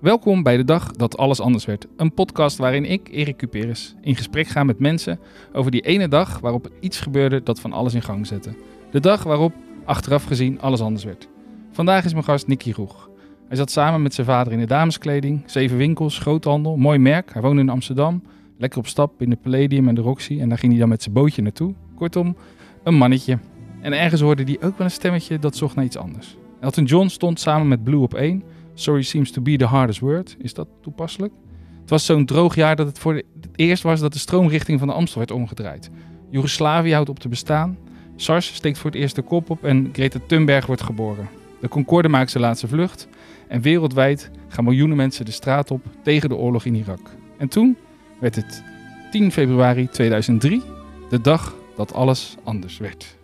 Welkom 0.00 0.42
bij 0.42 0.56
de 0.56 0.64
dag 0.64 0.92
dat 0.92 1.16
alles 1.16 1.40
anders 1.40 1.64
werd. 1.64 1.86
Een 1.96 2.14
podcast 2.14 2.56
waarin 2.56 2.84
ik, 2.84 3.08
Erik 3.10 3.36
Cuperes, 3.36 3.94
in 4.00 4.16
gesprek 4.16 4.46
ga 4.46 4.64
met 4.64 4.78
mensen 4.78 5.18
over 5.52 5.70
die 5.70 5.80
ene 5.80 6.08
dag 6.08 6.38
waarop 6.38 6.70
iets 6.80 7.00
gebeurde 7.00 7.42
dat 7.42 7.60
van 7.60 7.72
alles 7.72 7.94
in 7.94 8.02
gang 8.02 8.26
zette. 8.26 8.54
De 8.90 9.00
dag 9.00 9.22
waarop, 9.22 9.52
achteraf 9.84 10.24
gezien, 10.24 10.60
alles 10.60 10.80
anders 10.80 11.04
werd. 11.04 11.28
Vandaag 11.70 12.04
is 12.04 12.12
mijn 12.12 12.24
gast 12.24 12.46
Nicky 12.46 12.72
Roeg. 12.72 13.10
Hij 13.48 13.56
zat 13.56 13.70
samen 13.70 14.02
met 14.02 14.14
zijn 14.14 14.26
vader 14.26 14.52
in 14.52 14.58
de 14.58 14.66
dameskleding, 14.66 15.42
zeven 15.46 15.76
winkels, 15.76 16.18
groothandel, 16.18 16.76
mooi 16.76 16.98
merk. 16.98 17.32
Hij 17.32 17.42
woonde 17.42 17.60
in 17.60 17.68
Amsterdam, 17.68 18.22
lekker 18.58 18.78
op 18.78 18.86
stap 18.86 19.22
in 19.22 19.30
de 19.30 19.38
Palladium 19.42 19.88
en 19.88 19.94
de 19.94 20.00
Roxy 20.00 20.40
en 20.40 20.48
daar 20.48 20.58
ging 20.58 20.72
hij 20.72 20.80
dan 20.80 20.88
met 20.88 21.02
zijn 21.02 21.14
bootje 21.14 21.42
naartoe. 21.42 21.74
Kortom, 21.94 22.36
een 22.82 22.94
mannetje. 22.94 23.38
En 23.80 23.92
ergens 23.92 24.20
hoorde 24.20 24.42
hij 24.42 24.56
ook 24.60 24.78
wel 24.78 24.86
een 24.86 24.90
stemmetje 24.90 25.38
dat 25.38 25.56
zocht 25.56 25.74
naar 25.74 25.84
iets 25.84 25.96
anders. 25.96 26.36
Elton 26.60 26.84
John 26.84 27.06
stond 27.06 27.40
samen 27.40 27.68
met 27.68 27.84
Blue 27.84 28.00
op 28.00 28.14
één. 28.14 28.42
Sorry 28.74 29.02
seems 29.02 29.30
to 29.30 29.42
be 29.42 29.56
the 29.56 29.64
hardest 29.64 30.00
word. 30.00 30.36
Is 30.38 30.54
dat 30.54 30.68
toepasselijk? 30.80 31.32
Het 31.80 31.90
was 31.90 32.04
zo'n 32.04 32.24
droog 32.24 32.54
jaar 32.54 32.76
dat 32.76 32.86
het 32.86 32.98
voor 32.98 33.14
het 33.14 33.24
eerst 33.54 33.82
was 33.82 34.00
dat 34.00 34.12
de 34.12 34.18
stroomrichting 34.18 34.78
van 34.78 34.88
de 34.88 34.94
Amstel 34.94 35.18
werd 35.18 35.30
omgedraaid. 35.30 35.90
Joegoslavië 36.30 36.92
houdt 36.92 37.08
op 37.08 37.18
te 37.18 37.28
bestaan. 37.28 37.78
SARS 38.16 38.54
steekt 38.54 38.78
voor 38.78 38.90
het 38.90 39.00
eerst 39.00 39.14
de 39.14 39.22
kop 39.22 39.50
op 39.50 39.64
en 39.64 39.90
Greta 39.92 40.18
Thunberg 40.26 40.66
wordt 40.66 40.82
geboren. 40.82 41.28
De 41.60 41.68
Concorde 41.68 42.08
maakt 42.08 42.30
zijn 42.30 42.42
laatste 42.42 42.68
vlucht. 42.68 43.08
En 43.48 43.60
wereldwijd 43.60 44.30
gaan 44.48 44.64
miljoenen 44.64 44.96
mensen 44.96 45.24
de 45.24 45.30
straat 45.30 45.70
op 45.70 45.86
tegen 46.02 46.28
de 46.28 46.36
oorlog 46.36 46.64
in 46.64 46.74
Irak. 46.74 47.10
En 47.38 47.48
toen 47.48 47.76
werd 48.20 48.36
het 48.36 48.64
10 49.10 49.32
februari 49.32 49.88
2003, 49.88 50.62
de 51.08 51.20
dag 51.20 51.54
dat 51.76 51.92
alles 51.92 52.36
anders 52.44 52.78
werd. 52.78 53.16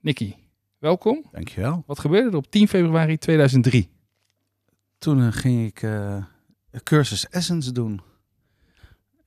Nicky, 0.00 0.34
welkom. 0.78 1.24
Dankjewel. 1.32 1.82
Wat 1.86 1.98
gebeurde 1.98 2.30
er 2.30 2.36
op 2.36 2.50
10 2.50 2.68
februari 2.68 3.18
2003? 3.18 3.88
Toen 4.98 5.22
eh, 5.22 5.32
ging 5.32 5.66
ik 5.66 5.82
eh, 5.82 6.24
een 6.70 6.82
cursus 6.82 7.28
Essence 7.28 7.72
doen. 7.72 8.00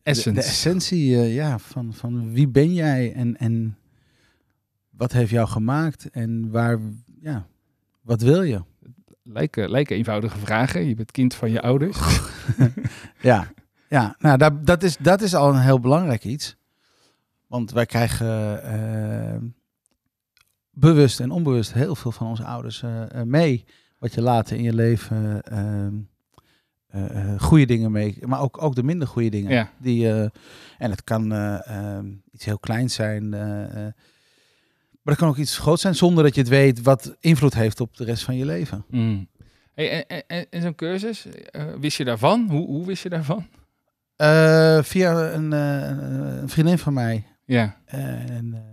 Essence. 0.03 0.29
De, 0.29 0.35
de 0.35 0.45
essentie 0.47 1.16
eh, 1.16 1.35
ja, 1.35 1.59
van, 1.59 1.94
van 1.94 2.33
wie 2.33 2.47
ben 2.47 2.73
jij 2.73 3.13
en, 3.13 3.38
en 3.38 3.77
wat 4.89 5.11
heeft 5.11 5.31
jou 5.31 5.47
gemaakt 5.47 6.09
en 6.09 6.52
waar, 6.52 6.79
ja, 7.22 7.47
wat 8.02 8.22
wil 8.22 8.41
je? 8.41 8.61
Lijken, 9.23 9.69
lijken 9.69 9.95
eenvoudige 9.95 10.38
vragen. 10.38 10.88
Je 10.88 10.95
bent 10.95 11.11
kind 11.11 11.33
van 11.33 11.52
je 11.52 11.61
ouders. 11.61 11.97
ja, 13.22 13.52
ja 13.89 14.16
nou, 14.19 14.38
dat, 14.38 14.66
dat, 14.66 14.83
is, 14.83 14.97
dat 14.97 15.22
is 15.22 15.35
al 15.35 15.49
een 15.49 15.61
heel 15.61 15.79
belangrijk 15.79 16.23
iets. 16.23 16.55
Want 17.47 17.72
wij 17.72 17.85
krijgen 17.85 18.61
uh, 18.66 19.49
bewust 20.72 21.19
en 21.19 21.31
onbewust 21.31 21.73
heel 21.73 21.95
veel 21.95 22.11
van 22.11 22.27
onze 22.27 22.44
ouders 22.44 22.81
uh, 22.81 23.22
mee. 23.23 23.66
Wat 23.97 24.14
je 24.14 24.22
later 24.22 24.58
in 24.58 24.64
je 24.64 24.73
leven 24.73 25.41
uh, 26.95 27.39
goede 27.41 27.66
dingen 27.66 27.91
mee, 27.91 28.17
maar 28.25 28.41
ook, 28.41 28.61
ook 28.63 28.75
de 28.75 28.83
minder 28.83 29.08
goede 29.08 29.30
dingen. 29.30 29.52
Ja. 29.52 29.72
Die, 29.78 30.08
en 30.78 30.91
het 30.91 31.03
kan 31.03 31.33
ehm, 31.33 32.05
iets 32.31 32.45
heel 32.45 32.59
kleins 32.59 32.94
zijn. 32.94 33.30
maar 33.30 33.94
het 35.03 35.17
kan 35.17 35.28
ook 35.28 35.38
iets 35.38 35.58
groots 35.58 35.81
zijn 35.81 35.95
zonder 35.95 36.23
dat 36.23 36.36
je 36.36 36.41
het 36.41 36.50
weet 36.50 36.81
wat 36.81 37.16
invloed 37.19 37.53
heeft 37.53 37.80
op 37.80 37.97
de 37.97 38.03
rest 38.03 38.23
van 38.23 38.35
je 38.35 38.45
leven. 38.45 38.85
Mm. 38.89 39.28
Hey, 39.73 40.06
en 40.06 40.23
en, 40.28 40.45
en 40.50 40.61
zo'n 40.61 40.75
cursus, 40.75 41.25
wist 41.80 41.97
je 41.97 42.06
daarvan? 42.06 42.47
Hoe, 42.50 42.67
hoe 42.67 42.85
wist 42.85 43.03
je 43.03 43.09
daarvan? 43.09 43.47
via 44.83 45.33
een, 45.33 45.52
een, 45.52 46.50
vriendin 46.50 46.78
van 46.78 46.94
mij. 46.94 47.25
Ja. 47.45 47.78
En 47.85 48.72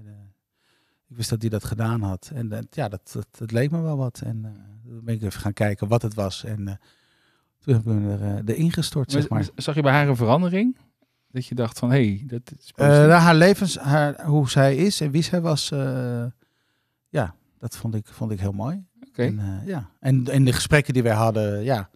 ik 1.08 1.16
wist 1.16 1.30
dat 1.30 1.40
hij 1.40 1.50
dat 1.50 1.64
gedaan 1.64 2.02
had. 2.02 2.30
En 2.34 2.66
ja, 2.70 2.88
dat, 2.88 3.10
dat, 3.12 3.26
dat, 3.38 3.50
leek 3.50 3.70
me 3.70 3.80
wel 3.80 3.96
wat. 3.96 4.20
En 4.24 4.36
uh, 4.36 4.50
dan 4.92 5.04
ben 5.04 5.14
ik 5.14 5.22
even 5.22 5.40
gaan 5.40 5.52
kijken 5.52 5.88
wat 5.88 6.02
het 6.02 6.14
was. 6.14 6.44
En 6.44 6.60
uh, 6.60 6.72
toen 7.58 7.74
heb 7.74 7.86
ik 7.86 7.92
me 7.92 8.16
er, 8.16 8.42
erin 8.44 8.72
gestort, 8.72 9.12
zeg 9.12 9.28
maar. 9.28 9.48
Zag 9.54 9.74
je 9.74 9.82
bij 9.82 9.92
haar 9.92 10.08
een 10.08 10.16
verandering? 10.16 10.76
Dat 11.30 11.46
je 11.46 11.54
dacht 11.54 11.78
van, 11.78 11.90
hé, 11.90 12.06
hey, 12.06 12.22
dat 12.26 12.52
is 12.58 12.72
nou, 12.76 13.10
haar 13.10 13.34
levens, 13.34 13.78
haar, 13.78 14.24
hoe 14.24 14.50
zij 14.50 14.76
is 14.76 15.00
en 15.00 15.10
wie 15.10 15.22
zij 15.22 15.40
was, 15.40 15.68
ja, 17.08 17.34
dat 17.58 17.76
vond 17.76 17.94
ik, 17.94 18.06
vond 18.06 18.30
ik 18.30 18.40
heel 18.40 18.52
mooi. 18.52 18.84
Oké. 19.08 19.22
En, 19.22 19.62
ja. 19.64 19.90
en, 20.00 20.26
en 20.28 20.44
de 20.44 20.52
gesprekken 20.52 20.94
die 20.94 21.02
wij 21.02 21.14
hadden, 21.14 21.62
ja, 21.62 21.90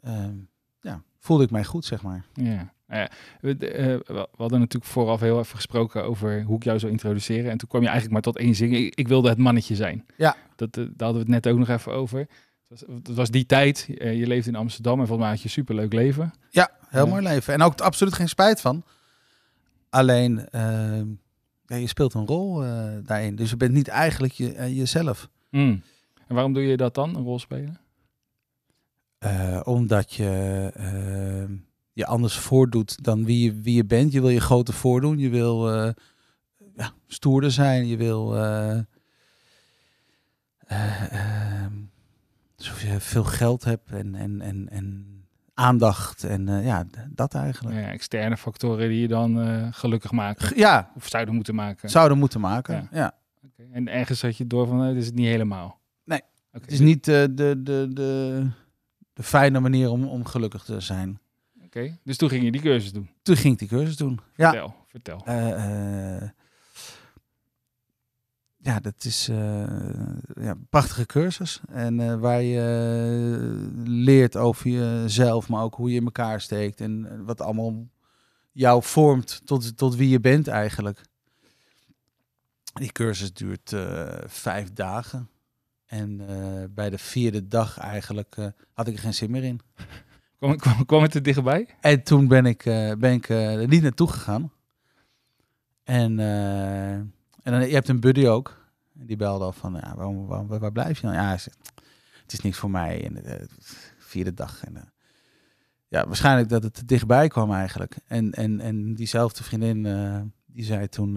ehm, 0.00 0.34
ja, 0.80 1.02
voelde 1.18 1.44
ik 1.44 1.50
mij 1.50 1.64
goed, 1.64 1.84
zeg 1.84 2.02
maar. 2.02 2.24
Ja. 2.32 2.72
Ja, 2.88 3.10
we, 3.40 3.48
uh, 3.50 4.16
we, 4.16 4.28
hadden 4.36 4.58
natuurlijk 4.58 4.92
vooraf 4.92 5.20
heel 5.20 5.38
even 5.38 5.56
gesproken 5.56 6.04
over 6.04 6.42
hoe 6.42 6.56
ik 6.56 6.64
jou 6.64 6.78
zou 6.78 6.92
introduceren. 6.92 7.50
En 7.50 7.58
toen 7.58 7.68
kwam 7.68 7.80
je 7.82 7.88
eigenlijk 7.88 8.14
maar 8.14 8.32
tot 8.32 8.42
één 8.42 8.54
zin. 8.54 8.72
Ik, 8.72 8.94
ik 8.94 9.08
wilde 9.08 9.28
het 9.28 9.38
mannetje 9.38 9.74
zijn. 9.74 10.06
Ja. 10.16 10.36
Dat, 10.56 10.76
uh, 10.76 10.84
daar 10.84 11.08
hadden 11.08 11.26
we 11.26 11.32
het 11.32 11.44
net 11.44 11.52
ook 11.52 11.58
nog 11.58 11.68
even 11.68 11.92
over. 11.92 12.18
Het 12.18 12.28
was, 12.68 12.80
het 13.02 13.14
was 13.14 13.30
die 13.30 13.46
tijd. 13.46 13.86
Uh, 13.88 14.18
je 14.18 14.26
leefde 14.26 14.50
in 14.50 14.56
Amsterdam 14.56 15.00
en 15.00 15.06
volgens 15.06 15.18
mij 15.18 15.28
had 15.28 15.38
je 15.38 15.44
een 15.44 15.50
superleuk 15.50 15.92
leven. 15.92 16.34
Ja, 16.50 16.70
heel 16.88 17.06
mooi 17.06 17.22
leven. 17.22 17.54
En 17.54 17.62
ook 17.62 17.80
absoluut 17.80 18.14
geen 18.14 18.28
spijt 18.28 18.60
van. 18.60 18.84
Alleen, 19.90 20.48
ehm, 20.50 21.06
ja, 21.66 21.76
je 21.76 21.86
speelt 21.86 22.14
een 22.14 22.26
rol 22.26 22.60
daarin. 23.04 23.36
Dus 23.36 23.50
je 23.50 23.56
bent 23.56 23.72
niet 23.72 23.88
eigenlijk 23.88 24.32
je, 24.32 24.74
jezelf. 24.74 25.28
Mm. 25.50 25.82
En 26.26 26.34
waarom 26.34 26.52
doe 26.52 26.62
je 26.62 26.76
dat 26.76 26.94
dan, 26.94 27.16
een 27.16 27.24
rol 27.24 27.38
spelen? 27.38 27.80
omdat 29.64 30.12
je 30.12 30.70
ehm, 30.74 31.52
je 31.98 32.06
anders 32.06 32.36
voordoet 32.36 33.04
dan 33.04 33.24
wie 33.24 33.44
je, 33.44 33.60
wie 33.60 33.74
je 33.74 33.84
bent. 33.84 34.12
Je 34.12 34.20
wil 34.20 34.30
je 34.30 34.40
groter 34.40 34.74
voordoen. 34.74 35.18
Je 35.18 35.28
wil 35.28 35.74
uh, 35.74 35.90
ja, 36.74 36.92
stoerder 37.06 37.50
zijn. 37.50 37.86
Je 37.86 37.96
wil 37.96 38.36
uh, 38.36 38.78
uh, 40.72 41.66
alsof 42.56 42.82
je 42.82 43.00
veel 43.00 43.24
geld 43.24 43.64
hebt 43.64 43.90
en, 43.90 44.14
en, 44.14 44.40
en, 44.40 44.68
en 44.68 45.06
aandacht. 45.54 46.24
En 46.24 46.62
ja, 46.62 46.86
dat 47.10 47.34
eigenlijk. 47.34 47.76
Ja, 47.76 47.90
externe 47.90 48.36
factoren 48.36 48.88
die 48.88 49.00
je 49.00 49.08
dan 49.08 49.72
gelukkig 49.74 50.10
maken. 50.12 50.56
Ja. 50.56 50.90
Of 50.96 51.08
zouden 51.08 51.34
moeten 51.34 51.54
maken. 51.54 51.90
Zouden 51.90 52.18
moeten 52.18 52.40
maken, 52.40 52.74
ja. 52.74 52.88
ja. 52.90 53.14
Okay. 53.44 53.66
En 53.72 53.88
ergens 53.88 54.22
had 54.22 54.36
je 54.36 54.46
door 54.46 54.66
van, 54.66 54.78
het 54.78 54.96
is 54.96 55.06
het 55.06 55.14
niet 55.14 55.26
helemaal. 55.26 55.80
Nee, 56.04 56.22
okay. 56.48 56.60
het 56.60 56.72
is 56.72 56.80
niet 56.80 57.04
de, 57.04 57.28
de, 57.34 57.62
de, 57.62 57.88
de, 57.92 58.46
de 59.12 59.22
fijne 59.22 59.60
manier 59.60 59.90
om, 59.90 60.04
om 60.04 60.24
gelukkig 60.24 60.64
te 60.64 60.80
zijn. 60.80 61.20
Okay. 61.68 61.98
dus 62.04 62.16
toen 62.16 62.28
ging 62.28 62.44
je 62.44 62.52
die 62.52 62.60
cursus 62.60 62.92
doen? 62.92 63.10
Toen 63.22 63.36
ging 63.36 63.52
ik 63.52 63.58
die 63.58 63.68
cursus 63.68 63.96
doen, 63.96 64.20
vertel, 64.32 64.66
ja. 64.66 64.74
Vertel, 64.86 65.22
uh, 65.28 65.48
uh, 65.48 66.28
ja, 68.56 68.80
dat 68.80 69.04
is 69.04 69.28
uh, 69.28 69.36
ja, 70.34 70.50
een 70.50 70.66
prachtige 70.70 71.06
cursus. 71.06 71.60
En 71.68 72.20
waar 72.20 72.42
je 72.42 73.70
leert 73.84 74.36
over 74.36 74.70
jezelf, 74.70 75.48
maar 75.48 75.62
ook 75.62 75.74
hoe 75.74 75.90
je 75.90 75.96
in 75.96 76.04
elkaar 76.04 76.40
steekt. 76.40 76.80
En 76.80 77.24
wat 77.24 77.40
allemaal 77.40 77.88
jou 78.52 78.82
vormt 78.82 79.40
tot, 79.44 79.76
tot 79.76 79.96
wie 79.96 80.08
je 80.08 80.20
bent 80.20 80.48
eigenlijk. 80.48 81.00
Die 82.72 82.92
cursus 82.92 83.32
duurt 83.32 83.76
vijf 84.26 84.72
dagen. 84.72 85.30
En 85.86 86.16
bij 86.74 86.90
de 86.90 86.98
vierde 86.98 87.48
dag 87.48 87.78
eigenlijk 87.78 88.36
had 88.72 88.88
ik 88.88 88.94
er 88.94 89.00
geen 89.00 89.14
zin 89.14 89.30
meer 89.30 89.44
in. 89.44 89.60
Kwam, 90.56 90.86
kwam, 90.86 91.02
het 91.02 91.14
er 91.14 91.22
dichtbij? 91.22 91.68
En 91.80 92.02
toen 92.02 92.28
ben 92.28 92.46
ik, 92.46 92.64
uh, 92.64 92.92
ben 92.92 93.12
ik 93.12 93.28
uh, 93.28 93.60
er 93.60 93.68
niet 93.68 93.82
naartoe 93.82 94.08
gegaan. 94.08 94.52
En, 95.84 96.18
uh, 96.18 96.92
en 96.92 97.10
dan, 97.42 97.60
je 97.60 97.74
hebt 97.74 97.88
een 97.88 98.00
buddy 98.00 98.26
ook. 98.26 98.66
Die 98.92 99.16
belde 99.16 99.44
al 99.44 99.52
van, 99.52 99.72
ja, 99.72 99.94
waarom, 99.96 100.26
waarom, 100.26 100.46
waar 100.46 100.72
blijf 100.72 101.00
je 101.00 101.06
dan? 101.06 101.16
Ja, 101.16 101.30
het 102.22 102.32
is 102.32 102.40
niks 102.40 102.58
voor 102.58 102.70
mij. 102.70 103.04
En 103.04 103.14
de 103.14 103.46
vierde 103.98 104.34
dag. 104.34 104.64
En, 104.64 104.92
ja, 105.88 106.06
waarschijnlijk 106.06 106.48
dat 106.48 106.62
het 106.62 106.76
er 106.76 106.86
dichtbij 106.86 107.28
kwam 107.28 107.52
eigenlijk. 107.52 107.96
En, 108.06 108.32
en, 108.32 108.60
en 108.60 108.94
diezelfde 108.94 109.44
vriendin, 109.44 109.82
die 110.46 110.64
zei 110.64 110.88
toen... 110.88 111.12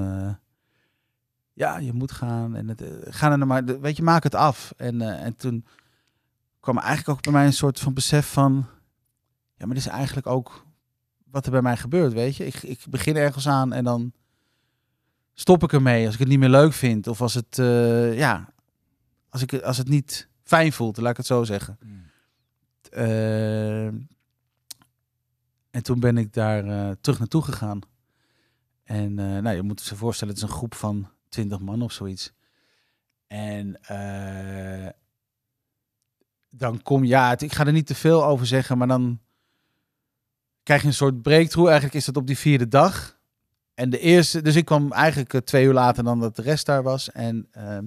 ja, 1.53 1.77
je 1.77 1.93
moet 1.93 2.11
gaan. 2.11 2.55
En 2.55 2.67
het, 2.67 2.83
ga 3.03 3.31
er 3.31 3.47
maar, 3.47 3.65
weet 3.65 3.97
je, 3.97 4.03
maak 4.03 4.23
het 4.23 4.35
af. 4.35 4.73
En, 4.77 5.01
en 5.01 5.35
toen 5.35 5.65
kwam 6.59 6.77
eigenlijk 6.77 7.09
ook 7.09 7.23
bij 7.23 7.33
mij 7.33 7.45
een 7.45 7.53
soort 7.53 7.79
van 7.79 7.93
besef 7.93 8.31
van... 8.31 8.65
Ja, 9.61 9.67
maar 9.67 9.75
dit 9.75 9.85
is 9.85 9.91
eigenlijk 9.91 10.27
ook 10.27 10.65
wat 11.23 11.45
er 11.45 11.51
bij 11.51 11.61
mij 11.61 11.77
gebeurt, 11.77 12.13
weet 12.13 12.35
je. 12.35 12.45
Ik, 12.45 12.63
ik 12.63 12.85
begin 12.89 13.15
ergens 13.15 13.47
aan 13.47 13.73
en 13.73 13.83
dan 13.83 14.13
stop 15.33 15.63
ik 15.63 15.73
ermee 15.73 16.05
als 16.05 16.13
ik 16.13 16.19
het 16.19 16.27
niet 16.27 16.39
meer 16.39 16.49
leuk 16.49 16.73
vind. 16.73 17.07
Of 17.07 17.21
als 17.21 17.33
het, 17.33 17.57
uh, 17.57 18.17
ja, 18.17 18.53
als, 19.29 19.41
ik, 19.41 19.53
als 19.53 19.77
het 19.77 19.87
niet 19.87 20.29
fijn 20.43 20.73
voelt, 20.73 20.97
laat 20.97 21.11
ik 21.11 21.17
het 21.17 21.25
zo 21.25 21.43
zeggen. 21.43 21.77
Mm. 21.83 22.03
Uh, 22.93 23.85
en 25.71 25.83
toen 25.83 25.99
ben 25.99 26.17
ik 26.17 26.33
daar 26.33 26.65
uh, 26.65 26.91
terug 27.01 27.19
naartoe 27.19 27.41
gegaan. 27.41 27.79
En 28.83 29.13
nou, 29.13 29.49
je 29.49 29.61
moet 29.61 29.85
je 29.85 29.95
voorstellen, 29.95 30.33
het 30.33 30.43
is 30.43 30.49
een 30.49 30.55
groep 30.55 30.75
van 30.75 31.09
twintig 31.29 31.59
man 31.59 31.81
of 31.81 31.91
zoiets. 31.91 32.33
En 33.27 33.79
dan 36.49 36.81
kom 36.81 37.03
ja, 37.03 37.29
het, 37.29 37.41
ik 37.41 37.53
ga 37.53 37.65
er 37.65 37.71
niet 37.71 37.87
te 37.87 37.95
veel 37.95 38.25
over 38.25 38.45
zeggen, 38.45 38.77
maar 38.77 38.87
dan 38.87 39.19
krijg 40.63 40.81
je 40.81 40.87
een 40.87 40.93
soort 40.93 41.21
breakthrough. 41.21 41.69
Eigenlijk 41.69 41.99
is 41.99 42.05
dat 42.05 42.17
op 42.17 42.27
die 42.27 42.37
vierde 42.37 42.67
dag. 42.67 43.19
En 43.73 43.89
de 43.89 43.99
eerste, 43.99 44.41
dus 44.41 44.55
ik 44.55 44.65
kwam 44.65 44.91
eigenlijk 44.91 45.33
uh, 45.33 45.41
twee 45.41 45.65
uur 45.65 45.73
later 45.73 46.03
dan 46.03 46.19
dat 46.19 46.35
de 46.35 46.41
rest 46.41 46.65
daar 46.65 46.83
was. 46.83 47.11
En, 47.11 47.47
uh, 47.57 47.77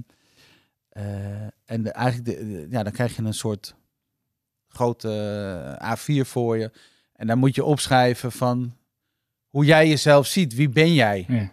uh, 0.92 1.42
en 1.64 1.82
de, 1.82 1.90
eigenlijk, 1.90 2.38
de, 2.38 2.46
de, 2.46 2.66
ja, 2.70 2.82
dan 2.82 2.92
krijg 2.92 3.16
je 3.16 3.22
een 3.22 3.34
soort 3.34 3.74
grote 4.74 5.10
eh, 5.80 5.96
A4 5.96 6.26
voor 6.28 6.58
je. 6.58 6.70
En 7.12 7.26
dan 7.26 7.38
moet 7.38 7.54
je 7.54 7.64
opschrijven 7.64 8.32
van 8.32 8.76
hoe 9.48 9.64
jij 9.64 9.88
jezelf 9.88 10.26
ziet. 10.26 10.54
Wie 10.54 10.68
ben 10.68 10.94
jij? 10.94 11.24
Ja. 11.28 11.52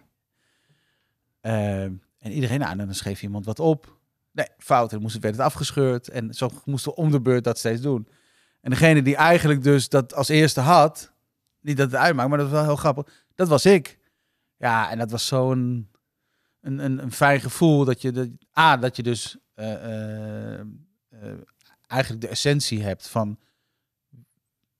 Eh, 1.42 1.84
en 2.18 2.32
iedereen, 2.32 2.60
nou, 2.60 2.76
dan 2.78 2.94
schreef 2.96 3.22
iemand 3.22 3.46
wat 3.46 3.60
op. 3.60 4.00
Nee, 4.32 4.48
fout. 4.58 4.94
En 4.94 5.02
moest 5.02 5.20
werd 5.20 5.36
het 5.36 5.46
afgescheurd. 5.46 6.08
En 6.08 6.34
zo 6.34 6.50
moesten 6.66 6.92
we 6.92 6.98
om 6.98 7.12
de 7.12 7.22
beurt 7.22 7.44
dat 7.44 7.58
steeds 7.58 7.82
doen. 7.82 8.08
En 8.62 8.70
degene 8.70 9.02
die 9.02 9.16
eigenlijk 9.16 9.64
dus 9.64 9.90
dat 9.90 10.14
als 10.14 10.30
eerste 10.30 10.60
had, 10.60 11.11
niet 11.62 11.78
dat 11.78 11.92
het 11.92 12.00
uitmaakt, 12.00 12.30
maar 12.30 12.38
dat 12.38 12.50
was 12.50 12.58
wel 12.58 12.68
heel 12.68 12.76
grappig. 12.76 13.26
Dat 13.36 13.48
was 13.48 13.66
ik. 13.66 14.00
Ja, 14.58 14.90
en 14.90 14.98
dat 14.98 15.12
was 15.12 15.28
zo'n 15.28 15.90
een, 16.62 16.80
een, 16.80 17.04
een 17.04 17.12
fijn 17.12 17.40
gevoel 17.40 17.86
dat 17.86 18.02
je, 18.02 18.12
de, 18.12 18.38
A, 18.60 18.78
dat 18.78 18.96
je 18.96 19.04
dus 19.04 19.38
eh, 19.54 19.74
eh, 19.74 20.60
eh, 21.10 21.34
eigenlijk 21.88 22.22
de 22.22 22.28
essentie 22.28 22.84
hebt 22.84 23.08
van 23.08 23.40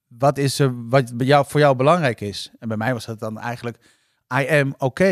wat 0.08 0.38
is 0.38 0.60
er, 0.60 0.88
wat 0.90 1.18
bij 1.18 1.26
jou, 1.26 1.46
voor 1.48 1.60
jou 1.60 1.76
belangrijk 1.76 2.22
is. 2.22 2.52
En 2.60 2.68
bij 2.68 2.78
mij 2.78 2.94
was 2.94 3.06
dat 3.06 3.20
dan 3.20 3.40
eigenlijk, 3.40 3.78
I 4.34 4.48
am 4.48 4.74
oké. 4.78 5.12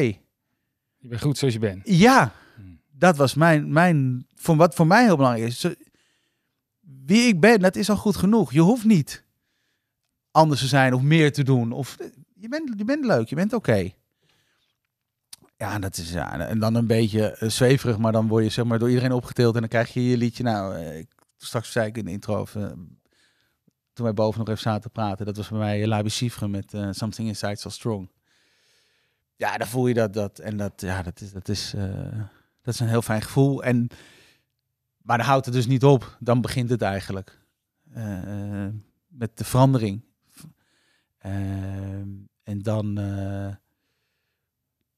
Je 0.97 1.07
bent 1.07 1.21
goed 1.21 1.37
zoals 1.37 1.53
je 1.53 1.59
bent. 1.59 1.81
Ja, 1.83 2.31
Hmm. 2.55 2.81
dat 2.91 3.17
was 3.17 3.33
mijn, 3.33 3.71
mijn 3.71 4.27
voor 4.35 4.55
wat 4.55 4.75
voor 4.75 4.87
mij 4.87 5.03
heel 5.03 5.15
belangrijk 5.15 5.47
is. 5.47 5.65
Wie 7.05 7.27
ik 7.27 7.39
ben, 7.39 7.59
dat 7.59 7.75
is 7.75 7.89
al 7.89 7.95
goed 7.97 8.15
genoeg. 8.15 8.51
Je 8.53 8.61
hoeft 8.61 8.85
niet 8.85 9.23
anders 10.31 10.59
te 10.59 10.67
zijn 10.67 10.93
of 10.93 11.01
meer 11.01 11.33
te 11.33 11.43
doen. 11.43 11.71
Of, 11.71 11.97
je, 12.33 12.49
bent, 12.49 12.73
je 12.77 12.85
bent 12.85 13.05
leuk, 13.05 13.29
je 13.29 13.35
bent 13.35 13.53
oké. 13.53 13.91
Ja, 15.59 15.79
dat 15.79 15.97
is 15.97 16.11
ja, 16.11 16.47
en 16.47 16.59
dan 16.59 16.75
een 16.75 16.87
beetje 16.87 17.31
eh, 17.31 17.49
zweverig, 17.49 17.97
maar 17.97 18.11
dan 18.11 18.27
word 18.27 18.43
je 18.43 18.49
zeg 18.49 18.65
maar 18.65 18.79
door 18.79 18.87
iedereen 18.87 19.11
opgetild 19.11 19.53
en 19.53 19.59
dan 19.59 19.69
krijg 19.69 19.93
je 19.93 20.03
je 20.03 20.17
liedje. 20.17 20.43
Nou, 20.43 20.75
eh, 20.75 21.05
straks 21.37 21.71
zei 21.71 21.87
ik 21.87 21.97
in 21.97 22.05
de 22.05 22.11
intro, 22.11 22.45
eh, 22.53 22.63
toen 23.93 24.05
wij 24.05 24.13
boven 24.13 24.39
nog 24.39 24.47
even 24.47 24.61
zaten 24.61 24.81
te 24.81 24.89
praten, 24.89 25.25
dat 25.25 25.37
was 25.37 25.49
bij 25.49 25.59
mij 25.59 25.87
Labi 25.87 26.29
met 26.47 26.77
Something 26.91 27.27
Inside 27.27 27.55
So 27.55 27.69
Strong. 27.69 28.11
Ja, 29.35 29.57
dan 29.57 29.67
voel 29.67 29.87
je 29.87 29.93
dat, 29.93 30.13
dat 30.13 30.39
en 30.39 30.57
dat, 30.57 30.73
ja, 30.81 31.01
dat 31.01 31.21
is, 31.21 31.31
dat 31.31 31.47
is, 31.47 31.73
dat 32.61 32.73
is 32.73 32.79
een 32.79 32.87
heel 32.87 33.01
fijn 33.01 33.21
gevoel. 33.21 33.63
En, 33.63 33.87
maar 35.01 35.17
dan 35.17 35.25
houdt 35.25 35.45
het 35.45 35.53
dus 35.53 35.67
niet 35.67 35.83
op. 35.83 36.17
Dan 36.19 36.41
begint 36.41 36.69
het 36.69 36.81
eigenlijk 36.81 37.39
met 39.07 39.37
de 39.37 39.43
verandering. 39.43 40.03
Eh, 41.19 41.31
en 42.43 42.61
dan 42.61 42.97
eh, 42.97 43.47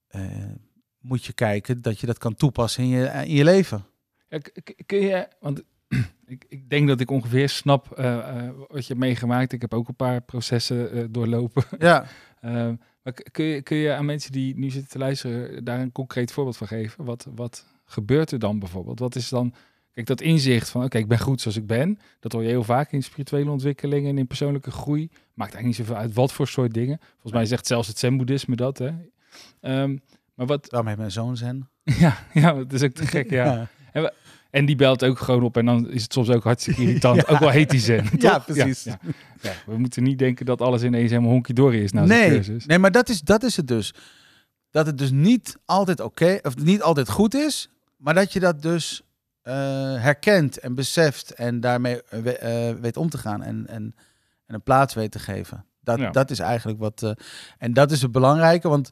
eh, 0.08 0.52
moet 1.00 1.26
je 1.26 1.34
kijken 1.34 1.82
dat 1.82 2.00
je 2.00 2.06
dat 2.06 2.18
kan 2.18 2.36
toepassen 2.36 2.84
in 2.84 2.90
je, 2.90 3.06
in 3.06 3.36
je 3.36 3.44
leven. 3.44 3.86
Ja, 4.30 4.40
kun 4.86 5.00
je, 5.00 5.28
want 5.40 5.64
ik, 6.26 6.46
ik 6.50 6.70
denk 6.70 6.88
dat 6.88 7.00
ik 7.00 7.12
ongeveer 7.12 7.50
snap 7.50 7.92
eh, 7.92 8.18
eh, 8.18 8.54
wat 8.68 8.82
je 8.82 8.94
hebt 8.94 9.00
meegemaakt. 9.06 9.52
Ik 9.52 9.62
heb 9.62 9.74
ook 9.74 9.88
een 9.88 9.96
paar 9.96 10.22
processen 10.22 10.92
eh, 10.92 11.04
doorlopen. 11.10 11.64
Ja, 11.80 12.06
Ehm, 12.42 12.76
maar 13.04 13.14
kun 13.32 13.46
je, 13.46 13.62
kun 13.62 13.78
je 13.78 13.94
aan 13.94 14.06
mensen 14.06 14.32
die 14.32 14.58
nu 14.58 14.70
zitten 14.70 14.92
te 14.92 14.98
luisteren 14.98 15.64
daar 15.64 15.80
een 15.80 15.92
concreet 15.92 16.32
voorbeeld 16.32 16.58
van 16.58 16.68
geven? 16.68 17.06
Wat, 17.06 17.28
wat 17.36 17.66
gebeurt 17.86 18.32
er 18.32 18.40
dan 18.40 18.60
bijvoorbeeld? 18.60 19.00
Wat 19.00 19.16
is 19.16 19.30
dan, 19.30 19.54
kijk, 19.94 20.08
dat 20.08 20.22
inzicht 20.22 20.70
van, 20.70 20.84
oké, 20.84 20.98
ik 20.98 21.08
ben 21.08 21.20
goed 21.20 21.42
zoals 21.42 21.58
ik 21.58 21.68
ben. 21.68 22.00
Dat 22.20 22.32
hoor 22.32 22.42
je 22.42 22.48
heel 22.48 22.64
vaak 22.64 22.92
in 22.92 23.04
spirituele 23.04 23.52
ontwikkeling 23.52 24.08
en 24.08 24.18
in 24.18 24.28
persoonlijke 24.28 24.72
groei. 24.72 25.08
Maakt 25.08 25.54
eigenlijk 25.54 25.66
niet 25.66 25.76
zoveel 25.76 25.96
uit 25.96 26.14
wat 26.14 26.34
voor 26.34 26.48
soort 26.48 26.74
dingen. 26.74 27.00
Volgens 27.12 27.34
mij 27.34 27.46
zegt 27.46 27.68
zelfs 27.68 27.88
het 27.88 28.00
zen-boeddhisme 28.00 28.56
dat, 28.56 28.78
hè. 28.78 28.92
Ehm, 29.62 29.98
maar 30.34 30.46
wat, 30.46 30.68
daarom 30.70 30.88
heeft 30.88 31.00
mijn 31.00 31.12
zoon 31.12 31.38
zijn. 31.38 31.70
ja, 31.84 32.18
ja, 32.34 32.54
dat 32.54 32.74
is 32.74 32.84
ook 32.84 32.92
te 32.92 33.08
gek, 33.08 33.30
ja. 33.30 33.70
En 34.52 34.66
die 34.66 34.76
belt 34.76 35.04
ook 35.04 35.20
gewoon 35.20 35.44
op 35.44 35.58
en 35.58 35.66
dan 35.66 35.90
is 35.90 36.04
het 36.04 36.14
soms 36.14 36.30
ook 36.30 36.44
hartstikke 36.44 36.82
irritant. 36.86 37.16
Ja. 37.16 37.34
Ook 37.34 37.40
wel 37.40 37.50
heet 37.50 37.70
die 37.70 37.80
zen. 37.80 38.06
Ja, 38.18 38.40
precies. 38.40 38.84
Ja, 39.42 39.54
we 39.66 39.78
moeten 39.78 40.04
niet 40.04 40.20
denken 40.20 40.46
dat 40.46 40.62
alles 40.62 40.84
ineens 40.84 41.10
helemaal 41.10 41.32
honky-dory 41.32 41.84
is 41.84 41.92
na 41.92 42.06
nee, 42.06 42.30
cursus. 42.30 42.66
nee, 42.66 42.80
maar 42.80 42.92
dat 42.92 43.10
is, 43.10 43.22
dat 43.22 43.44
is 43.44 43.58
het 43.58 43.68
dus. 43.68 43.94
Dat 44.72 44.86
het 44.86 44.98
dus 44.98 45.12
niet 45.12 45.58
altijd 45.66 46.00
oké, 46.00 46.40
of 46.42 46.58
niet 46.58 46.82
altijd 46.82 47.10
goed 47.10 47.36
is, 47.36 47.70
maar 47.98 48.14
dat 48.14 48.34
je 48.34 48.40
dat 48.40 48.62
dus 48.62 49.02
herkent 49.44 50.60
en 50.60 50.76
beseft 50.76 51.32
en 51.34 51.60
daarmee 51.60 52.04
eh, 52.04 52.20
we- 52.22 52.38
eh, 52.38 52.74
weet 52.76 52.98
om 52.98 53.10
te 53.10 53.18
gaan 53.18 53.44
en, 53.44 53.68
en, 53.68 53.96
en 54.46 54.56
een 54.56 54.64
plaats 54.64 54.94
weet 54.94 55.12
te 55.12 55.20
geven. 55.20 55.66
Dat, 55.80 56.00
Ja. 56.00 56.12
dat 56.12 56.30
is 56.32 56.40
eigenlijk 56.40 56.80
wat. 56.80 57.04
eh, 57.04 57.12
en 57.58 57.74
dat 57.74 57.92
is 57.92 58.02
het 58.02 58.12
belangrijke, 58.12 58.68
want 58.70 58.90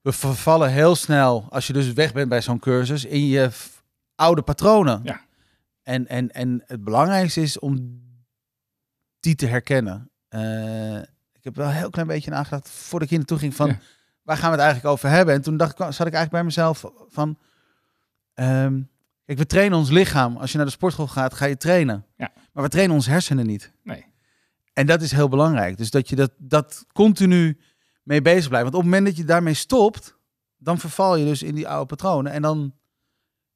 we 0.00 0.12
vervallen 0.12 0.70
heel 0.70 0.94
snel, 0.94 1.46
als 1.50 1.66
je 1.66 1.72
dus 1.72 1.92
weg 1.92 2.12
bent 2.12 2.28
bij 2.28 2.40
zo'n 2.42 2.58
cursus, 2.58 3.04
in 3.04 3.26
je 3.26 3.50
oude 4.14 4.42
patronen. 4.42 5.00
Ja. 5.04 5.20
En, 5.82 6.06
en, 6.06 6.30
en 6.30 6.62
het 6.66 6.84
belangrijkste 6.84 7.40
is 7.40 7.58
om 7.58 8.02
die 9.20 9.34
te 9.34 9.46
herkennen. 9.46 10.10
Eh, 10.28 10.96
ik 11.32 11.44
heb 11.44 11.56
wel 11.56 11.66
een 11.66 11.72
heel 11.72 11.90
klein 11.90 12.06
beetje 12.08 12.30
nagedacht 12.30 12.68
voordat 12.68 13.02
ik 13.02 13.08
hier 13.08 13.18
naartoe 13.18 13.38
ging 13.38 13.54
van 13.54 13.66
Ja. 13.68 13.78
waar 14.22 14.36
gaan 14.36 14.50
we 14.50 14.56
het 14.56 14.64
eigenlijk 14.64 14.94
over 14.94 15.08
hebben? 15.08 15.34
En 15.34 15.42
toen 15.42 15.56
dacht 15.56 15.70
ik, 15.72 15.76
zat 15.78 16.06
ik 16.06 16.14
eigenlijk 16.14 16.30
bij 16.30 16.44
mezelf 16.44 16.84
van, 17.08 17.38
ehm, 18.34 18.80
kijk, 19.26 19.38
we 19.38 19.46
trainen 19.46 19.78
ons 19.78 19.90
lichaam. 19.90 20.36
Als 20.36 20.50
je 20.50 20.56
naar 20.56 20.66
de 20.66 20.72
sportschool 20.72 21.06
gaat, 21.06 21.34
ga 21.34 21.44
je 21.46 21.56
trainen. 21.56 22.04
Ja. 22.16 22.32
Maar 22.52 22.62
we 22.64 22.70
trainen 22.70 22.94
ons 22.96 23.06
hersenen 23.06 23.46
niet. 23.46 23.72
Nee. 23.82 24.04
En 24.72 24.86
dat 24.86 25.02
is 25.02 25.12
heel 25.12 25.28
belangrijk. 25.28 25.76
Dus 25.76 25.90
dat 25.90 26.08
je 26.08 26.16
dat, 26.16 26.30
dat 26.38 26.84
continu 26.92 27.58
mee 28.02 28.22
bezig 28.22 28.48
blijft. 28.48 28.64
Want 28.70 28.74
op 28.76 28.82
het 28.82 28.90
moment 28.90 29.06
dat 29.06 29.16
je 29.16 29.24
daarmee 29.24 29.54
stopt, 29.54 30.16
dan 30.56 30.78
verval 30.78 31.16
je 31.16 31.24
dus 31.24 31.42
in 31.42 31.54
die 31.54 31.68
oude 31.68 31.86
patronen. 31.86 32.32
En 32.32 32.42
dan 32.42 32.74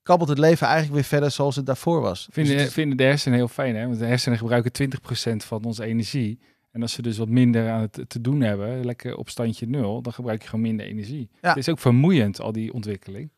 kabbelt 0.03 0.29
het 0.29 0.39
leven 0.39 0.67
eigenlijk 0.67 0.95
weer 0.95 1.05
verder 1.05 1.31
zoals 1.31 1.57
het 1.57 1.67
daarvoor 1.67 2.01
was. 2.01 2.25
Dus 2.27 2.35
Vinden, 2.35 2.57
is- 2.57 2.73
vinden 2.73 2.97
de 2.97 3.05
hersenen 3.05 3.39
heel 3.39 3.49
fijn, 3.49 3.77
hè? 3.77 3.87
Want 3.87 3.99
de 3.99 4.05
hersenen 4.07 4.39
gebruiken 4.39 4.73
20% 4.73 5.45
van 5.45 5.65
onze 5.65 5.85
energie. 5.85 6.41
En 6.71 6.83
als 6.83 6.93
ze 6.93 7.03
dus 7.03 7.19
wat 7.19 7.29
minder 7.29 7.71
aan 7.71 7.81
het 7.81 8.05
te 8.09 8.21
doen 8.21 8.41
hebben, 8.41 8.85
lekker 8.85 9.17
op 9.17 9.29
standje 9.29 9.67
nul, 9.67 10.03
dan 10.03 10.13
gebruik 10.13 10.43
je 10.43 10.49
gewoon 10.49 10.65
minder 10.65 10.87
energie. 10.87 11.31
Ja. 11.41 11.49
Het 11.49 11.57
is 11.59 11.69
ook 11.69 11.79
vermoeiend, 11.79 12.41
al 12.41 12.53
die 12.53 12.73
ontwikkeling. 12.73 13.31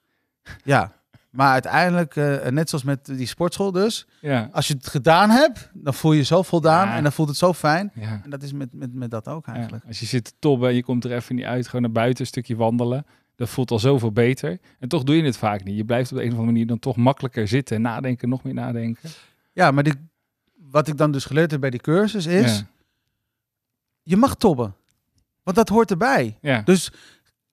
Ja, 0.65 1.02
maar 1.33 1.53
uiteindelijk, 1.53 2.17
eh, 2.17 2.47
net 2.47 2.69
zoals 2.69 2.85
met 2.85 3.05
die 3.05 3.27
sportschool 3.27 3.73
dus. 3.73 4.07
Ja. 4.21 4.49
Als 4.53 4.69
je 4.69 4.75
het 4.75 4.87
gedaan 4.89 5.31
hebt, 5.31 5.71
dan 5.75 5.95
voel 5.95 6.13
je 6.13 6.19
je 6.19 6.25
zo 6.25 6.43
voldaan 6.43 6.89
Ja. 6.89 6.97
en 6.97 7.03
dan 7.03 7.13
voelt 7.13 7.29
het 7.29 7.37
zo 7.39 7.53
fijn. 7.53 7.91
ja. 7.95 8.21
En 8.25 8.31
dat 8.31 8.43
is 8.43 8.53
met, 8.53 8.69
met, 8.73 8.95
met 8.95 9.11
dat 9.11 9.29
ook 9.29 9.47
eigenlijk. 9.47 9.85
Als 9.87 10.01
je 10.01 10.07
zit 10.07 10.25
te 10.25 10.33
tobben 10.39 10.69
en 10.69 10.75
je 10.75 10.83
komt 10.83 11.05
er 11.05 11.13
even 11.13 11.35
niet 11.35 11.45
uit, 11.45 11.67
gewoon 11.67 11.83
naar 11.83 11.93
buiten, 11.93 12.21
een 12.21 12.27
stukje 12.27 12.57
wandelen. 12.57 13.07
Dat 13.37 13.49
voelt 13.49 13.71
al 13.71 13.79
zoveel 13.79 14.13
beter. 14.13 14.59
En 14.79 14.89
toch 14.89 15.03
doe 15.03 15.17
je 15.17 15.23
het 15.25 15.37
vaak 15.37 15.65
niet. 15.65 15.77
Je 15.77 15.85
blijft 15.85 16.11
op 16.13 16.17
de 16.19 16.23
een 16.23 16.29
of 16.31 16.35
andere 16.37 16.53
manier 16.53 16.67
dan 16.69 16.79
toch 16.79 16.97
makkelijker 16.97 17.49
zitten 17.49 17.77
en 17.77 17.83
nadenken, 17.83 18.29
nog 18.29 18.43
meer 18.43 18.55
nadenken. 18.55 19.11
Ja, 19.53 19.71
maar 19.71 19.83
die, 19.83 19.95
wat 20.71 20.89
ik 20.89 20.97
dan 20.97 21.13
dus 21.13 21.25
geleerd 21.25 21.51
heb 21.51 21.61
bij 21.61 21.71
die 21.71 21.81
cursus 21.81 22.27
is, 22.27 22.65
je 24.03 24.17
mag 24.17 24.35
tobben. 24.35 24.75
Want 25.43 25.57
dat 25.57 25.69
hoort 25.69 25.91
erbij. 25.91 26.39
Dus 26.65 26.93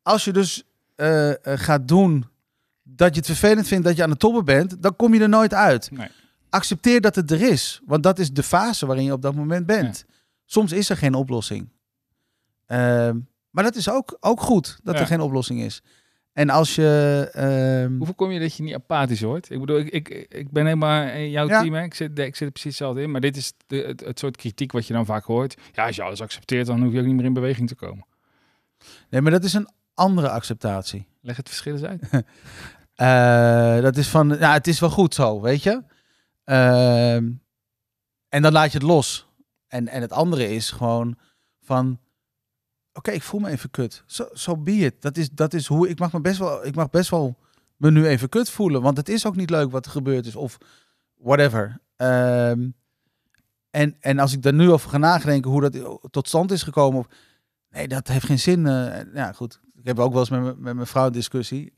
als 0.01 0.25
je 0.25 0.31
dus 0.33 0.63
eh, 0.95 1.29
eh, 1.29 1.35
gaat 1.59 1.87
doen 1.87 2.25
dat 2.95 3.09
je 3.13 3.17
het 3.19 3.25
vervelend 3.29 3.67
vindt 3.67 3.85
dat 3.85 3.95
je 3.95 4.03
aan 4.03 4.09
het 4.09 4.19
tobben 4.19 4.45
bent, 4.45 4.81
dan 4.81 4.95
kom 4.95 5.13
je 5.13 5.19
er 5.21 5.29
nooit 5.29 5.53
uit. 5.53 5.91
Nee. 5.91 6.07
Accepteer 6.49 7.01
dat 7.01 7.15
het 7.15 7.31
er 7.31 7.41
is, 7.41 7.81
want 7.85 8.03
dat 8.03 8.19
is 8.19 8.31
de 8.31 8.43
fase 8.43 8.85
waarin 8.85 9.05
je 9.05 9.13
op 9.13 9.21
dat 9.21 9.35
moment 9.35 9.65
bent. 9.65 10.05
Soms 10.45 10.71
is 10.71 10.89
er 10.89 10.97
geen 10.97 11.13
oplossing. 11.13 11.69
Ehm, 12.65 13.17
maar 13.49 13.63
dat 13.63 13.75
is 13.75 13.89
ook, 13.89 14.17
ook 14.19 14.41
goed 14.41 14.79
dat 14.83 14.95
Ja. 14.95 15.01
er 15.01 15.07
geen 15.07 15.21
oplossing 15.21 15.61
is. 15.61 15.81
En 16.33 16.49
als 16.49 16.75
je. 16.75 17.29
ehm, 17.33 17.97
Hoe 17.97 18.05
voorkom 18.05 18.31
je 18.31 18.39
dat 18.39 18.55
je 18.55 18.63
niet 18.63 18.73
apathisch 18.73 19.21
wordt? 19.21 19.49
Ik 19.51 19.59
bedoel, 19.59 19.79
ik, 19.79 19.89
ik, 19.89 20.25
ik 20.29 20.51
ben 20.51 20.63
helemaal 20.63 21.07
in 21.07 21.29
jouw 21.29 21.47
Ja. 21.47 21.61
team. 21.61 21.73
Hè? 21.73 21.83
Ik, 21.83 21.93
zit, 21.93 22.19
ik 22.19 22.35
zit 22.35 22.47
er 22.47 22.51
precies 22.51 22.69
hetzelfde 22.69 23.01
in. 23.01 23.11
Maar 23.11 23.21
dit 23.21 23.37
is 23.37 23.53
de, 23.67 23.77
het, 23.77 23.99
het 24.05 24.19
soort 24.19 24.37
kritiek 24.37 24.71
wat 24.71 24.87
je 24.87 24.93
dan 24.93 25.05
vaak 25.05 25.23
hoort. 25.25 25.61
Ja, 25.73 25.85
als 25.85 25.95
je 25.95 26.01
alles 26.03 26.21
accepteert, 26.21 26.65
dan 26.67 26.83
hoef 26.83 26.93
je 26.93 26.99
ook 26.99 27.05
niet 27.05 27.15
meer 27.15 27.25
in 27.25 27.33
beweging 27.33 27.67
te 27.67 27.75
komen. 27.75 28.05
Nee, 29.09 29.21
maar 29.21 29.31
dat 29.31 29.43
is 29.43 29.53
een 29.53 29.67
andere 29.93 30.29
acceptatie. 30.29 31.07
Leg 31.21 31.37
het 31.37 31.47
verschil 31.47 31.73
eens 31.73 31.83
uit. 31.83 32.01
Eh, 32.99 33.81
dat 33.81 33.97
is 33.97 34.07
van, 34.07 34.27
ja, 34.39 34.53
het 34.53 34.67
is 34.67 34.79
wel 34.79 34.89
goed 34.89 35.13
zo, 35.13 35.41
weet 35.41 35.63
je. 35.63 35.83
Ehm, 36.43 37.31
en 38.29 38.41
dan 38.41 38.51
laat 38.51 38.71
je 38.71 38.77
het 38.77 38.87
los. 38.87 39.27
En, 39.67 39.87
en 39.87 40.01
het 40.01 40.11
andere 40.11 40.49
is 40.49 40.71
gewoon 40.71 41.17
van, 41.61 41.99
oké, 42.93 43.11
ik 43.11 43.23
voel 43.23 43.39
me 43.39 43.49
even 43.49 43.69
kut. 43.71 44.03
Zo 44.05 44.27
so, 44.33 44.57
be 44.57 44.71
it. 44.71 45.01
Dat 45.01 45.17
is, 45.17 45.29
dat 45.29 45.53
is 45.53 45.67
hoe, 45.67 45.89
ik 45.89 45.99
mag 45.99 46.11
me 46.11 46.21
best 46.21 46.39
wel, 46.39 46.65
ik 46.65 46.75
mag 46.75 46.89
best 46.89 47.09
wel 47.09 47.37
me 47.75 47.91
nu 47.91 48.07
even 48.07 48.29
kut 48.29 48.49
voelen. 48.49 48.81
Want 48.81 48.97
het 48.97 49.09
is 49.09 49.25
ook 49.25 49.35
niet 49.35 49.49
leuk 49.49 49.71
wat 49.71 49.85
er 49.85 49.91
gebeurd 49.91 50.25
is 50.25 50.35
of 50.35 50.57
whatever. 51.17 51.81
Ehm, 51.95 52.69
en, 53.69 53.95
en 53.99 54.19
als 54.19 54.33
ik 54.33 54.41
daar 54.41 54.53
nu 54.53 54.71
over 54.71 54.89
ga 54.89 54.97
nadenken 54.97 55.51
hoe 55.51 55.69
dat 55.69 55.99
tot 56.11 56.27
stand 56.27 56.51
is 56.51 56.63
gekomen. 56.63 56.99
Of, 56.99 57.07
nee, 57.69 57.87
dat 57.87 58.07
heeft 58.07 58.25
geen 58.25 58.39
zin. 58.39 58.67
eh, 58.67 59.13
ja, 59.13 59.31
goed. 59.31 59.59
Ik 59.75 59.85
heb 59.85 59.99
ook 59.99 60.11
wel 60.11 60.19
eens 60.19 60.29
met, 60.29 60.59
met 60.59 60.75
mijn 60.75 60.87
vrouw 60.87 61.05
een 61.05 61.11
discussie. 61.11 61.73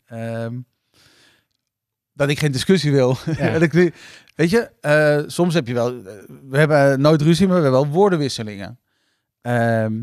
Dat 2.22 2.30
ik 2.30 2.40
geen 2.40 2.52
discussie 2.52 2.92
wil. 2.92 3.18
Ja. 3.38 3.52
Dat 3.54 3.62
ik 3.62 3.74
nu- 3.74 3.94
weet 4.36 4.50
je, 4.50 4.72
eh, 4.82 5.24
soms 5.28 5.54
heb 5.54 5.68
je 5.68 5.74
wel... 5.74 5.88
eh, 6.06 6.14
we 6.50 6.58
hebben 6.58 7.02
nooit 7.02 7.22
ruzie, 7.22 7.48
maar 7.48 7.56
we 7.58 7.62
hebben 7.64 7.82
wel 7.82 7.90
woordenwisselingen. 7.92 8.80
Ehm, 9.42 10.02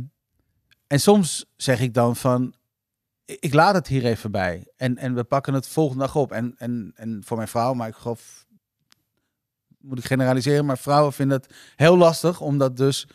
en 0.86 1.00
soms 1.00 1.44
zeg 1.56 1.80
ik 1.80 1.94
dan 1.94 2.16
van... 2.16 2.54
ik- 3.24 3.54
laat 3.54 3.74
het 3.74 3.86
hier 3.86 4.04
even 4.04 4.30
bij. 4.30 4.66
En, 4.76 4.96
en 4.96 5.14
we 5.14 5.24
pakken 5.24 5.54
het 5.54 5.68
volgende 5.68 6.02
dag 6.04 6.16
op. 6.16 6.32
En, 6.32 6.54
en, 6.56 6.92
en 6.94 7.22
voor 7.24 7.36
mijn 7.36 7.48
vrouw, 7.48 7.74
maar 7.74 7.88
ik 7.88 7.94
geloof 7.94 8.46
moet 9.80 9.98
ik 9.98 10.04
generaliseren, 10.04 10.64
maar 10.66 10.78
vrouwen 10.78 11.12
vinden 11.12 11.36
het 11.40 11.54
heel 11.76 11.96
lastig 11.96 12.40
om 12.40 12.58
dat 12.58 12.76
dus 12.76 13.06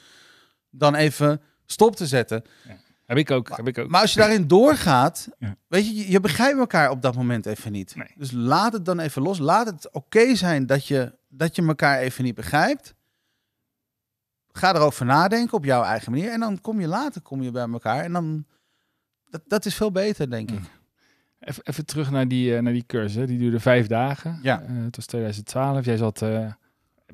dan 0.70 0.96
even 0.96 1.42
stop 1.66 1.96
te 1.96 2.08
zetten. 2.08 2.44
Heb 3.06 3.18
ik 3.18 3.32
ook. 3.32 3.58
heb 3.58 3.68
ik 3.68 3.78
ook. 3.78 3.90
Maar 3.90 4.02
als 4.02 4.14
je 4.14 4.20
daarin 4.20 4.48
doorgaat, 4.48 5.28
Ja. 5.40 5.56
weet 5.68 5.88
je, 5.88 6.12
je, 6.12 6.20
begrijpt 6.20 6.58
elkaar 6.60 6.90
op 6.90 7.02
dat 7.02 7.16
moment 7.16 7.46
even 7.46 7.72
niet. 7.72 7.96
Nee. 7.96 8.12
Dus 8.18 8.32
laat 8.32 8.74
het 8.74 8.86
dan 8.86 9.00
even 9.00 9.22
los. 9.22 9.40
Laat 9.40 9.66
het 9.68 9.92
oké 9.92 10.36
zijn 10.36 10.66
dat 10.66 10.88
je, 10.88 11.16
dat 11.30 11.56
je 11.56 11.66
elkaar 11.68 12.00
even 12.00 12.24
niet 12.24 12.36
begrijpt. 12.36 12.96
Ga 14.52 14.74
erover 14.76 15.06
nadenken 15.06 15.54
op 15.58 15.66
jouw 15.66 15.84
eigen 15.84 16.12
manier. 16.12 16.32
En 16.32 16.40
dan 16.40 16.62
kom 16.62 16.80
je 16.80 16.88
later 16.88 17.22
kom 17.22 17.42
je 17.42 17.52
bij 17.52 17.68
elkaar. 17.70 18.04
En 18.04 18.12
dan, 18.14 18.46
dat, 19.30 19.42
dat 19.48 19.66
is 19.66 19.76
veel 19.76 19.92
beter, 19.92 20.30
denk 20.30 20.52
ik. 20.52 20.60
Even, 21.40 21.64
even 21.64 21.86
terug 21.86 22.12
naar 22.12 22.28
die, 22.28 22.56
eh, 22.56 22.62
naar 22.62 22.74
die 22.74 22.86
cursus. 22.86 23.16
hè. 23.16 23.26
Die 23.28 23.38
duurde 23.38 23.60
vijf 23.60 23.88
dagen. 23.88 24.40
Ja. 24.42 24.62
Eh, 24.62 24.68
het 24.84 24.96
was 24.96 25.06
2012. 25.06 25.86
Jij 25.86 25.98
zat 25.98 26.22
eh, 26.22 26.52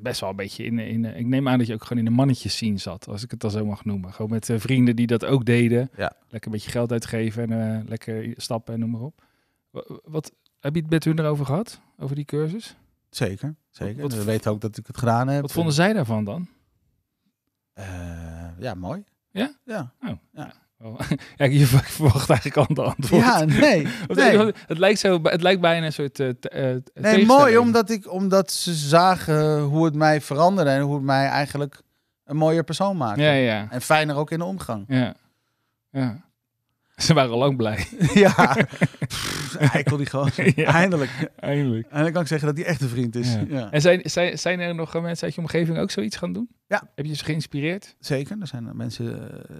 best 0.00 0.20
wel 0.20 0.30
een 0.30 0.36
beetje 0.36 0.64
in... 0.64 0.78
in 0.78 1.04
eh, 1.04 1.18
ik 1.18 1.26
neem 1.26 1.48
aan 1.48 1.58
dat 1.58 1.66
je 1.66 1.74
ook 1.74 1.82
gewoon 1.82 1.98
in 1.98 2.04
de 2.04 2.16
mannetjes 2.16 2.52
scene 2.56 2.78
zat. 2.78 3.08
Als 3.08 3.22
ik 3.22 3.30
het 3.30 3.40
dan 3.40 3.50
zo 3.50 3.64
mag 3.66 3.84
noemen. 3.84 4.12
Gewoon 4.12 4.30
met 4.30 4.48
eh, 4.50 4.58
vrienden 4.58 4.96
die 4.96 5.06
dat 5.06 5.24
ook 5.24 5.44
deden. 5.44 5.90
Ja. 5.96 6.12
Lekker 6.28 6.50
een 6.50 6.56
beetje 6.56 6.70
geld 6.70 6.92
uitgeven. 6.92 7.50
En 7.52 7.78
eh, 7.80 7.88
lekker 7.88 8.32
stappen 8.36 8.74
en 8.74 8.80
noem 8.80 8.90
maar 8.90 9.00
op. 9.00 9.22
Wa- 9.70 9.84
Wat, 10.04 10.32
heb 10.60 10.74
je 10.74 10.80
het 10.80 10.90
met 10.90 11.04
hun 11.04 11.18
erover 11.18 11.44
gehad? 11.46 11.80
Over 11.98 12.16
die 12.16 12.24
cursus? 12.24 12.76
Zeker, 13.10 13.54
zeker. 13.70 14.02
Wat- 14.02 14.12
Ze 14.12 14.24
weten 14.24 14.50
ook 14.50 14.60
dat 14.60 14.76
ik 14.76 14.86
het 14.86 14.98
gedaan 14.98 15.28
heb. 15.28 15.40
Wat 15.42 15.52
vonden 15.52 15.74
zij 15.74 15.92
daarvan 15.92 16.24
dan? 16.24 16.48
Ja, 18.58 18.74
mooi. 18.74 19.04
Ja? 19.30 19.54
Ja. 19.64 19.92
Oh, 20.02 20.10
ja, 20.32 20.52
je 21.36 21.66
verwacht 21.66 22.30
eigenlijk 22.30 22.56
al 22.56 22.66
een 22.68 22.92
antwoord. 22.92 23.22
Ja, 23.22 23.44
nee. 23.44 23.86
Het, 24.66 24.78
lijkt 24.78 24.98
zo, 24.98 25.20
het 25.22 25.42
lijkt 25.42 25.60
bijna 25.60 25.86
een 25.86 25.92
soort. 25.92 26.20
eh, 26.20 26.74
eh, 26.74 26.82
Nee, 26.94 27.26
mooi, 27.26 27.58
omdat, 27.58 27.90
ik, 27.90 28.12
omdat 28.12 28.52
ze 28.52 28.74
zagen 28.74 29.60
hoe 29.60 29.84
het 29.84 29.94
mij 29.94 30.20
veranderde 30.20 30.70
en 30.70 30.80
hoe 30.80 30.94
het 30.94 31.04
mij 31.04 31.26
eigenlijk 31.26 31.82
een 32.24 32.36
mooier 32.36 32.64
persoon 32.64 32.96
maakte. 32.96 33.22
Ja, 33.22 33.32
ja, 33.32 33.66
En 33.70 33.80
fijner 33.80 34.16
ook 34.16 34.30
in 34.30 34.38
de 34.38 34.44
omgang. 34.44 34.84
ja. 34.88 35.14
ja. 35.90 36.28
Ze 36.96 37.14
waren 37.14 37.30
al 37.30 37.38
lang 37.38 37.56
blij. 37.56 37.86
ja, 38.14 38.56
eikel 39.58 39.96
die 39.96 40.06
gewoon. 40.06 40.30
Ja. 40.54 40.64
Eindelijk. 40.64 41.10
Eindelijk. 41.36 41.86
En 41.90 42.02
dan 42.02 42.12
kan 42.12 42.22
ik 42.22 42.28
zeggen 42.28 42.48
dat 42.48 42.56
hij 42.56 42.66
echt 42.66 42.80
een 42.80 42.88
vriend 42.88 43.16
is. 43.16 43.32
Ja. 43.34 43.44
Ja. 43.48 43.70
En 43.70 43.80
zijn, 43.80 44.00
zijn, 44.04 44.38
zijn 44.38 44.60
er 44.60 44.74
nog 44.74 45.00
mensen 45.00 45.24
uit 45.24 45.34
je 45.34 45.40
omgeving 45.40 45.78
ook 45.78 45.90
zoiets 45.90 46.16
gaan 46.16 46.32
doen? 46.32 46.48
Ja. 46.66 46.82
Heb 46.94 47.06
je 47.06 47.14
ze 47.14 47.24
geïnspireerd? 47.24 47.96
Zeker, 48.00 48.36
er 48.40 48.46
zijn 48.46 48.70
mensen 48.76 49.32
eh, 49.32 49.56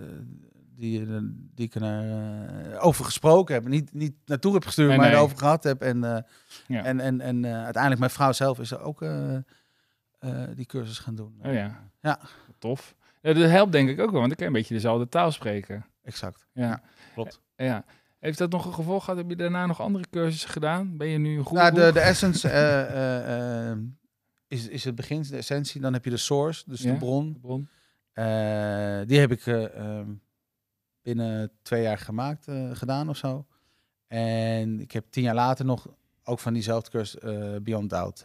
die, 0.81 1.01
eh, 1.07 1.19
die 1.55 1.67
ik 1.67 1.75
er 1.75 1.83
eh, 1.83 2.85
over 2.85 3.05
gesproken 3.05 3.55
heb. 3.55 3.69
Niet, 3.69 3.93
niet 3.95 4.15
naartoe 4.25 4.55
heb 4.55 4.65
gestuurd, 4.65 4.89
Nee, 4.89 4.97
maar 4.99 5.07
nee. 5.07 5.17
erover 5.17 5.39
gehad 5.39 5.65
heb. 5.65 5.83
En, 5.83 6.05
eh, 6.05 6.23
Ja. 6.67 6.85
en, 6.85 7.01
en, 7.01 7.21
en 7.21 7.45
eh, 7.45 7.53
uiteindelijk 7.55 7.99
mijn 7.99 8.11
vrouw 8.13 8.33
zelf 8.33 8.59
is 8.59 8.71
er 8.71 8.81
ook 8.81 9.03
eh, 9.03 9.35
eh, 9.37 9.43
die 10.55 10.67
cursus 10.67 10.99
gaan 10.99 11.15
doen. 11.15 11.35
Oh 11.43 11.53
ja. 11.53 11.91
Ja. 12.01 12.21
Tof. 12.59 12.95
Ja, 13.23 13.33
dat 13.33 13.51
helpt 13.51 13.73
denk 13.73 13.89
ik 13.89 14.01
ook 14.01 14.11
wel, 14.11 14.21
want 14.21 14.27
dan 14.29 14.37
kan 14.37 14.47
je 14.47 14.53
een 14.53 14.59
beetje 14.61 14.75
dezelfde 14.75 15.09
taal 15.09 15.31
spreken. 15.33 15.87
Exact. 16.03 16.47
Ja. 16.53 16.63
Ja, 16.63 16.83
klopt. 17.15 17.41
Ja. 17.57 17.85
Heeft 18.19 18.39
dat 18.39 18.51
nog 18.51 18.67
een 18.67 18.73
gevolg 18.75 19.05
gehad? 19.05 19.19
Heb 19.19 19.29
je 19.31 19.37
daarna 19.37 19.67
nog 19.67 19.81
andere 19.81 20.05
cursussen 20.11 20.51
gedaan? 20.51 20.97
Ben 20.97 21.09
je 21.09 21.19
nu 21.19 21.39
een 21.39 21.45
goede 21.45 21.63
Nou, 21.63 21.75
de, 21.75 21.93
de 21.93 22.01
essence 22.01 22.49
eh, 22.49 22.81
eh, 22.83 23.71
eh, 23.71 23.79
is, 24.49 24.69
is 24.69 24.85
het 24.85 24.95
begin, 24.95 25.23
de 25.23 25.37
essentie. 25.37 25.81
Dan 25.81 25.93
heb 25.93 26.05
je 26.05 26.11
de 26.11 26.17
source, 26.17 26.63
dus 26.67 26.83
Ja. 26.83 26.93
de 26.93 26.99
bron. 26.99 27.39
bron? 27.41 27.69
Eh, 28.13 29.01
die 29.07 29.19
heb 29.19 29.31
ik 29.33 29.43
eh, 31.19 31.49
twee 31.63 31.83
jaar 31.83 31.99
gemaakt, 31.99 32.49
eh, 32.49 32.71
gedaan 32.73 33.09
of 33.09 33.17
zo. 33.17 33.47
En 34.07 34.81
ik 34.81 34.93
heb 34.93 35.05
tien 35.11 35.23
jaar 35.23 35.35
later 35.35 35.65
nog 35.65 35.89
ook 36.25 36.39
van 36.39 36.53
diezelfde 36.53 36.91
cursus 36.91 37.21
eh, 37.21 37.57
Beyond 37.63 37.91
Doubt 37.91 38.25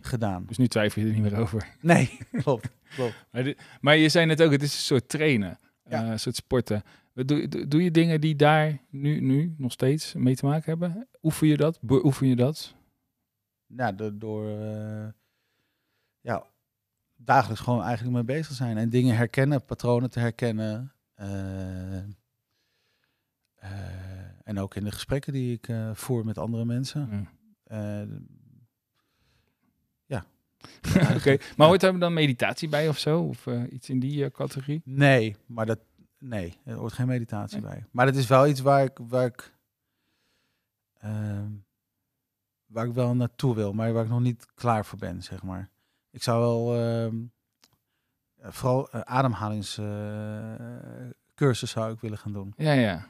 gedaan. 0.00 0.44
Dus 0.46 0.56
nu 0.56 0.68
twijfel 0.68 1.02
je 1.02 1.08
er 1.08 1.14
niet 1.14 1.22
meer 1.22 1.36
over. 1.36 1.76
Nee, 1.80 2.18
klopt. 2.32 2.68
klopt. 2.94 3.24
Maar, 3.80 3.96
je 3.96 4.08
zei 4.08 4.26
net 4.26 4.42
ook, 4.42 4.50
het 4.50 4.62
is 4.62 4.72
een 4.72 4.80
soort 4.80 5.08
trainen, 5.08 5.58
Ja. 5.88 6.10
een 6.12 6.20
soort 6.20 6.36
sporten. 6.36 6.82
Doe, 7.14 7.48
doe, 7.48 7.68
doe 7.68 7.82
je 7.82 7.90
dingen 7.90 8.20
die 8.20 8.36
daar 8.36 8.78
nu, 8.90 9.20
nu 9.20 9.54
nog 9.56 9.72
steeds 9.72 10.14
mee 10.14 10.36
te 10.36 10.46
maken 10.46 10.70
hebben? 10.70 11.08
Oefen 11.22 11.46
je 11.46 11.56
dat? 11.56 11.78
Beoefen 11.80 12.26
je 12.26 12.36
dat? 12.36 12.74
Ja, 13.66 13.92
door, 13.92 14.18
door 14.18 14.50
ja, 16.20 16.46
dagelijks 17.16 17.62
gewoon 17.62 17.82
eigenlijk 17.82 18.14
mee 18.14 18.36
bezig 18.36 18.54
zijn. 18.54 18.76
En 18.78 18.88
dingen 18.88 19.16
herkennen, 19.16 19.64
patronen 19.64 20.10
te 20.10 20.20
herkennen. 20.20 20.92
Eh, 21.18 21.98
eh, 21.98 22.04
en 24.44 24.58
ook 24.58 24.74
in 24.74 24.84
de 24.84 24.90
gesprekken 24.92 25.32
die 25.32 25.52
ik 25.52 25.68
eh, 25.68 25.94
voer 25.94 26.24
met 26.24 26.38
andere 26.38 26.64
mensen. 26.64 27.28
Ja. 27.66 28.02
Eh, 28.02 28.08
Oké, 31.16 31.36
maar 31.56 31.66
hoort 31.66 31.80
daar 31.80 31.98
dan 31.98 32.12
meditatie 32.12 32.68
bij 32.68 32.88
of 32.88 32.98
zo? 32.98 33.20
Of 33.22 33.46
iets 33.70 33.88
in 33.90 33.98
die 34.00 34.30
categorie? 34.30 34.82
Nee, 34.84 35.36
maar 35.46 35.66
dat. 35.66 35.78
Nee, 36.18 36.58
er 36.64 36.74
hoort 36.74 36.92
geen 36.92 37.06
meditatie 37.06 37.60
Nee. 37.60 37.70
bij. 37.70 37.84
Maar 37.90 38.06
het 38.06 38.16
is 38.16 38.26
wel 38.26 38.46
iets 38.46 38.60
waar 38.60 38.84
ik. 38.84 38.98
Waar 39.08 39.26
ik 39.26 39.54
ehm, 40.98 41.50
waar 42.66 42.86
ik 42.86 42.92
wel 42.92 43.14
naartoe 43.14 43.54
wil, 43.54 43.72
maar 43.72 43.92
waar 43.92 44.04
ik 44.04 44.10
nog 44.10 44.20
niet 44.20 44.46
klaar 44.54 44.84
voor 44.84 44.98
ben, 44.98 45.22
zeg 45.22 45.42
maar. 45.42 45.70
Ik 46.10 46.22
zou 46.22 46.40
wel. 46.40 46.74
ehm, 46.76 47.16
eh, 47.16 47.22
vooral 48.42 48.88
uh, 48.94 49.00
ademhalingscursus 49.00 51.70
zou 51.70 51.92
ik 51.92 52.00
willen 52.00 52.18
gaan 52.18 52.32
doen. 52.32 52.52
Ja, 52.56 52.72
ja. 52.72 53.06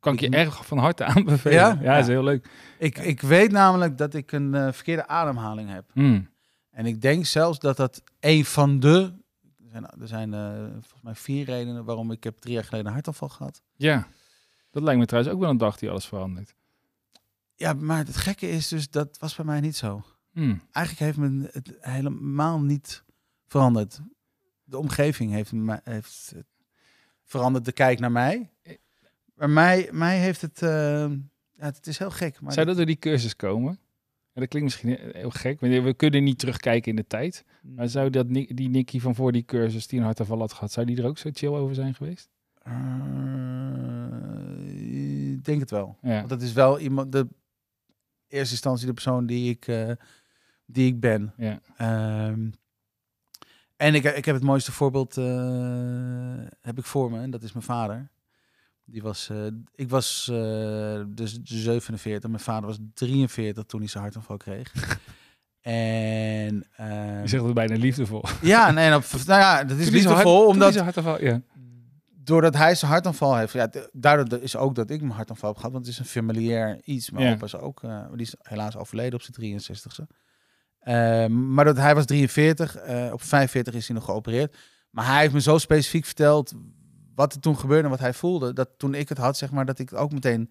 Kan 0.00 0.12
ik 0.12 0.20
je 0.20 0.28
erg 0.28 0.66
van 0.66 0.78
harte 0.78 1.04
aanbevelen. 1.14 1.56
Ja? 1.56 1.78
Ja, 1.80 1.96
is 1.96 2.06
heel 2.06 2.22
leuk. 2.22 2.48
Ik, 2.78 2.98
ik 2.98 3.20
weet 3.20 3.50
namelijk 3.50 3.98
dat 3.98 4.14
ik 4.14 4.32
een 4.32 4.54
eh, 4.54 4.72
verkeerde 4.72 5.06
ademhaling 5.06 5.70
heb. 5.70 5.90
Hmm. 5.92 6.30
En 6.70 6.86
ik 6.86 7.00
denk 7.00 7.26
zelfs 7.26 7.58
dat 7.58 7.76
dat 7.76 8.02
een 8.20 8.44
van 8.44 8.80
de. 8.80 9.20
Er 9.58 9.68
zijn, 9.70 9.86
er 10.00 10.08
zijn 10.08 10.34
eh, 10.34 10.52
volgens 10.70 11.02
mij 11.02 11.14
vier 11.14 11.44
redenen 11.44 11.84
waarom 11.84 12.10
ik 12.10 12.24
heb 12.24 12.38
drie 12.38 12.54
jaar 12.54 12.64
geleden 12.64 12.86
een 12.86 12.92
hartaanval 12.92 13.28
gehad. 13.28 13.62
Ja, 13.76 14.06
dat 14.70 14.82
lijkt 14.82 15.00
me 15.00 15.06
trouwens 15.06 15.34
ook 15.34 15.40
wel 15.40 15.50
een 15.50 15.58
dag 15.58 15.78
die 15.78 15.90
alles 15.90 16.06
verandert. 16.06 16.54
Ja, 17.54 17.72
maar 17.72 17.98
het 17.98 18.16
gekke 18.16 18.50
is 18.50 18.68
dus, 18.68 18.90
dat 18.90 19.18
was 19.18 19.34
bij 19.34 19.44
mij 19.44 19.60
niet 19.60 19.76
zo. 19.76 20.02
Hmm. 20.32 20.62
Eigenlijk 20.72 21.06
heeft 21.06 21.28
me 21.28 21.48
het 21.52 21.76
helemaal 21.80 22.60
niet 22.60 23.04
veranderd. 23.46 24.00
De 24.72 24.78
omgeving 24.78 25.32
heeft, 25.32 25.52
heeft 25.84 26.32
het 26.34 26.46
veranderd, 27.24 27.64
de 27.64 27.72
kijk 27.72 27.98
naar 27.98 28.12
mij. 28.12 28.50
Maar 29.34 29.50
mij, 29.50 29.88
mij 29.92 30.18
heeft 30.18 30.40
het... 30.40 30.62
eh, 30.62 31.10
ja, 31.56 31.64
het 31.64 31.86
is 31.86 31.98
heel 31.98 32.10
gek. 32.10 32.40
Maar 32.40 32.52
Zou 32.52 32.66
dat 32.66 32.76
door 32.76 32.86
die 32.86 32.98
cursus 32.98 33.36
komen? 33.36 33.78
Ja, 34.32 34.40
dat 34.40 34.48
klinkt 34.48 34.62
misschien 34.62 35.12
heel 35.12 35.30
gek. 35.30 35.60
We 35.60 35.94
kunnen 35.94 36.24
niet 36.24 36.38
terugkijken 36.38 36.90
in 36.90 36.96
de 36.96 37.06
tijd. 37.06 37.44
Maar 37.62 37.88
zou 37.88 38.10
dat, 38.10 38.28
die 38.28 38.68
Nicky 38.68 39.00
van 39.00 39.14
voor 39.14 39.32
die 39.32 39.44
cursus 39.44 39.86
die 39.86 39.98
een 39.98 40.04
hartaanval 40.04 40.38
had 40.38 40.52
gehad, 40.52 40.72
zou 40.72 40.86
die 40.86 40.96
er 40.96 41.06
ook 41.06 41.18
zo 41.18 41.30
chill 41.32 41.48
over 41.54 41.74
zijn 41.74 41.94
geweest? 41.94 42.30
Eh, 42.62 42.72
ik 45.32 45.44
denk 45.44 45.60
het 45.60 45.70
wel. 45.70 45.98
Ja. 46.02 46.16
Want 46.16 46.28
dat 46.28 46.42
is 46.42 46.52
wel 46.52 46.78
iemand... 46.78 47.12
De 47.12 47.28
eerste 48.28 48.52
instantie 48.52 48.86
de 48.86 48.92
persoon 48.92 49.26
die 49.26 49.50
ik, 49.50 49.66
eh, 49.66 49.90
die 50.66 50.86
ik 50.86 51.00
ben. 51.00 51.32
Ja. 51.36 51.60
Ehm, 51.76 52.50
en 53.82 53.94
ik, 53.94 54.04
ik 54.04 54.24
heb 54.24 54.34
het 54.34 54.44
mooiste 54.44 54.72
voorbeeld 54.72 55.16
eh, 55.16 55.24
heb 56.60 56.78
ik 56.78 56.84
voor 56.84 57.10
me. 57.10 57.20
En 57.20 57.30
dat 57.30 57.42
is 57.42 57.52
mijn 57.52 57.64
vader. 57.64 58.10
Die 58.84 59.02
was, 59.02 59.28
eh, 59.30 59.46
ik 59.74 59.88
was 59.88 60.28
eh, 60.32 61.02
dus 61.08 61.38
47. 61.42 62.30
Mijn 62.30 62.42
vader 62.42 62.66
was 62.66 62.78
43 62.94 63.64
toen 63.64 63.80
hij 63.80 63.88
zijn 63.88 64.02
hartaanval 64.02 64.36
kreeg. 64.36 64.72
en 65.60 66.66
ehm, 66.76 67.20
Je 67.20 67.28
zegt 67.28 67.44
het 67.44 67.54
bijna 67.54 67.76
liefdevol. 67.76 68.24
ja, 68.42 68.70
nee, 68.70 68.88
nou, 68.88 69.02
nou 69.26 69.40
ja, 69.40 69.64
dat 69.64 69.78
is 69.78 69.84
Toen 69.84 69.94
liefdevol, 69.94 70.38
die 70.38 70.48
omdat 70.48 70.76
hartaanval, 70.76 71.22
ja. 71.22 71.40
doordat 72.10 72.54
hij 72.54 72.74
zijn 72.74 72.90
hartaanval 72.90 73.36
heeft, 73.36 73.52
ja, 73.52 73.70
daardoor 73.92 74.40
is 74.40 74.56
ook 74.56 74.74
dat 74.74 74.90
ik 74.90 75.00
mijn 75.00 75.12
hartaanval 75.12 75.48
heb 75.48 75.58
gehad, 75.58 75.72
want 75.72 75.84
het 75.86 75.94
is 75.94 76.00
een 76.00 76.06
familiair 76.06 76.80
iets. 76.84 77.10
Mijn 77.10 77.26
Ja. 77.26 77.32
opa 77.32 77.44
is 77.44 77.56
ook, 77.56 77.80
die 78.12 78.26
is 78.26 78.34
helaas 78.42 78.76
overleden 78.76 79.14
op 79.14 79.22
zijn 79.22 79.60
63ste. 79.60 80.06
Eh, 80.82 81.26
maar 81.26 81.64
dat 81.64 81.76
hij 81.76 81.94
was 81.94 82.06
43, 82.06 82.76
eh, 82.76 83.12
op 83.12 83.22
45 83.22 83.74
is 83.74 83.86
hij 83.86 83.96
nog 83.96 84.04
geopereerd. 84.04 84.56
Maar 84.90 85.06
hij 85.06 85.20
heeft 85.20 85.32
me 85.32 85.40
zo 85.40 85.58
specifiek 85.58 86.04
verteld 86.04 86.52
wat 87.14 87.34
er 87.34 87.40
toen 87.40 87.58
gebeurde 87.58 87.84
en 87.84 87.90
wat 87.90 87.98
hij 88.00 88.12
voelde, 88.14 88.52
dat 88.52 88.68
toen 88.76 88.94
ik 88.94 89.08
het 89.08 89.18
had, 89.18 89.36
zeg 89.36 89.50
maar, 89.50 89.66
dat 89.66 89.78
ik 89.78 89.90
het 89.90 89.98
ook 89.98 90.12
meteen... 90.12 90.50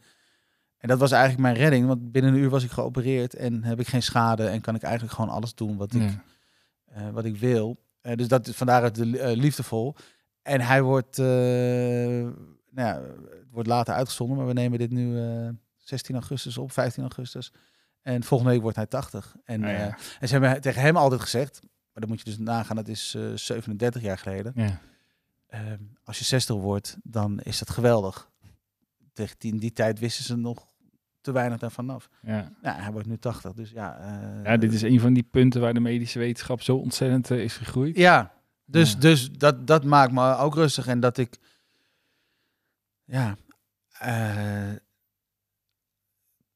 En 0.77 0.87
dat 0.87 0.99
was 0.99 1.11
eigenlijk 1.11 1.41
mijn 1.41 1.55
redding, 1.55 1.87
want 1.87 2.11
binnen 2.11 2.33
een 2.33 2.39
uur 2.39 2.49
was 2.49 2.63
ik 2.63 2.71
geopereerd 2.71 3.35
en 3.35 3.63
heb 3.63 3.79
ik 3.79 3.87
geen 3.87 4.03
schade 4.03 4.47
en 4.47 4.61
kan 4.61 4.75
ik 4.75 4.81
eigenlijk 4.83 5.13
gewoon 5.13 5.29
alles 5.29 5.55
doen 5.55 5.77
wat 5.77 5.93
ik 5.93 6.01
Ja. 6.01 6.23
eh, 6.85 7.09
wat 7.09 7.25
ik 7.25 7.37
wil. 7.37 7.79
Eh, 8.01 8.15
dus 8.15 8.27
dat 8.27 8.47
is 8.47 8.55
vandaar 8.55 8.83
het 8.83 8.95
de, 8.95 9.33
liefdevol. 9.35 9.95
En 10.41 10.61
hij 10.61 10.81
wordt, 10.81 11.17
nou 12.71 12.87
ja, 12.87 13.01
het 13.29 13.49
wordt 13.51 13.67
later 13.67 13.93
uitgezonden, 13.93 14.37
maar 14.37 14.45
we 14.47 14.53
nemen 14.53 14.79
dit 14.79 14.91
nu 14.91 15.19
eh, 15.19 15.49
16 15.77 16.15
augustus 16.15 16.57
op, 16.57 16.71
15 16.71 17.03
augustus. 17.03 17.51
En 18.01 18.23
volgende 18.23 18.53
week 18.53 18.61
wordt 18.61 18.77
hij 18.77 18.85
80. 18.85 19.35
En, 19.43 19.61
ja. 19.61 19.67
eh, 19.67 19.83
en 20.19 20.27
ze 20.27 20.37
hebben 20.37 20.61
tegen 20.61 20.81
hem 20.81 20.97
altijd 20.97 21.21
gezegd, 21.21 21.59
maar 21.61 21.69
dan 22.01 22.07
moet 22.09 22.17
je 22.19 22.25
dus 22.25 22.37
nagaan, 22.37 22.75
dat 22.75 22.87
is 22.87 23.13
eh 23.15 23.31
37 23.35 24.01
jaar 24.01 24.17
geleden. 24.17 24.51
Ja. 24.55 24.79
Eh, 25.47 25.59
als 26.03 26.19
je 26.19 26.25
60 26.25 26.55
wordt, 26.55 26.97
dan 27.03 27.39
is 27.39 27.59
dat 27.59 27.69
geweldig. 27.69 28.29
Tegen 29.13 29.35
die, 29.39 29.51
in 29.51 29.57
die 29.59 29.73
tijd 29.73 29.99
wisten 29.99 30.23
ze 30.25 30.35
nog 30.35 30.65
te 31.21 31.31
weinig 31.31 31.59
daarvan 31.59 31.89
af. 31.89 32.09
Ja. 32.21 32.51
Ja, 32.61 32.75
hij 32.75 32.91
wordt 32.91 33.07
nu 33.07 33.17
80, 33.17 33.53
dus 33.53 33.69
ja. 33.71 33.97
eh, 33.99 34.43
ja, 34.43 34.57
dit 34.57 34.73
is 34.73 34.81
een 34.81 34.99
van 34.99 35.13
die 35.13 35.23
punten 35.23 35.61
waar 35.61 35.73
de 35.73 35.79
medische 35.79 36.19
wetenschap 36.19 36.61
zo 36.61 36.75
ontzettend 36.77 37.29
is 37.29 37.57
gegroeid. 37.57 37.97
Ja, 37.97 38.31
dus, 38.65 38.91
Ja. 38.91 38.99
dus 38.99 39.31
dat, 39.31 39.67
dat 39.67 39.83
maakt 39.83 40.11
me 40.11 40.35
ook 40.35 40.55
rustig. 40.55 40.87
En 40.87 40.99
dat 40.99 41.17
ik, 41.17 41.37
ja, 43.03 43.35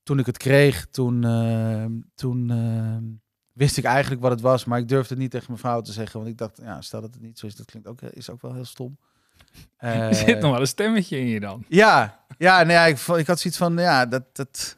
toen 0.06 0.20
ik 0.20 0.26
het 0.26 0.38
kreeg, 0.38 0.86
toen, 0.92 1.24
eh, 1.24 1.86
toen 2.16 2.50
eh, 2.50 3.18
wist 3.52 3.78
ik 3.78 3.84
eigenlijk 3.84 4.22
wat 4.22 4.32
het 4.32 4.42
was. 4.42 4.66
Maar 4.66 4.80
ik 4.80 4.88
durfde 4.88 5.10
het 5.14 5.18
niet 5.24 5.32
tegen 5.32 5.46
mijn 5.48 5.60
vrouw 5.60 5.82
te 5.82 5.92
zeggen. 5.92 6.20
Want 6.20 6.32
ik 6.32 6.38
dacht, 6.38 6.60
ja, 6.64 6.82
stel 6.82 7.02
dat 7.02 7.14
het 7.14 7.22
niet 7.24 7.40
zo 7.40 7.46
is, 7.46 7.56
dat 7.56 7.66
klinkt 7.66 7.88
ook, 7.88 8.02
is 8.02 8.30
ook 8.30 8.42
wel 8.42 8.54
heel 8.54 8.66
stom. 8.66 8.98
er 9.78 10.16
zit 10.16 10.28
Eh, 10.28 10.42
nog 10.42 10.52
wel 10.52 10.60
een 10.60 10.68
stemmetje 10.68 11.20
in 11.20 11.28
je 11.28 11.40
dan. 11.40 11.66
ja, 11.68 12.20
ja, 12.38 12.64
nee, 12.64 12.76
ja, 12.76 12.86
ik, 12.86 12.98
ik 13.00 13.28
had 13.28 13.40
zoiets 13.40 13.58
van, 13.60 13.78
ja, 13.78 14.06
dat, 14.06 14.36
dat... 14.36 14.78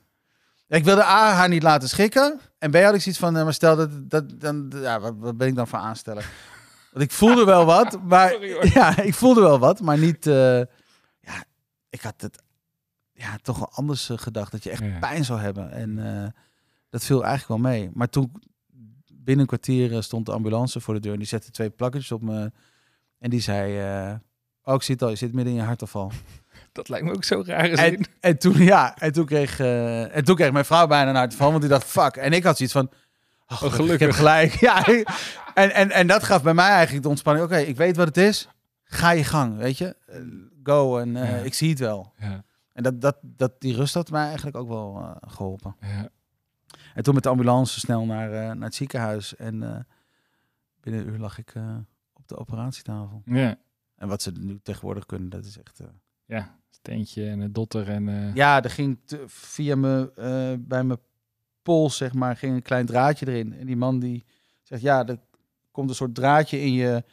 Ik 0.68 0.84
wilde 0.84 1.04
A, 1.04 1.32
haar 1.34 1.50
niet 1.50 1.64
laten 1.64 1.90
schikken. 1.90 2.40
En 2.60 2.72
B, 2.72 2.76
had 2.76 2.94
ik 2.96 3.02
zoiets 3.02 3.20
van, 3.22 3.38
eh, 3.38 3.44
maar 3.44 3.54
stel 3.54 3.76
dat, 3.76 4.10
dat 4.10 4.40
dan, 4.42 4.72
ja, 4.76 5.00
wat, 5.00 5.14
wat 5.18 5.38
ben 5.38 5.48
ik 5.48 5.56
dan 5.56 5.68
voor 5.68 5.80
aansteller? 5.80 6.30
Want 6.92 7.06
ik 7.06 7.12
voelde 7.12 7.46
wel 7.46 7.66
wat, 7.66 8.04
maar... 8.04 8.30
Sorry. 8.30 8.70
Ja, 8.74 9.02
ik 9.02 9.14
voelde 9.14 9.42
wel 9.42 9.60
wat, 9.60 9.82
maar 9.82 9.98
niet... 9.98 10.28
eh, 10.28 10.60
ja, 11.20 11.44
ik 11.90 12.02
had 12.02 12.22
het 12.22 12.42
ja, 13.18 13.38
toch 13.42 13.58
wel 13.58 13.70
anders 13.72 14.10
eh, 14.10 14.18
gedacht, 14.18 14.52
dat 14.52 14.64
je 14.64 14.70
echt 14.70 14.84
Ja. 14.84 15.00
pijn 15.00 15.26
zou 15.26 15.40
hebben. 15.40 15.72
En 15.72 16.24
eh, 16.24 16.28
dat 16.90 17.04
viel 17.06 17.26
eigenlijk 17.26 17.62
wel 17.62 17.72
mee. 17.72 17.90
Maar 17.94 18.10
toen, 18.10 18.32
binnen 19.14 19.40
een 19.40 19.46
kwartier 19.48 19.94
eh, 19.96 20.02
stond 20.02 20.26
de 20.26 20.32
ambulance 20.32 20.80
voor 20.80 20.94
de 20.94 21.00
deur. 21.00 21.12
En 21.14 21.18
die 21.20 21.28
zette 21.28 21.52
twee 21.52 21.70
plakketjes 21.70 22.12
op 22.12 22.22
me. 22.22 22.52
En 23.20 23.30
die 23.30 23.40
zei... 23.42 23.72
oh, 24.64 24.74
ik 24.76 24.82
zie 24.82 24.94
het 24.94 25.04
al, 25.04 25.10
je 25.10 25.16
zit 25.16 25.34
midden 25.34 25.54
in 25.54 25.60
je 25.60 25.66
hartafval. 25.66 26.12
Dat 26.72 26.90
lijkt 26.90 27.06
me 27.06 27.14
ook 27.14 27.24
zo 27.24 27.44
raar. 27.46 27.70
En, 27.70 28.06
en 28.20 28.38
toen, 28.38 28.58
ja, 28.58 28.98
en 28.98 29.14
toen 29.14 29.26
kreeg, 29.26 29.60
en 29.60 30.24
toen 30.24 30.36
kreeg 30.36 30.52
mijn 30.52 30.66
vrouw 30.66 30.88
bijna 30.88 31.10
een 31.10 31.16
hartval, 31.16 31.50
want 31.50 31.62
die 31.62 31.70
dacht, 31.70 31.84
fuck. 31.88 32.16
En 32.16 32.32
ik 32.34 32.44
had 32.44 32.58
zoiets 32.58 32.76
van, 32.76 32.90
oh, 33.48 33.58
gelukkig, 33.58 33.94
ik 33.94 34.00
heb 34.00 34.12
gelijk. 34.12 34.54
Ja, 34.68 34.86
en, 35.54 35.74
en, 35.74 35.92
en 35.92 36.08
dat 36.08 36.24
gaf 36.24 36.44
bij 36.44 36.54
mij 36.54 36.70
eigenlijk 36.70 37.04
de 37.04 37.10
ontspanning. 37.10 37.46
Oké, 37.46 37.58
ik 37.58 37.76
weet 37.78 37.96
wat 37.96 38.08
het 38.08 38.18
is. 38.18 38.48
Ga 38.84 39.10
je 39.12 39.24
gang, 39.24 39.58
weet 39.58 39.78
je. 39.78 39.96
Go 40.64 40.98
en 41.00 41.14
Ja. 41.14 41.24
ik 41.26 41.54
zie 41.54 41.70
het 41.70 41.80
wel. 41.80 42.14
Ja, 42.20 42.44
En 42.78 42.84
dat, 42.84 43.02
dat, 43.02 43.18
dat, 43.22 43.62
die 43.62 43.76
rust 43.76 43.94
had 43.94 44.12
mij 44.12 44.26
eigenlijk 44.26 44.58
ook 44.58 44.68
wel 44.68 44.98
eh, 44.98 45.16
geholpen. 45.32 45.76
ja. 45.82 46.10
En 46.94 47.04
toen 47.04 47.14
met 47.14 47.24
de 47.24 47.30
ambulance 47.30 47.80
snel 47.80 48.06
naar, 48.06 48.32
eh, 48.32 48.56
naar 48.56 48.66
het 48.66 48.76
ziekenhuis. 48.76 49.36
En 49.36 49.64
eh, 49.64 49.80
binnen 50.80 51.02
een 51.02 51.08
uur 51.08 51.20
lag 51.20 51.38
ik 51.38 51.54
op 52.14 52.28
de 52.28 52.38
operatietafel. 52.38 53.22
ja. 53.26 53.56
En 53.96 54.08
wat 54.08 54.22
ze 54.22 54.32
nu 54.32 54.60
tegenwoordig 54.64 55.06
kunnen, 55.06 55.30
dat 55.30 55.46
is 55.46 55.58
echt... 55.58 55.82
ja. 56.26 56.60
Steentje 56.70 57.30
en 57.30 57.40
een 57.40 57.54
dotter 57.54 57.90
en... 57.90 58.32
Ja, 58.34 58.64
er 58.64 58.70
ging 58.70 59.00
via 59.26 59.76
me, 59.76 60.12
bij 60.68 60.84
mijn 60.84 61.00
pols, 61.62 61.98
zeg 61.98 62.14
maar, 62.14 62.38
ging 62.38 62.56
een 62.56 62.62
klein 62.62 62.86
draadje 62.86 63.28
erin. 63.28 63.54
En 63.54 63.66
die 63.66 63.76
man 63.76 64.00
die 64.00 64.26
zegt, 64.62 64.82
ja, 64.82 65.06
er 65.06 65.20
komt 65.72 65.90
een 65.90 65.96
soort 65.96 66.16
draadje 66.16 66.62
in 66.62 66.74
je 66.74 67.04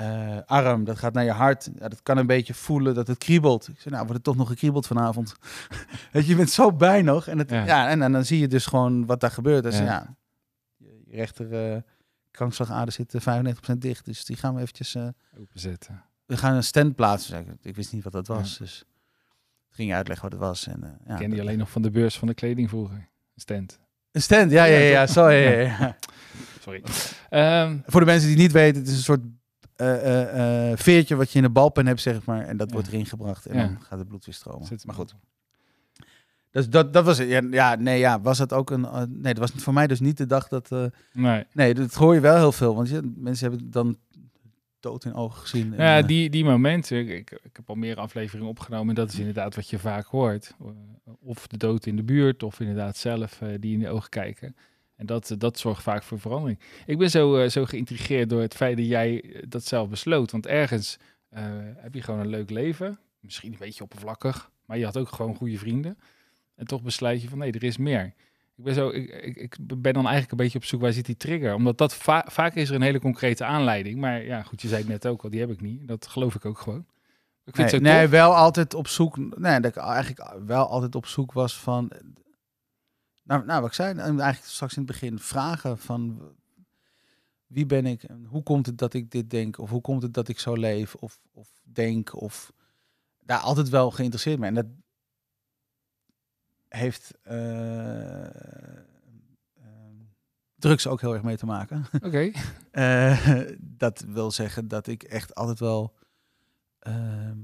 eh, 0.00 0.38
arm. 0.46 0.84
Dat 0.84 0.98
gaat 0.98 1.12
naar 1.12 1.24
je 1.24 1.30
hart. 1.32 1.70
Ja, 1.78 1.88
dat 1.88 2.02
kan 2.02 2.16
een 2.18 2.26
beetje 2.26 2.54
voelen 2.54 2.94
dat 2.94 3.06
het 3.06 3.18
kriebelt. 3.18 3.68
Ik 3.68 3.74
zei, 3.80 3.94
nou, 3.94 4.06
wordt 4.06 4.12
het 4.12 4.24
toch 4.24 4.36
nog 4.36 4.48
gekriebeld 4.48 4.86
vanavond? 4.86 5.34
Weet 6.12 6.22
je, 6.24 6.30
je 6.30 6.36
bent 6.36 6.50
zo 6.50 6.72
bij 6.72 7.02
nog. 7.02 7.26
En, 7.26 7.38
het, 7.38 7.50
Ja. 7.50 7.64
ja. 7.64 7.88
en, 7.88 8.02
en 8.02 8.12
dan 8.12 8.24
zie 8.24 8.38
je 8.38 8.48
dus 8.48 8.66
gewoon 8.66 9.06
wat 9.06 9.20
daar 9.20 9.30
gebeurt. 9.30 9.62
Dus 9.62 9.78
Ja. 9.78 9.84
ja, 9.84 10.14
je 10.76 11.02
je 11.06 11.16
rechter 11.16 11.74
eh 11.74 11.82
krankslagader 12.30 12.92
zit 12.92 13.14
eh, 13.14 13.42
95% 13.72 13.78
dicht. 13.78 14.04
Dus 14.04 14.24
die 14.24 14.36
gaan 14.36 14.54
we 14.54 14.60
eventjes... 14.60 14.94
eh, 14.94 15.08
openzetten. 15.40 16.02
we 16.26 16.36
gaan 16.36 16.54
een 16.54 16.64
stand 16.64 16.94
plaatsen. 16.94 17.58
Ik. 17.62 17.76
wist 17.76 17.92
niet 17.92 18.02
wat 18.04 18.12
dat 18.12 18.26
was, 18.26 18.58
dus 18.58 18.84
ging 19.70 19.88
je 19.88 19.94
uitleggen 19.94 20.30
wat 20.30 20.38
het 20.38 20.48
was. 20.48 20.66
En, 20.66 20.82
eh, 20.84 20.90
ja, 21.06 21.12
Ik 21.12 21.18
ken 21.20 21.30
die 21.30 21.40
alleen 21.40 21.58
nog 21.58 21.70
van 21.70 21.82
de 21.82 21.90
beurs 21.90 22.18
van 22.18 22.28
de 22.28 22.34
kleding 22.34 22.68
vroeger. 22.68 22.96
Een 22.96 23.40
stand. 23.40 23.78
Een 24.12 24.22
stand, 24.22 24.50
ja, 24.50 24.64
ja, 24.64 24.78
ja, 24.78 25.06
sorry. 25.06 25.72
Sorry. 26.64 26.82
Ehm, 27.28 27.78
Voor 27.86 28.00
de 28.00 28.06
mensen 28.06 28.26
die 28.28 28.36
het 28.36 28.42
niet 28.44 28.52
weten, 28.52 28.80
het 28.80 28.90
is 28.90 28.96
een 28.96 29.02
soort 29.02 29.20
eh, 29.80 30.76
veertje 30.76 31.16
wat 31.16 31.30
je 31.32 31.38
in 31.38 31.44
een 31.44 31.52
balpen 31.52 31.86
hebt, 31.86 32.00
zeg 32.00 32.24
maar. 32.24 32.44
En 32.46 32.56
dat 32.56 32.68
Ja. 32.68 32.72
wordt 32.74 32.88
erin 32.88 33.06
gebracht 33.06 33.46
en 33.46 33.56
Ja. 33.58 33.66
dan 33.66 33.80
gaat 33.80 33.98
het 33.98 34.08
bloed 34.08 34.24
weer 34.24 34.34
stromen. 34.34 34.66
zit- 34.66 34.84
Maar 34.86 34.94
goed. 34.94 35.14
Dus 36.50 36.68
dat, 36.68 36.92
dat 36.92 37.04
was 37.04 37.18
het. 37.18 37.28
Ja, 37.28 37.40
ja, 37.50 37.74
nee, 37.74 37.98
ja, 37.98 38.20
was 38.20 38.38
dat 38.38 38.52
ook 38.52 38.70
een... 38.70 38.86
nee, 39.08 39.34
dat 39.34 39.50
was 39.50 39.62
voor 39.62 39.72
mij 39.72 39.86
dus 39.86 40.00
niet 40.00 40.16
de 40.16 40.26
dag 40.26 40.48
dat... 40.48 40.70
Nee. 41.12 41.44
nee, 41.52 41.74
dat 41.74 41.94
hoor 41.94 42.14
je 42.14 42.20
wel 42.20 42.36
heel 42.36 42.52
veel. 42.52 42.74
Want 42.74 42.88
je, 42.88 43.12
mensen 43.16 43.46
hebben 43.48 43.64
het 43.64 43.72
dan 43.74 43.96
dood 44.80 45.04
in 45.04 45.14
ogen 45.14 45.40
gezien. 45.40 45.74
En, 45.74 45.84
Ja, 45.84 46.02
die, 46.02 46.30
die 46.30 46.44
momenten. 46.44 46.98
Ik, 46.98 47.30
ik, 47.30 47.40
heb 47.52 47.68
al 47.68 47.74
meer 47.74 47.96
afleveringen 47.96 48.48
opgenomen. 48.48 48.88
En 48.88 48.94
dat 48.94 49.12
is 49.12 49.18
inderdaad 49.18 49.54
wat 49.54 49.70
je 49.70 49.78
vaak 49.78 50.06
hoort. 50.06 50.54
Of 51.20 51.46
de 51.46 51.56
dood 51.56 51.86
in 51.86 51.96
de 51.96 52.02
buurt, 52.02 52.42
of 52.42 52.60
inderdaad 52.60 52.96
zelf 52.96 53.40
die 53.60 53.72
in 53.72 53.78
de 53.80 53.88
ogen 53.88 54.08
kijken. 54.10 54.56
En 55.00 55.06
dat, 55.06 55.30
eh, 55.30 55.38
dat 55.38 55.58
zorgt 55.58 55.82
vaak 55.82 56.02
voor 56.02 56.20
verandering. 56.20 56.58
Ik 56.86 56.98
ben 56.98 57.10
zo, 57.10 57.36
eh, 57.36 57.48
zo 57.48 57.64
geïntrigeerd 57.64 58.28
door 58.28 58.40
het 58.40 58.54
feit 58.54 58.76
dat 58.76 58.86
jij 58.86 59.22
eh, 59.22 59.42
dat 59.48 59.64
zelf 59.64 59.88
besloot. 59.88 60.30
Want 60.30 60.46
ergens 60.46 60.98
heb 61.76 61.94
je 61.94 62.02
gewoon 62.02 62.20
een 62.20 62.28
leuk 62.28 62.50
leven. 62.50 62.98
Misschien 63.20 63.52
een 63.52 63.58
beetje 63.58 63.82
oppervlakkig. 63.82 64.50
Maar 64.64 64.78
je 64.78 64.84
had 64.84 64.96
ook 64.96 65.08
gewoon 65.08 65.34
goede 65.34 65.58
vrienden. 65.58 65.98
En 66.54 66.66
toch 66.66 66.82
besluit 66.82 67.22
je 67.22 67.28
van 67.28 67.38
nee, 67.38 67.52
er 67.52 67.62
is 67.64 67.76
meer. 67.76 68.04
Ik 68.56 68.64
ben, 68.64 68.74
zo, 68.74 68.88
ik, 68.88 69.08
ik, 69.08 69.36
ik 69.36 69.56
ben 69.58 69.92
dan 69.92 70.02
eigenlijk 70.02 70.30
een 70.30 70.36
beetje 70.36 70.58
op 70.58 70.64
zoek 70.64 70.80
waar 70.80 70.92
zit 70.92 71.06
die 71.06 71.16
trigger. 71.16 71.54
Omdat 71.54 71.78
dat 71.78 71.94
va- 71.94 72.26
vaak 72.28 72.54
is 72.54 72.68
er 72.68 72.74
een 72.74 72.82
hele 72.82 73.00
concrete 73.00 73.44
aanleiding. 73.44 73.98
Maar 74.00 74.24
ja, 74.24 74.42
goed, 74.42 74.62
je 74.62 74.68
zei 74.68 74.80
het 74.80 74.90
net 74.90 75.06
ook 75.06 75.22
al, 75.22 75.30
die 75.30 75.40
heb 75.40 75.50
ik 75.50 75.60
niet. 75.60 75.88
Dat 75.88 76.06
geloof 76.06 76.34
ik 76.34 76.44
ook 76.44 76.58
gewoon. 76.58 76.84
Ik 77.44 77.54
vind 77.54 77.56
nee, 77.56 77.66
het 77.66 77.74
zo 77.74 77.92
nee, 77.92 78.02
tof. 78.02 78.10
wel 78.10 78.34
altijd 78.34 78.74
op 78.74 78.88
zoek. 78.88 79.38
Nee, 79.38 79.60
dat 79.60 79.76
ik 79.76 79.82
eigenlijk 79.82 80.46
wel 80.46 80.68
altijd 80.68 80.94
op 80.94 81.06
zoek 81.06 81.32
was 81.32 81.58
van. 81.58 81.90
Nou, 83.30 83.44
nou 83.44 83.60
wat 83.60 83.68
ik 83.70 83.74
zei, 83.74 83.98
eigenlijk 83.98 84.36
straks 84.44 84.76
in 84.76 84.82
het 84.82 84.90
begin 84.90 85.18
vragen 85.18 85.78
van 85.78 86.32
wie 87.46 87.66
ben 87.66 87.86
ik 87.86 88.02
en 88.02 88.24
hoe 88.24 88.42
komt 88.42 88.66
het 88.66 88.78
dat 88.78 88.94
ik 88.94 89.10
dit 89.10 89.30
denk 89.30 89.58
of 89.58 89.70
hoe 89.70 89.80
komt 89.80 90.02
het 90.02 90.14
dat 90.14 90.28
ik 90.28 90.38
zo 90.38 90.54
leef 90.54 90.94
of, 90.94 91.18
of 91.32 91.48
denk 91.62 92.20
of 92.20 92.52
daar 93.20 93.38
altijd 93.38 93.68
wel 93.68 93.90
geïnteresseerd 93.90 94.38
mee. 94.38 94.48
En 94.48 94.54
dat 94.54 94.66
heeft 96.68 97.18
eh, 97.22 98.24
ehm, 99.56 99.96
drugs 100.54 100.86
ook 100.86 101.00
heel 101.00 101.14
erg 101.14 101.22
mee 101.22 101.36
te 101.36 101.46
maken. 101.46 101.84
Oké. 102.02 102.30
Eh, 102.70 103.40
dat 103.60 104.00
wil 104.00 104.30
zeggen 104.30 104.68
dat 104.68 104.86
ik 104.86 105.02
echt 105.02 105.34
altijd 105.34 105.58
wel 105.58 105.96
ehm, 106.78 107.38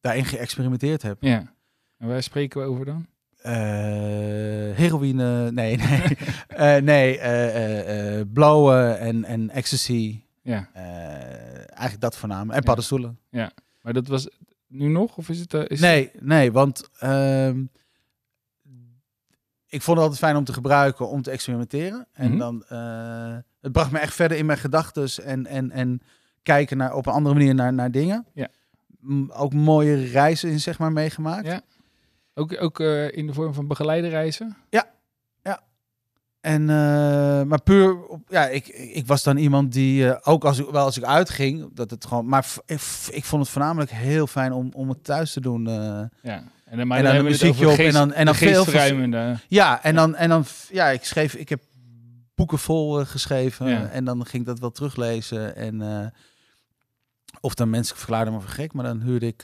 daarin 0.00 0.24
geëxperimenteerd 0.24 1.02
heb. 1.02 1.22
Ja. 1.22 1.54
En 1.96 2.08
waar 2.08 2.22
spreken 2.22 2.60
we 2.60 2.66
over 2.66 2.84
dan? 2.84 3.06
Eh, 3.46 4.76
heroïne, 4.76 5.50
nee, 5.52 5.76
nee. 5.88 6.02
Eh, 6.48 6.76
nee, 6.82 7.18
eh, 7.18 8.24
blowen 8.32 8.98
en, 8.98 9.24
en 9.24 9.50
ecstasy. 9.50 10.20
Ja. 10.42 10.68
Eigenlijk 10.74 12.00
dat 12.00 12.16
voornamelijk. 12.16 12.52
En 12.54 12.58
Ja. 12.60 12.66
paddenstoelen. 12.66 13.18
Maar 13.82 13.92
dat 13.92 14.06
was 14.06 14.28
nu 14.66 14.88
nog? 14.88 15.16
Of 15.16 15.28
is 15.28 15.40
het... 15.40 15.52
is 15.70 15.80
Nee, 15.80 16.10
nee, 16.20 16.52
want 16.52 16.88
ehm, 16.98 17.64
ik 19.66 19.82
vond 19.82 19.96
het 19.96 20.06
altijd 20.06 20.18
fijn 20.18 20.36
om 20.36 20.44
te 20.44 20.52
gebruiken, 20.52 21.08
om 21.08 21.22
te 21.22 21.30
experimenteren. 21.30 22.06
En 22.12 22.28
Mhm. 22.30 22.38
dan, 22.38 22.64
het 23.60 23.72
bracht 23.72 23.90
me 23.90 23.98
echt 23.98 24.14
verder 24.14 24.38
in 24.38 24.46
mijn 24.46 24.58
gedachten 24.58 25.24
en, 25.24 25.46
en, 25.46 25.70
en 25.70 26.00
kijken 26.42 26.76
naar, 26.76 26.94
op 26.94 27.06
een 27.06 27.12
andere 27.12 27.34
manier 27.34 27.54
naar, 27.54 27.72
naar 27.72 27.90
dingen. 27.90 28.26
Ja. 28.34 28.48
Ook 29.28 29.52
mooie 29.54 30.04
reizen 30.04 30.50
in, 30.50 30.60
zeg 30.60 30.78
maar, 30.78 30.92
meegemaakt. 30.92 31.46
Ja. 31.46 31.60
Ook, 32.38 32.62
ook 32.62 32.80
eh, 32.80 33.16
in 33.16 33.26
de 33.26 33.32
vorm 33.32 33.54
van 33.54 33.66
begeleiderreizen? 33.66 34.56
En, 36.40 36.70
eh, 36.70 37.42
maar 37.42 37.62
puur, 37.62 38.06
op, 38.06 38.20
ja, 38.28 38.46
ik, 38.48 38.66
ik 38.68 39.06
was 39.06 39.22
dan 39.22 39.36
iemand 39.36 39.72
die, 39.72 40.08
eh, 40.10 40.32
ook 40.32 40.44
als 40.44 40.58
ik, 40.58 40.68
wel 40.70 40.84
als 40.84 40.96
ik 40.96 41.04
uitging, 41.04 41.68
dat 41.74 41.90
het 41.90 42.06
gewoon, 42.06 42.28
maar 42.28 42.46
ik, 42.66 42.80
ik 43.10 43.24
vond 43.24 43.42
het 43.42 43.50
voornamelijk 43.50 43.90
heel 43.90 44.26
fijn 44.26 44.52
om, 44.52 44.70
om 44.74 44.88
het 44.88 45.04
thuis 45.04 45.32
te 45.32 45.40
doen. 45.40 45.64
Ja. 45.64 46.10
En 46.64 46.76
dan, 46.76 46.86
maar 46.86 46.98
En 46.98 47.04
dan 47.04 47.14
een 47.14 47.24
muziekje 47.24 47.68
op 47.68 47.78
en 47.78 47.92
dan- 47.92 48.12
en 48.12 48.24
dan 48.24 48.34
veel 48.34 48.64
ja, 49.48 49.82
en 49.82 49.94
dan, 49.94 50.14
en 50.14 50.28
dan, 50.28 50.44
ja, 50.70 50.88
ik 50.88 51.04
schreef, 51.04 51.34
ik 51.34 51.48
heb 51.48 51.60
boeken 52.34 52.58
vol 52.58 53.04
geschreven 53.04 53.68
Ja. 53.68 53.86
en 53.88 54.04
dan 54.04 54.26
ging 54.26 54.42
ik 54.42 54.48
dat 54.48 54.58
wel 54.58 54.70
teruglezen. 54.70 55.56
En, 55.56 56.12
of 57.40 57.54
dan 57.54 57.70
mensen 57.70 57.96
verklaarden 57.96 58.34
me 58.34 58.40
voor 58.40 58.50
gek, 58.50 58.72
maar 58.72 58.84
dan 58.84 59.00
huurde 59.00 59.26
ik 59.26 59.42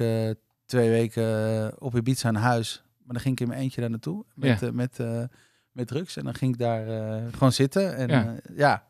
twee 0.66 0.90
weken 0.90 1.25
eh, 1.66 1.72
op 1.79 1.94
Ibiza 1.96 2.29
een 2.29 2.35
huis. 2.35 2.83
Maar 3.05 3.12
dan 3.14 3.22
ging 3.22 3.35
ik 3.35 3.40
in 3.40 3.48
mijn 3.48 3.61
eentje 3.61 3.81
daar 3.81 3.90
naartoe 3.90 4.25
met, 4.35 4.61
Ja. 4.61 4.66
eh, 4.66 4.72
met, 4.72 4.98
eh, 5.01 5.22
met 5.72 5.87
drugs. 5.87 6.16
En 6.16 6.25
dan 6.25 6.35
ging 6.35 6.53
ik 6.53 6.59
daar 6.59 6.85
gewoon 7.33 7.53
zitten. 7.53 7.96
En 7.96 8.40
Ja. 8.57 8.85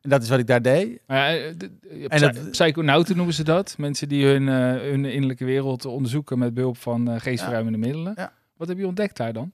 en 0.00 0.10
dat 0.10 0.22
is 0.22 0.28
wat 0.28 0.38
ik 0.38 0.46
daar 0.46 0.62
deed. 0.62 1.00
Ja, 1.06 1.36
En 1.36 2.20
dat- 2.20 2.50
psychonauten 2.50 3.16
noemen 3.16 3.34
ze 3.34 3.44
dat. 3.44 3.78
Mensen 3.78 4.08
die 4.08 4.26
hun, 4.26 4.46
hun 4.46 5.04
innerlijke 5.04 5.44
wereld 5.44 5.84
onderzoeken 5.84 6.38
met 6.38 6.54
behulp 6.54 6.76
van 6.76 7.20
geestverruimende 7.20 7.78
middelen. 7.78 8.14
Wat 8.56 8.68
heb 8.68 8.78
je 8.78 8.86
ontdekt 8.86 9.16
daar 9.16 9.32
dan? 9.32 9.52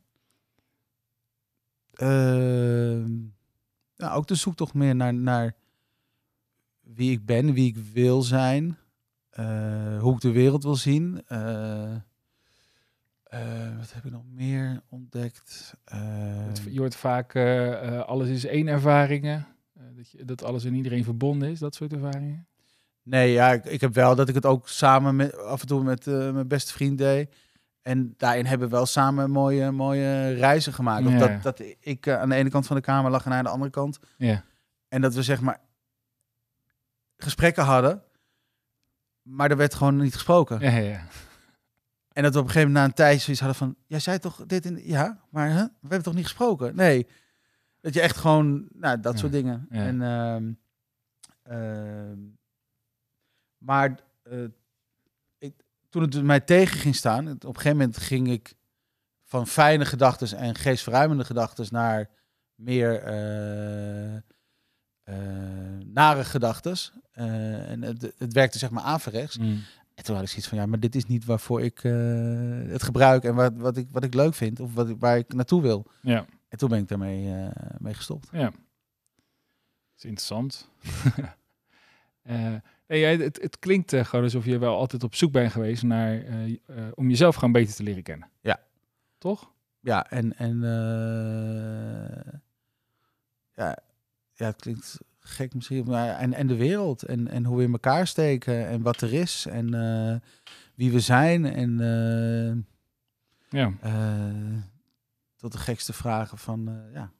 Ehm, 1.94 3.12
ja, 3.96 4.12
ook 4.14 4.26
de 4.26 4.34
zoektocht 4.34 4.74
meer 4.74 4.94
naar, 4.96 5.14
naar 5.14 5.54
wie 6.80 7.10
ik 7.10 7.26
ben, 7.26 7.52
wie 7.52 7.66
ik 7.68 7.76
wil 7.92 8.22
zijn, 8.22 8.76
eh, 9.34 9.98
hoe 10.00 10.14
ik 10.14 10.20
de 10.20 10.32
wereld 10.32 10.62
wil 10.62 10.76
zien. 10.76 11.22
eh, 11.26 11.94
Eh, 13.24 13.76
wat 13.78 13.92
heb 13.92 14.04
ik 14.04 14.10
nog 14.10 14.22
meer 14.26 14.82
ontdekt? 14.88 15.74
Je 16.70 16.78
hoort 16.78 16.96
vaak, 16.96 17.36
alles 18.06 18.28
is 18.28 18.44
één 18.44 18.66
ervaringen. 18.66 19.46
Dat, 19.96 20.10
je, 20.10 20.24
dat 20.24 20.44
alles 20.44 20.64
en 20.64 20.74
iedereen 20.74 21.04
verbonden 21.04 21.50
is, 21.50 21.58
dat 21.58 21.74
soort 21.74 21.92
ervaringen. 21.92 22.46
nee, 23.02 23.32
ja, 23.32 23.52
ik, 23.52 23.64
ik 23.64 23.80
heb 23.80 23.94
wel 23.94 24.14
dat 24.14 24.28
ik 24.28 24.34
het 24.34 24.46
ook 24.46 24.68
samen 24.68 25.16
met, 25.16 25.36
af 25.38 25.60
en 25.60 25.66
toe 25.66 25.82
met 25.82 26.06
mijn 26.06 26.48
beste 26.48 26.72
vriend 26.72 26.98
deed. 26.98 27.34
En 27.82 28.14
daarin 28.16 28.46
hebben 28.46 28.68
we 28.68 28.74
wel 28.74 28.86
samen 28.86 29.30
mooie, 29.30 29.70
mooie 29.70 30.32
reizen 30.34 30.72
gemaakt. 30.72 31.08
Ja. 31.08 31.18
dat, 31.18 31.42
dat 31.42 31.62
ik 31.80 32.08
aan 32.08 32.28
de 32.28 32.34
ene 32.34 32.50
kant 32.50 32.66
van 32.66 32.76
de 32.76 32.82
kamer 32.82 33.10
lag 33.10 33.24
en 33.24 33.28
hij 33.30 33.38
aan 33.38 33.44
de 33.44 33.50
andere 33.50 33.70
kant. 33.70 33.98
Ja. 34.16 34.44
En 34.88 35.00
dat 35.00 35.14
we 35.14 35.22
zeg 35.22 35.40
maar 35.40 35.60
gesprekken 37.16 37.64
hadden, 37.64 38.02
maar 39.24 39.50
er 39.50 39.56
werd 39.56 39.74
gewoon 39.74 39.96
niet 39.96 40.12
gesproken. 40.14 40.60
Ja, 40.60 40.76
ja. 40.76 41.06
En 42.12 42.22
dat 42.22 42.32
we 42.32 42.38
op 42.38 42.44
een 42.44 42.50
gegeven 42.50 42.72
moment 42.72 42.96
na 42.96 43.04
een 43.04 43.08
tijd 43.08 43.20
zoiets 43.20 43.42
hadden 43.42 43.58
van... 43.58 43.76
Jij 43.87 43.98
zei 44.00 44.18
toch 44.18 44.46
dit 44.46 44.64
in... 44.66 44.80
Ja, 44.84 45.20
maar 45.30 45.48
hè? 45.48 45.62
we 45.64 45.78
hebben 45.80 46.02
toch 46.02 46.14
niet 46.14 46.24
gesproken? 46.24 46.76
Nee. 46.76 47.06
Dat 47.80 47.94
je 47.94 48.00
echt 48.00 48.16
gewoon... 48.16 48.68
Nou, 48.72 49.00
dat 49.00 49.12
Ja, 49.12 49.18
soort 49.18 49.32
dingen. 49.32 49.66
ja. 49.70 49.84
En, 49.84 50.02
ehm, 50.02 50.52
ehm, 51.42 52.18
maar 53.58 53.98
eh, 54.22 54.44
ik, 55.38 55.54
toen 55.88 56.02
het 56.02 56.22
mij 56.22 56.40
tegen 56.40 56.78
ging 56.78 56.94
staan... 56.94 57.28
Op 57.28 57.44
een 57.44 57.54
gegeven 57.56 57.76
moment 57.76 57.96
ging 57.96 58.28
ik 58.28 58.54
van 59.24 59.46
fijne 59.46 59.84
gedachten... 59.84 60.37
en 60.38 60.54
geestverruimende 60.54 61.24
gedachten 61.24 61.66
naar 61.70 62.10
meer... 62.54 63.02
eh, 63.02 64.14
eh, 64.14 64.22
nare 65.84 66.24
gedachten. 66.24 66.76
Eh, 67.14 67.70
en 67.70 67.83
het, 67.83 68.12
het 68.18 68.33
werkte 68.33 68.59
zeg 68.59 68.70
maar 68.70 68.83
averechts. 68.83 69.38
Mm. 69.38 69.62
En 69.94 70.05
toen 70.05 70.14
had 70.14 70.24
ik 70.24 70.31
zoiets 70.31 70.48
van, 70.48 70.59
ja, 70.59 70.66
maar 70.66 70.81
dit 70.81 70.94
is 70.94 71.07
niet 71.07 71.24
waarvoor 71.24 71.62
ik 71.62 71.85
eh, 71.85 71.92
het 72.72 72.83
gebruik 72.83 73.24
en 73.24 73.35
wat, 73.35 73.53
wat, 73.57 73.77
ik, 73.77 73.88
wat 73.90 74.05
ik 74.05 74.14
leuk 74.14 74.35
vind 74.35 74.61
of 74.61 74.74
wat 74.74 74.88
waar 74.98 75.18
ik 75.18 75.33
naartoe 75.33 75.62
wil. 75.62 75.87
Ja, 76.00 76.27
En 76.48 76.59
toen 76.59 76.68
ben 76.68 76.79
ik 76.79 76.88
daarmee 76.88 77.35
eh, 77.35 77.50
mee 77.79 77.94
gestopt. 77.94 78.29
ja. 78.33 78.44
Dat 78.50 78.53
is 79.96 80.05
interessant. 80.05 80.68
Eh, 82.22 82.55
nee, 82.87 83.00
jij- 83.00 83.16
het, 83.16 83.42
het 83.42 83.59
klinkt 83.59 83.94
gewoon 83.96 84.24
alsof 84.24 84.44
je 84.44 84.59
wel 84.59 84.77
altijd 84.77 85.03
op 85.03 85.14
zoek 85.14 85.33
bent 85.33 85.53
geweest 85.53 85.83
naar, 85.83 86.22
om 86.94 87.09
jezelf 87.09 87.35
gewoon 87.35 87.53
beter 87.53 87.74
te 87.74 87.83
leren 87.83 88.03
kennen. 88.03 88.31
Ja. 88.40 88.61
Toch? 89.18 89.53
Ja, 89.81 90.11
en, 90.11 90.37
en 90.37 90.61
ja, 93.55 93.79
ja, 94.35 94.46
het 94.46 94.57
klinkt 94.61 94.98
gek 95.26 95.54
misschien, 95.54 95.84
maar 95.87 96.08
en, 96.08 96.32
en 96.32 96.46
de 96.46 96.56
wereld 96.56 97.02
en, 97.02 97.28
en 97.28 97.44
hoe 97.44 97.56
we 97.56 97.62
in 97.62 97.72
elkaar 97.72 98.06
steken 98.06 98.66
en 98.68 98.82
wat 98.82 99.00
er 99.00 99.12
is 99.12 99.46
en 99.46 99.74
eh, 99.74 100.16
wie 100.74 100.92
we 100.92 101.00
zijn 101.00 101.44
en 101.44 101.80
eh, 101.80 103.58
Ja. 103.60 103.72
eh, 103.80 104.62
tot 105.37 105.52
de 105.52 105.58
gekste 105.58 105.92
vragen 105.92 106.38
van, 106.38 106.82
ja, 106.92 107.12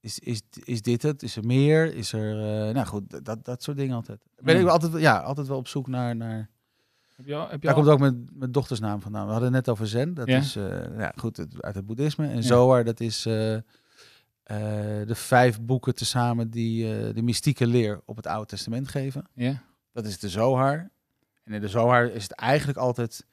is, 0.00 0.18
is, 0.18 0.42
is 0.64 0.82
dit 0.82 1.02
het? 1.02 1.22
Is 1.22 1.36
er 1.36 1.44
meer? 1.46 1.94
Is 1.94 2.12
er, 2.12 2.34
nou 2.74 2.86
goed, 2.86 3.24
dat, 3.24 3.44
dat 3.44 3.62
soort 3.62 3.76
dingen 3.76 3.94
altijd. 3.94 4.20
Ben 4.40 4.54
Ja. 4.56 4.60
ik 4.60 4.66
altijd, 4.68 4.92
ja, 5.02 5.18
altijd 5.18 5.46
wel 5.46 5.56
op 5.58 5.68
zoek 5.68 5.86
naar, 5.86 6.16
naar 6.16 6.50
Heb 7.16 7.26
je 7.26 7.34
al, 7.34 7.48
heb 7.48 7.60
je 7.62 7.66
daar 7.66 7.76
al- 7.76 7.82
komt 7.82 7.92
ook 7.92 8.00
mijn, 8.00 8.28
mijn 8.32 8.52
dochtersnaam 8.52 9.00
vandaan. 9.00 9.24
We 9.26 9.32
hadden 9.32 9.52
het 9.54 9.66
net 9.66 9.74
over 9.74 9.86
Zen. 9.86 10.14
Dat 10.14 10.28
Ja. 10.28 10.36
is 10.38 10.52
ja, 10.98 11.12
goed 11.16 11.36
het- 11.36 11.62
uit 11.62 11.74
het 11.74 11.86
boeddhisme. 11.86 12.26
En 12.28 12.36
Ja. 12.36 12.42
Zohar, 12.42 12.84
dat 12.84 13.00
is 13.00 13.26
eh, 14.44 14.56
de 15.06 15.14
vijf 15.14 15.60
boeken 15.60 15.94
tezamen 15.94 16.50
die 16.50 16.96
eh, 16.96 17.14
de 17.14 17.22
mystieke 17.22 17.66
leer 17.66 18.00
op 18.04 18.16
het 18.16 18.26
Oude 18.26 18.46
Testament 18.46 18.88
geven. 18.88 19.26
Ja? 19.32 19.62
Dat 19.92 20.06
is 20.06 20.18
de 20.18 20.28
Zohar. 20.28 20.90
En 21.44 21.52
in 21.52 21.60
de 21.60 21.68
Zohar 21.68 22.06
is 22.06 22.22
het 22.22 22.32
eigenlijk 22.32 22.78
altijd... 22.78 23.26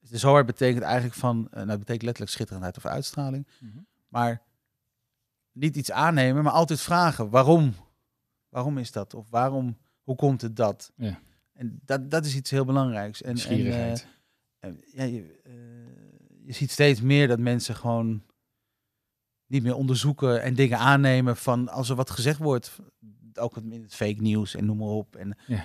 De 0.00 0.18
Zohar 0.18 0.44
betekent 0.44 0.82
eigenlijk 0.82 1.14
van... 1.14 1.46
eh, 1.50 1.56
nou, 1.56 1.68
het 1.68 1.78
betekent 1.78 2.02
letterlijk 2.02 2.32
schitterendheid 2.32 2.76
of 2.76 2.86
uitstraling. 2.86 3.46
Mhm. 3.60 3.78
Maar 4.08 4.42
niet 5.52 5.76
iets 5.76 5.90
aannemen, 5.90 6.42
maar 6.42 6.52
altijd 6.52 6.80
vragen. 6.80 7.30
Waarom? 7.30 7.74
Waarom 8.48 8.78
is 8.78 8.92
dat? 8.92 9.14
Of 9.14 9.30
waarom? 9.30 9.76
Hoe 10.02 10.16
komt 10.16 10.40
het 10.40 10.56
dat? 10.56 10.92
Ja. 10.96 11.18
En 11.52 11.80
dat, 11.84 12.10
dat 12.10 12.24
is 12.24 12.34
iets 12.36 12.50
heel 12.50 12.64
belangrijks. 12.64 13.22
En, 13.22 13.36
en, 14.58 14.80
ja, 14.92 15.02
je, 15.02 15.40
je 16.44 16.52
ziet 16.52 16.70
steeds 16.70 17.00
meer 17.00 17.28
dat 17.28 17.38
mensen 17.38 17.74
gewoon 17.74 18.22
niet 19.48 19.62
meer 19.62 19.74
onderzoeken 19.74 20.42
en 20.42 20.54
dingen 20.54 20.78
aannemen 20.78 21.36
van 21.36 21.68
als 21.68 21.88
er 21.88 21.96
wat 21.96 22.10
gezegd 22.10 22.38
wordt, 22.38 22.78
ook 23.34 23.56
in 23.56 23.82
het 23.82 23.94
fake 23.94 24.20
nieuws 24.20 24.54
en 24.54 24.64
noem 24.64 24.76
maar 24.76 24.88
op. 24.88 25.16
En 25.16 25.36
Ja. 25.46 25.64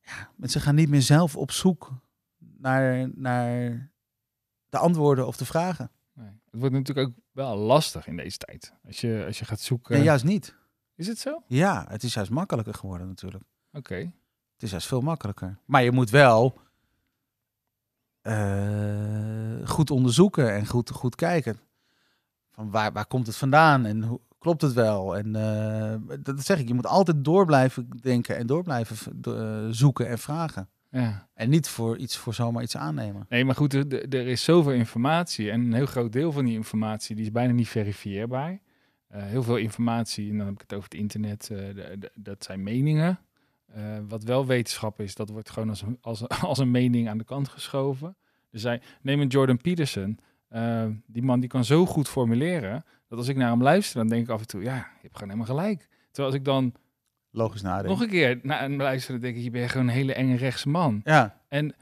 ja, 0.00 0.30
mensen 0.36 0.60
gaan 0.60 0.74
niet 0.74 0.88
meer 0.88 1.02
zelf 1.02 1.36
op 1.36 1.50
zoek 1.50 1.90
naar, 2.38 3.10
naar 3.14 3.90
de 4.68 4.78
antwoorden 4.78 5.26
of 5.26 5.36
de 5.36 5.44
vragen. 5.44 5.90
Nee. 6.14 6.26
Het 6.50 6.60
wordt 6.60 6.74
natuurlijk 6.74 7.08
ook 7.08 7.14
wel 7.32 7.56
lastig 7.56 8.06
in 8.06 8.16
deze 8.16 8.38
tijd. 8.38 8.74
Als 8.86 9.00
je, 9.00 9.24
als 9.26 9.38
je 9.38 9.44
gaat 9.44 9.60
zoeken. 9.60 9.94
Nee, 9.94 10.04
juist 10.04 10.24
niet. 10.24 10.56
Is 10.94 11.06
het 11.06 11.18
zo? 11.18 11.42
Ja, 11.46 11.86
het 11.88 12.02
is 12.02 12.14
juist 12.14 12.30
makkelijker 12.30 12.74
geworden 12.74 13.06
natuurlijk. 13.06 13.44
Oké. 13.72 13.94
Het 14.52 14.62
is 14.62 14.70
juist 14.70 14.86
veel 14.86 15.00
makkelijker. 15.00 15.58
Maar 15.64 15.82
je 15.82 15.92
moet 15.92 16.10
wel 16.10 16.60
eh, 18.20 19.68
goed 19.68 19.90
onderzoeken 19.90 20.52
en 20.52 20.66
goed, 20.66 20.90
goed 20.90 21.14
kijken. 21.14 21.60
Van 22.62 22.70
waar, 22.70 22.92
waar 22.92 23.06
komt 23.06 23.26
het 23.26 23.36
vandaan 23.36 23.86
en 23.86 24.02
hoe, 24.02 24.20
klopt 24.38 24.62
het 24.62 24.72
wel? 24.72 25.16
En 25.16 25.36
eh, 25.36 26.16
dat 26.22 26.44
zeg 26.44 26.58
ik, 26.58 26.68
je 26.68 26.74
moet 26.74 26.86
altijd 26.86 27.24
door 27.24 27.46
blijven 27.46 27.88
denken 28.00 28.36
en 28.36 28.46
door 28.46 28.62
blijven 28.62 28.96
eh, 29.22 29.66
zoeken 29.70 30.08
en 30.08 30.18
vragen. 30.18 30.68
Ja. 30.90 31.28
En 31.34 31.50
niet 31.50 31.68
voor 31.68 31.96
iets 31.96 32.16
voor 32.16 32.34
zomaar 32.34 32.62
iets 32.62 32.76
aannemen. 32.76 33.26
Nee, 33.28 33.44
maar 33.44 33.54
goed, 33.54 33.74
er, 33.74 34.14
is 34.14 34.44
zoveel 34.44 34.72
informatie. 34.72 35.50
En 35.50 35.60
een 35.60 35.72
heel 35.72 35.86
groot 35.86 36.12
deel 36.12 36.32
van 36.32 36.44
die 36.44 36.54
informatie 36.54 37.16
die 37.16 37.24
is 37.24 37.32
bijna 37.32 37.52
niet 37.52 37.68
verifieerbaar. 37.68 38.60
Eh, 39.08 39.22
heel 39.22 39.42
veel 39.42 39.56
informatie, 39.56 40.30
en 40.30 40.36
dan 40.36 40.46
heb 40.46 40.54
ik 40.54 40.60
het 40.60 40.72
over 40.72 40.88
het 40.88 40.98
internet, 40.98 41.50
dat 42.14 42.44
zijn 42.44 42.62
meningen. 42.62 43.18
Wat 44.08 44.22
wel 44.22 44.46
wetenschap 44.46 45.00
is, 45.00 45.14
dat 45.14 45.30
wordt 45.30 45.50
gewoon 45.50 45.68
als 45.68 45.82
een, 45.82 45.98
als, 46.00 46.28
als 46.52 46.58
een 46.58 46.70
mening 46.70 47.08
aan 47.08 47.18
de 47.18 47.24
kant 47.24 47.48
geschoven. 47.48 48.16
Dus 48.50 48.62
hij, 48.62 48.80
neem 49.02 49.20
een 49.20 49.28
Jordan 49.28 49.56
Peterson. 49.56 50.18
Eh, 50.52 50.84
die 51.06 51.22
man 51.22 51.40
die 51.40 51.48
kan 51.48 51.64
zo 51.64 51.86
goed 51.86 52.08
formuleren, 52.08 52.84
dat 53.08 53.18
als 53.18 53.28
ik 53.28 53.36
naar 53.36 53.50
hem 53.50 53.62
luister, 53.62 53.96
dan 53.98 54.08
denk 54.08 54.22
ik 54.24 54.30
af 54.30 54.40
en 54.40 54.46
toe, 54.46 54.62
ja, 54.62 54.74
je 54.74 54.98
hebt 55.02 55.16
gewoon 55.18 55.32
helemaal 55.34 55.56
gelijk. 55.56 55.88
Terwijl 56.10 56.26
als 56.26 56.34
ik 56.34 56.44
dan 56.44 56.74
Logisch 57.30 57.62
nadenken. 57.62 57.90
nog 57.90 58.00
een 58.00 58.08
keer 58.08 58.38
naar 58.42 58.58
hem 58.60 58.76
luister, 58.76 59.12
dan 59.12 59.20
denk 59.20 59.36
ik, 59.36 59.42
je 59.42 59.50
bent 59.50 59.70
gewoon 59.70 59.86
een 59.88 59.92
hele 59.94 60.14
enge 60.14 60.36
rechtse 60.36 60.68
man. 60.68 61.00
Ja, 61.04 61.40
En, 61.48 61.66
maar 61.66 61.74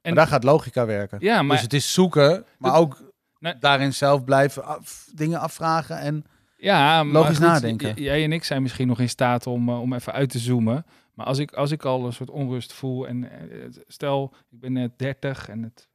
en 0.00 0.14
daar 0.14 0.26
gaat 0.26 0.44
logica 0.44 0.86
werken. 0.86 1.18
ja, 1.20 1.42
maar 1.42 1.54
dus 1.56 1.62
het 1.64 1.72
is 1.72 1.92
zoeken, 1.92 2.44
maar 2.58 2.74
ook 2.76 3.10
Nee. 3.38 3.54
daarin 3.60 3.92
zelf 3.94 4.24
blijven 4.24 4.64
af- 4.64 5.08
dingen 5.14 5.40
afvragen. 5.40 5.98
En 5.98 6.24
Ja, 6.56 7.02
maar 7.02 7.12
Logisch 7.22 7.36
goed, 7.36 7.46
nadenken. 7.46 8.02
Jij 8.02 8.24
en 8.24 8.32
ik 8.32 8.44
zijn 8.44 8.62
misschien 8.62 8.86
nog 8.86 9.00
in 9.00 9.08
staat 9.08 9.46
om, 9.46 9.68
eh, 9.68 9.80
om 9.80 9.92
even 9.92 10.12
uit 10.12 10.30
te 10.30 10.38
zoomen. 10.38 10.84
Maar 11.14 11.26
als 11.26 11.38
ik, 11.38 11.52
als 11.52 11.70
ik 11.70 11.84
al 11.84 12.06
een 12.06 12.12
soort 12.12 12.30
onrust 12.30 12.72
voel 12.72 13.06
en 13.08 13.30
eh, 13.30 13.38
stel, 13.86 14.34
ik 14.50 14.60
ben 14.60 14.72
net 14.72 14.98
30 14.98 15.48
en 15.48 15.62
het, 15.62 15.88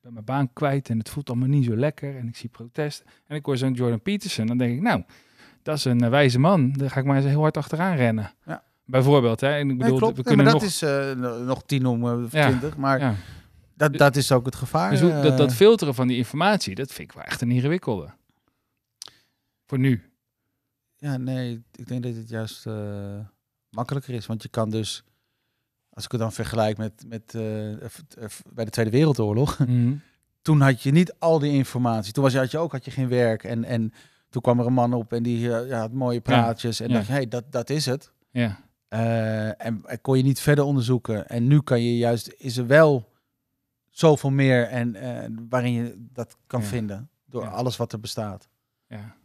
ben 0.00 0.12
mijn 0.12 0.24
baan 0.24 0.52
kwijt 0.52 0.88
en 0.88 0.98
het 0.98 1.08
voelt 1.08 1.28
allemaal 1.28 1.48
niet 1.48 1.64
zo 1.64 1.76
lekker 1.76 2.16
en 2.16 2.28
ik 2.28 2.36
zie 2.36 2.48
protest 2.48 3.04
en 3.26 3.36
ik 3.36 3.44
hoor 3.46 3.56
zo'n 3.56 3.72
Jordan 3.72 4.02
Peterson, 4.02 4.46
dan 4.46 4.58
denk 4.58 4.74
ik, 4.76 4.80
nou, 4.82 5.02
dat 5.62 5.76
is 5.76 5.84
een 5.84 6.00
eh, 6.00 6.08
wijze 6.10 6.38
man. 6.38 6.72
Daar 6.72 6.90
ga 6.90 7.00
ik 7.00 7.06
maar 7.06 7.16
eens 7.16 7.24
heel 7.24 7.40
hard 7.40 7.56
achteraan 7.56 7.96
rennen. 7.96 8.32
Ja. 8.46 8.62
Bijvoorbeeld, 8.84 9.40
hè? 9.40 9.48
En 9.48 9.70
ik 9.70 9.78
bedoel, 9.78 9.98
we 9.98 10.04
Nee, 10.04 10.14
kunnen 10.22 10.44
maar 10.44 10.52
dat 10.52 10.62
nog... 10.62 10.70
is 10.70 10.82
eh, 10.82 11.12
no- 11.12 11.42
nog 11.44 11.62
tien 11.66 11.86
om 11.86 12.06
eh, 12.08 12.30
Ja. 12.30 12.48
twintig. 12.48 12.76
Maar 12.76 13.00
ja. 13.00 13.14
dat, 13.74 13.92
dat 13.96 14.16
is 14.16 14.32
ook 14.32 14.44
het 14.44 14.54
gevaar. 14.54 14.90
Dus 14.90 15.00
hoe- 15.00 15.20
dat, 15.22 15.38
dat 15.38 15.54
filteren 15.54 15.94
van 15.94 16.06
die 16.08 16.16
informatie, 16.16 16.74
dat 16.74 16.92
vind 16.92 17.08
ik 17.10 17.14
wel 17.16 17.24
echt 17.24 17.40
een 17.40 17.50
ingewikkelde. 17.50 18.10
Voor 19.66 19.78
nu. 19.78 20.02
Ja, 20.96 21.16
nee, 21.16 21.62
ik 21.74 21.86
denk 21.88 22.02
dat 22.02 22.14
het 22.14 22.28
juist 22.28 22.66
makkelijker 23.70 24.14
is. 24.14 24.26
Want 24.26 24.42
je 24.42 24.48
kan 24.48 24.70
dus, 24.70 25.04
als 26.00 26.04
ik 26.04 26.12
het 26.12 26.20
dan 26.20 26.44
vergelijk 26.44 26.78
met, 26.78 27.04
met 27.06 27.34
eh, 27.34 28.30
bij 28.52 28.64
de 28.64 28.70
Tweede 28.70 28.90
Wereldoorlog, 28.90 29.58
Mhm. 29.66 29.94
toen 30.42 30.60
had 30.60 30.82
je 30.82 30.90
niet 30.90 31.14
al 31.18 31.38
die 31.38 31.52
informatie. 31.52 32.12
Toen 32.12 32.22
was 32.22 32.32
je, 32.32 32.38
had 32.38 32.50
je 32.50 32.58
ook 32.58 32.72
had 32.72 32.84
je 32.84 32.90
geen 32.90 33.08
werk. 33.08 33.44
En, 33.44 33.64
en 33.64 33.92
toen 34.30 34.42
kwam 34.42 34.60
er 34.60 34.66
een 34.66 34.72
man 34.72 34.94
op 34.94 35.12
en 35.12 35.22
die 35.22 35.54
eh, 35.54 35.68
ja, 35.68 35.78
had 35.78 35.92
mooie 35.92 36.20
praatjes. 36.20 36.80
En 36.80 36.88
ja. 36.88 36.94
dacht 36.94 37.06
je, 37.06 37.12
hey, 37.12 37.28
dat, 37.28 37.52
dat 37.52 37.70
is 37.70 37.86
het. 37.86 38.12
Ja. 38.30 38.60
Eh, 38.88 39.46
en, 39.66 39.82
en 39.84 40.00
kon 40.00 40.16
je 40.16 40.22
niet 40.22 40.40
verder 40.40 40.64
onderzoeken. 40.64 41.28
En 41.28 41.46
nu 41.46 41.60
kan 41.60 41.82
je 41.82 41.96
juist, 41.96 42.34
is 42.36 42.56
er 42.56 42.66
wel 42.66 43.12
zoveel 43.88 44.30
meer 44.30 44.66
en 44.66 44.96
waarin 45.48 45.72
je 45.72 46.06
dat 46.12 46.36
kan 46.46 46.62
vinden. 46.62 47.10
Door 47.26 47.48
alles 47.48 47.76
wat 47.76 47.92
er 47.92 48.00
bestaat. 48.00 48.48
ja. 48.88 49.18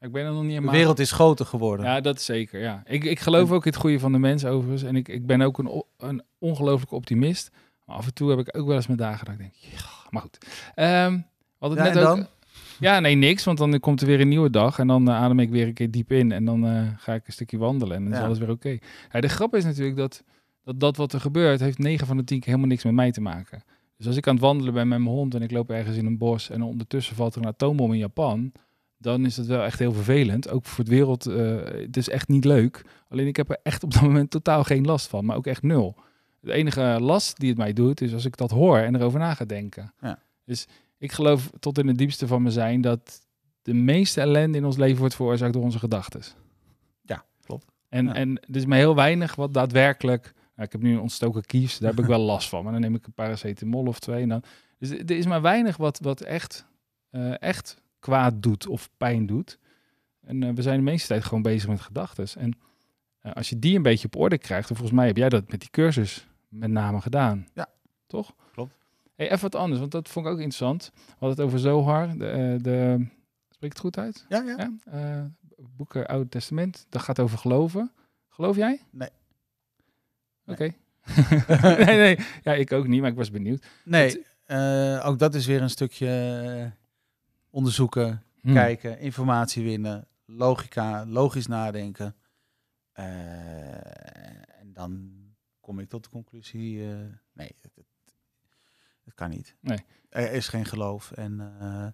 Ik 0.00 0.12
ben 0.12 0.24
er 0.24 0.32
nog 0.32 0.40
niet 0.40 0.48
De 0.48 0.54
helemaal... 0.54 0.74
wereld 0.74 0.98
is 0.98 1.12
groter 1.12 1.46
geworden. 1.46 1.86
Ja, 1.86 2.00
dat 2.00 2.20
zeker. 2.20 2.60
Ja. 2.60 2.82
Ik, 2.86 3.04
ik 3.04 3.20
geloof 3.20 3.50
ook 3.50 3.64
in 3.64 3.70
het 3.72 3.80
goede 3.80 3.98
van 3.98 4.12
de 4.12 4.18
mens 4.18 4.44
overigens. 4.44 4.82
En 4.82 4.96
ik, 4.96 5.08
ik 5.08 5.26
ben 5.26 5.40
ook 5.40 5.58
een, 5.58 5.84
een 5.98 6.22
ongelooflijke 6.38 6.94
optimist. 6.94 7.50
Maar 7.84 7.96
af 7.96 8.06
en 8.06 8.14
toe 8.14 8.30
heb 8.30 8.38
ik 8.38 8.56
ook 8.56 8.66
wel 8.66 8.76
eens 8.76 8.86
mijn 8.86 8.98
dagen 8.98 9.24
dat 9.24 9.34
ik 9.34 9.40
denk, 9.40 9.52
ja, 9.54 9.86
maar 10.10 10.22
goed. 10.22 10.38
Ehm 10.74 11.18
wat 11.58 11.70
het 11.70 11.78
Ja, 11.78 11.84
net 11.84 11.96
ook, 11.96 12.02
dan? 12.04 12.26
Ja, 12.80 13.00
nee, 13.00 13.14
niks. 13.14 13.44
Want 13.44 13.58
dan 13.58 13.80
komt 13.80 14.00
er 14.00 14.06
weer 14.06 14.20
een 14.20 14.28
nieuwe 14.28 14.50
dag. 14.50 14.78
En 14.78 14.86
dan 14.86 15.08
eh, 15.08 15.14
adem 15.14 15.38
ik 15.38 15.50
weer 15.50 15.66
een 15.66 15.74
keer 15.74 15.90
diep 15.90 16.12
in. 16.12 16.32
En 16.32 16.44
dan 16.44 16.66
eh, 16.66 16.82
ga 16.96 17.14
ik 17.14 17.26
een 17.26 17.32
stukje 17.32 17.58
wandelen. 17.58 17.96
En 17.96 18.04
dan 18.04 18.12
is 18.12 18.18
alles 18.18 18.38
weer 18.38 18.50
oké. 18.50 18.78
Ja, 19.12 19.20
de 19.20 19.28
grap 19.28 19.54
is 19.54 19.64
natuurlijk 19.64 19.96
dat, 19.96 20.22
dat 20.64 20.80
dat 20.80 20.96
wat 20.96 21.12
er 21.12 21.20
gebeurt... 21.20 21.60
heeft 21.60 21.78
9 21.78 22.06
van 22.06 22.16
de 22.16 22.24
10 22.24 22.38
keer 22.38 22.46
helemaal 22.46 22.68
niks 22.68 22.84
met 22.84 22.94
mij 22.94 23.10
te 23.10 23.20
maken. 23.20 23.62
Dus 23.96 24.06
als 24.06 24.16
ik 24.16 24.26
aan 24.26 24.34
het 24.34 24.42
wandelen 24.42 24.74
ben 24.74 24.88
met 24.88 24.98
mijn 24.98 25.10
hond 25.10 25.34
en 25.34 25.42
ik 25.42 25.50
loop 25.50 25.70
ergens 25.70 25.96
in 25.96 26.06
een 26.06 26.18
bos 26.18 26.50
en 26.50 26.62
ondertussen 26.62 27.16
valt 27.16 27.34
er 27.34 27.40
een 27.40 27.48
atoombom 27.48 27.92
in 27.92 27.98
Japan, 27.98 28.52
dan 28.98 29.24
is 29.24 29.36
het 29.36 29.46
wel 29.46 29.62
echt 29.62 29.78
heel 29.78 29.92
vervelend. 29.92 30.50
Ook 30.50 30.64
voor 30.64 30.78
het 30.84 30.88
wereld, 30.92 31.26
eh, 31.26 31.56
het 31.64 31.96
is 31.96 32.08
echt 32.08 32.28
niet 32.28 32.44
leuk. 32.44 32.84
Alleen 33.08 33.26
ik 33.26 33.36
heb 33.36 33.50
er 33.50 33.58
echt 33.62 33.82
op 33.82 33.92
dat 33.92 34.02
moment 34.02 34.30
totaal 34.30 34.64
geen 34.64 34.84
last 34.84 35.06
van, 35.06 35.24
maar 35.24 35.36
ook 35.36 35.46
echt 35.46 35.62
nul. 35.62 35.96
De 36.40 36.52
enige 36.52 36.96
last 37.00 37.38
die 37.38 37.48
het 37.48 37.58
mij 37.58 37.72
doet, 37.72 38.00
is 38.00 38.12
als 38.12 38.24
ik 38.24 38.36
dat 38.36 38.50
hoor 38.50 38.78
en 38.78 38.94
erover 38.94 39.18
na 39.18 39.34
ga 39.34 39.44
denken. 39.44 39.92
Ja. 40.00 40.18
Dus 40.44 40.66
ik 40.98 41.12
geloof 41.12 41.50
tot 41.58 41.78
in 41.78 41.86
het 41.86 41.98
diepste 41.98 42.26
van 42.26 42.42
mijn 42.42 42.54
zijn 42.54 42.80
dat 42.80 43.20
de 43.62 43.74
meeste 43.74 44.20
ellende 44.20 44.58
in 44.58 44.64
ons 44.64 44.76
leven 44.76 44.98
wordt 44.98 45.14
veroorzaakt 45.14 45.52
door 45.52 45.62
onze 45.62 45.78
gedachten. 45.78 46.22
Ja, 47.02 47.24
klopt. 47.44 47.72
En, 47.88 48.06
Ja. 48.06 48.14
en 48.14 48.38
er 48.40 48.56
is 48.56 48.66
maar 48.66 48.78
heel 48.78 48.94
weinig 48.94 49.34
wat 49.34 49.54
daadwerkelijk... 49.54 50.22
Nou, 50.54 50.70
ik 50.70 50.72
heb 50.72 50.82
nu 50.82 50.92
een 50.92 51.00
ontstoken 51.00 51.44
kies, 51.44 51.78
daar 51.78 51.90
heb 51.90 52.00
ik 52.00 52.06
wel 52.06 52.20
last 52.20 52.48
van. 52.48 52.62
Maar 52.62 52.72
dan 52.72 52.80
neem 52.80 52.94
ik 52.94 53.06
een 53.06 53.12
paracetamol 53.12 53.86
of 53.86 53.98
twee. 53.98 54.22
En 54.22 54.28
dan, 54.28 54.42
dus 54.78 54.90
er 54.90 55.10
is 55.10 55.26
maar 55.26 55.42
weinig 55.42 55.76
wat, 55.76 55.98
wat 56.02 56.20
echt, 56.20 56.66
eh, 57.10 57.42
echt 57.42 57.76
kwaad 57.98 58.42
doet 58.42 58.66
of 58.66 58.90
pijn 58.96 59.26
doet. 59.26 59.58
En 60.28 60.42
eh, 60.42 60.54
we 60.54 60.62
zijn 60.62 60.76
de 60.76 60.90
meeste 60.90 61.08
tijd 61.08 61.24
gewoon 61.24 61.42
bezig 61.42 61.68
met 61.68 61.80
gedachten. 61.80 62.26
En 62.36 62.58
eh, 63.20 63.32
als 63.32 63.48
je 63.48 63.58
die 63.58 63.76
een 63.76 63.82
beetje 63.82 64.06
op 64.06 64.16
orde 64.16 64.38
krijgt... 64.38 64.70
en 64.70 64.76
volgens 64.76 64.96
mij 64.96 65.06
heb 65.06 65.16
jij 65.16 65.28
dat 65.28 65.50
met 65.50 65.60
die 65.60 65.70
cursus 65.70 66.26
met 66.48 66.70
name 66.70 67.00
gedaan. 67.00 67.48
Ja. 67.54 67.66
Toch? 68.06 68.34
Klopt. 68.52 68.72
Hey, 69.14 69.26
even 69.26 69.40
wat 69.40 69.54
anders, 69.54 69.80
want 69.80 69.92
dat 69.92 70.08
vond 70.08 70.26
ik 70.26 70.32
ook 70.32 70.38
interessant. 70.38 70.90
We 70.94 71.02
hadden 71.18 71.30
het 71.30 71.46
over 71.46 71.58
Zohar, 71.58 72.18
de, 72.18 72.26
eh, 72.26 72.62
de 72.62 73.06
spreek 73.50 73.70
het 73.70 73.80
goed 73.80 73.98
uit? 73.98 74.26
Ja, 74.28 74.42
ja. 74.42 74.70
Ja? 74.90 75.30
boeken 75.76 76.06
Oude 76.06 76.28
Testament, 76.28 76.86
dat 76.88 77.02
gaat 77.02 77.20
over 77.20 77.38
geloven. 77.38 77.92
Geloof 78.28 78.56
jij? 78.56 78.82
Nee. 78.90 79.08
Oké. 80.46 80.74
nee, 81.84 81.96
nee. 82.04 82.18
Ja, 82.42 82.54
ik 82.54 82.72
ook 82.72 82.86
niet, 82.86 83.00
maar 83.00 83.10
ik 83.10 83.16
was 83.16 83.30
benieuwd. 83.30 83.66
Nee, 83.84 84.24
ook 85.02 85.18
dat 85.18 85.34
is 85.34 85.46
weer 85.46 85.62
een 85.62 85.70
stukje 85.70 86.72
onderzoeken, 87.50 88.22
Hm. 88.40 88.52
kijken, 88.52 88.98
informatie 88.98 89.62
winnen, 89.64 90.06
logica, 90.24 91.06
logisch 91.06 91.46
nadenken. 91.46 92.16
Eh, 92.92 94.60
en 94.60 94.72
dan 94.72 95.10
kom 95.60 95.78
ik 95.78 95.88
tot 95.88 96.04
de 96.04 96.10
conclusie, 96.10 96.82
eh, 96.90 96.96
nee, 97.32 97.56
het, 97.60 97.74
het, 97.74 97.84
het 99.04 99.14
kan 99.14 99.30
niet. 99.30 99.56
Nee. 99.60 99.78
Er 100.08 100.32
is 100.32 100.48
geen 100.48 100.64
geloof. 100.64 101.10
En 101.12 101.40
eh, 101.60 101.86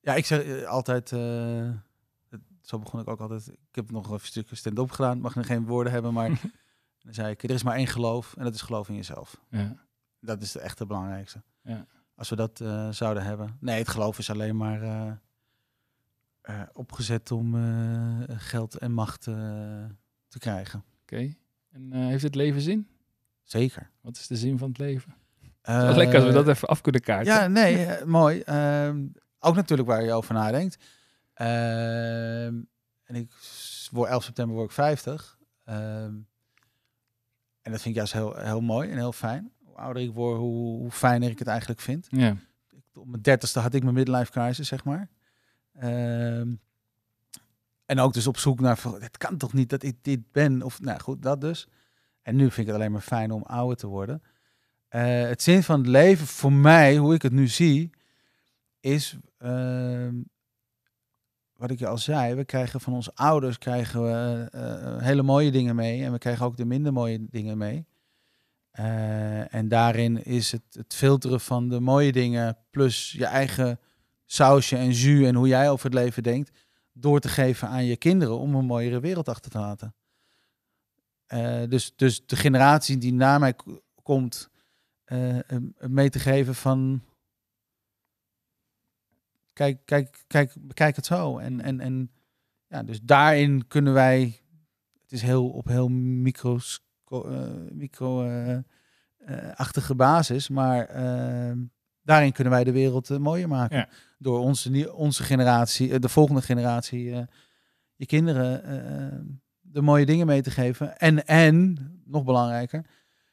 ja, 0.00 0.14
ik 0.14 0.26
zeg 0.26 0.64
altijd, 0.64 1.10
het- 1.10 2.40
zo 2.60 2.78
begon 2.78 3.00
ik 3.00 3.08
ook 3.08 3.20
altijd, 3.20 3.48
ik 3.48 3.74
heb 3.74 3.90
nog 3.90 4.10
een 4.10 4.20
stukje 4.20 4.56
stand-up 4.56 4.90
gedaan, 4.90 5.20
mag 5.20 5.34
nog 5.34 5.46
geen 5.46 5.66
woorden 5.66 5.92
hebben, 5.92 6.12
maar 6.12 6.28
dan 7.02 7.14
zei 7.14 7.30
ik, 7.30 7.42
er 7.42 7.50
is 7.50 7.62
maar 7.62 7.76
één 7.76 7.86
geloof 7.86 8.36
en 8.36 8.44
dat 8.44 8.54
is 8.54 8.60
geloof 8.62 8.88
in 8.88 8.94
jezelf. 8.94 9.40
Ja. 9.50 9.76
Dat 10.20 10.42
is 10.42 10.52
de 10.52 10.60
echte 10.60 10.86
belangrijkste. 10.86 11.42
Ja. 11.62 11.86
Als 12.16 12.28
we 12.28 12.36
dat 12.36 12.60
eh, 12.60 12.88
zouden 12.90 13.24
hebben. 13.24 13.56
Nee, 13.60 13.78
het 13.78 13.88
geloof 13.88 14.18
is 14.18 14.30
alleen 14.30 14.56
maar 14.56 14.82
eh, 14.82 15.12
eh, 16.40 16.60
opgezet 16.72 17.30
om 17.30 17.54
geld 18.28 18.78
en 18.78 18.92
macht 18.92 19.22
te 20.28 20.38
krijgen. 20.38 20.84
Oké. 21.02 21.34
En 21.70 21.92
heeft 21.92 22.22
het 22.22 22.34
leven 22.34 22.60
zin? 22.60 22.88
Zeker. 23.42 23.90
Wat 24.00 24.16
is 24.16 24.26
de 24.26 24.36
zin 24.36 24.58
van 24.58 24.68
het 24.68 24.78
leven? 24.78 25.14
Lekker 25.62 26.14
als 26.14 26.24
we 26.24 26.32
dat 26.32 26.48
even 26.48 26.68
af 26.68 26.80
kunnen 26.80 27.00
kaarten. 27.00 27.32
Ja, 27.32 27.46
nee, 27.46 27.88
mooi. 28.04 28.40
Ehm, 28.40 29.06
ook 29.38 29.54
natuurlijk 29.54 29.88
waar 29.88 30.04
je 30.04 30.12
over 30.12 30.34
nadenkt. 30.34 30.84
Ehm, 31.34 32.62
en 33.04 33.14
ik 33.14 33.32
word 33.90 34.10
11 34.10 34.24
september 34.24 34.54
word 34.56 34.68
ik 34.68 34.74
50. 34.74 35.38
Ehm, 35.64 36.14
en 37.62 37.72
dat 37.72 37.80
vind 37.80 37.84
ik 37.84 37.94
juist 37.94 38.12
heel, 38.12 38.36
heel 38.36 38.60
mooi 38.60 38.90
en 38.90 38.96
heel 38.96 39.12
fijn. 39.12 39.52
Hoe 39.74 39.82
ouder 39.82 40.02
ik 40.02 40.12
word, 40.12 40.38
hoe, 40.38 40.78
hoe 40.78 40.90
fijner 40.90 41.30
ik 41.30 41.38
het 41.38 41.48
eigenlijk 41.48 41.80
vind. 41.80 42.06
Ja. 42.10 42.36
op 42.94 43.06
mijn 43.06 43.22
dertigste 43.22 43.58
had 43.58 43.74
ik 43.74 43.82
mijn 43.82 43.94
midlife 43.94 44.30
crisis, 44.30 44.68
zeg 44.68 44.84
maar. 44.84 45.08
Ehm, 45.72 46.54
en 47.86 48.00
ook 48.00 48.12
dus 48.12 48.26
op 48.26 48.38
zoek 48.38 48.60
naar, 48.60 48.82
het 48.98 49.16
kan 49.16 49.36
toch 49.36 49.52
niet 49.52 49.70
dat 49.70 49.82
ik 49.82 49.96
dit 50.02 50.32
ben? 50.32 50.62
Of, 50.62 50.80
nou 50.80 51.00
goed, 51.00 51.22
dat 51.22 51.40
dus. 51.40 51.68
En 52.22 52.36
nu 52.36 52.42
vind 52.42 52.58
ik 52.58 52.66
het 52.66 52.74
alleen 52.74 52.92
maar 52.92 53.00
fijn 53.00 53.30
om 53.30 53.42
ouder 53.42 53.76
te 53.76 53.86
worden. 53.86 54.22
Eh, 54.88 55.22
het 55.22 55.42
zin 55.42 55.62
van 55.62 55.78
het 55.78 55.88
leven, 55.88 56.26
voor 56.26 56.52
mij, 56.52 56.96
hoe 56.96 57.14
ik 57.14 57.22
het 57.22 57.32
nu 57.32 57.48
zie, 57.48 57.90
is, 58.80 59.16
ehm, 59.38 60.14
wat 61.56 61.70
ik 61.70 61.78
je 61.78 61.86
al 61.86 61.98
zei, 61.98 62.34
we 62.34 62.44
krijgen 62.44 62.80
van 62.80 62.92
onze 62.92 63.14
ouders 63.14 63.58
krijgen 63.58 64.02
we, 64.02 64.48
eh, 64.50 65.02
hele 65.02 65.22
mooie 65.22 65.50
dingen 65.50 65.74
mee. 65.76 66.04
En 66.04 66.12
we 66.12 66.18
krijgen 66.18 66.46
ook 66.46 66.56
de 66.56 66.64
minder 66.64 66.92
mooie 66.92 67.26
dingen 67.30 67.58
mee. 67.58 67.86
Eh, 68.74 69.54
en 69.54 69.68
daarin 69.68 70.24
is 70.24 70.52
het, 70.52 70.62
het 70.70 70.94
filteren 70.94 71.40
van 71.40 71.68
de 71.68 71.80
mooie 71.80 72.12
dingen 72.12 72.56
plus 72.70 73.12
je 73.12 73.26
eigen 73.26 73.80
sausje 74.24 74.76
en 74.76 74.90
jus 74.90 75.26
en 75.26 75.34
hoe 75.34 75.48
jij 75.48 75.70
over 75.70 75.84
het 75.84 75.94
leven 75.94 76.22
denkt, 76.22 76.50
door 76.92 77.20
te 77.20 77.28
geven 77.28 77.68
aan 77.68 77.84
je 77.84 77.96
kinderen 77.96 78.38
om 78.38 78.54
een 78.54 78.64
mooiere 78.64 79.00
wereld 79.00 79.28
achter 79.28 79.50
te 79.50 79.58
laten. 79.58 79.94
Eh, 81.26 81.62
dus, 81.68 81.96
dus 81.96 82.26
de 82.26 82.36
generatie 82.36 82.98
die 82.98 83.12
na 83.12 83.38
mij 83.38 83.54
komt, 84.02 84.50
eh, 85.04 85.38
mee 85.78 86.10
te 86.10 86.18
geven 86.18 86.54
van 86.54 87.02
kijk, 89.52 89.80
kijk, 89.84 90.24
kijk, 90.26 90.54
bekijk 90.58 90.96
het 90.96 91.06
zo. 91.06 91.38
En, 91.38 91.60
en, 91.60 91.80
en 91.80 92.10
ja, 92.68 92.82
dus 92.82 93.00
daarin 93.02 93.66
kunnen 93.66 93.92
wij, 93.92 94.40
het 95.02 95.12
is 95.12 95.22
heel 95.22 95.50
op 95.50 95.66
heel 95.66 95.88
micros, 95.88 96.84
eh, 97.22 97.48
micro 97.72 98.24
eh, 98.24 98.52
eh, 98.54 98.62
achtige 99.54 99.94
basis, 99.94 100.48
maar 100.48 100.86
ehm, 100.86 101.58
daarin 102.02 102.32
kunnen 102.32 102.52
wij 102.52 102.64
de 102.64 102.72
wereld 102.72 103.10
eh, 103.10 103.16
mooier 103.18 103.48
maken. 103.48 103.76
Ja. 103.76 103.88
Door 104.18 104.38
onze, 104.38 104.94
onze 104.94 105.22
generatie, 105.22 105.92
eh, 105.92 106.00
de 106.00 106.08
volgende 106.08 106.42
generatie, 106.42 107.12
eh, 107.12 107.22
je 107.94 108.06
kinderen 108.06 108.64
eh, 108.64 109.18
de 109.60 109.82
mooie 109.82 110.06
dingen 110.06 110.26
mee 110.26 110.42
te 110.42 110.50
geven. 110.50 110.98
En, 110.98 111.26
en, 111.26 111.76
nog 112.04 112.24
belangrijker, 112.24 112.84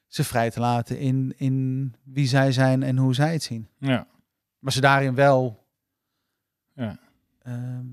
ze 0.08 0.24
vrij 0.24 0.50
te 0.52 0.60
laten 0.60 1.00
in, 1.00 1.34
in 1.38 1.94
wie 2.04 2.28
zij 2.28 2.52
zijn 2.52 2.84
en 2.84 2.98
hoe 2.98 3.14
zij 3.14 3.34
het 3.34 3.44
zien. 3.44 3.68
ja. 3.78 4.08
Maar 4.60 4.72
ze 4.72 4.82
daarin 4.82 5.16
wel. 5.16 5.68
Ja. 6.74 7.00
ehm, 7.44 7.86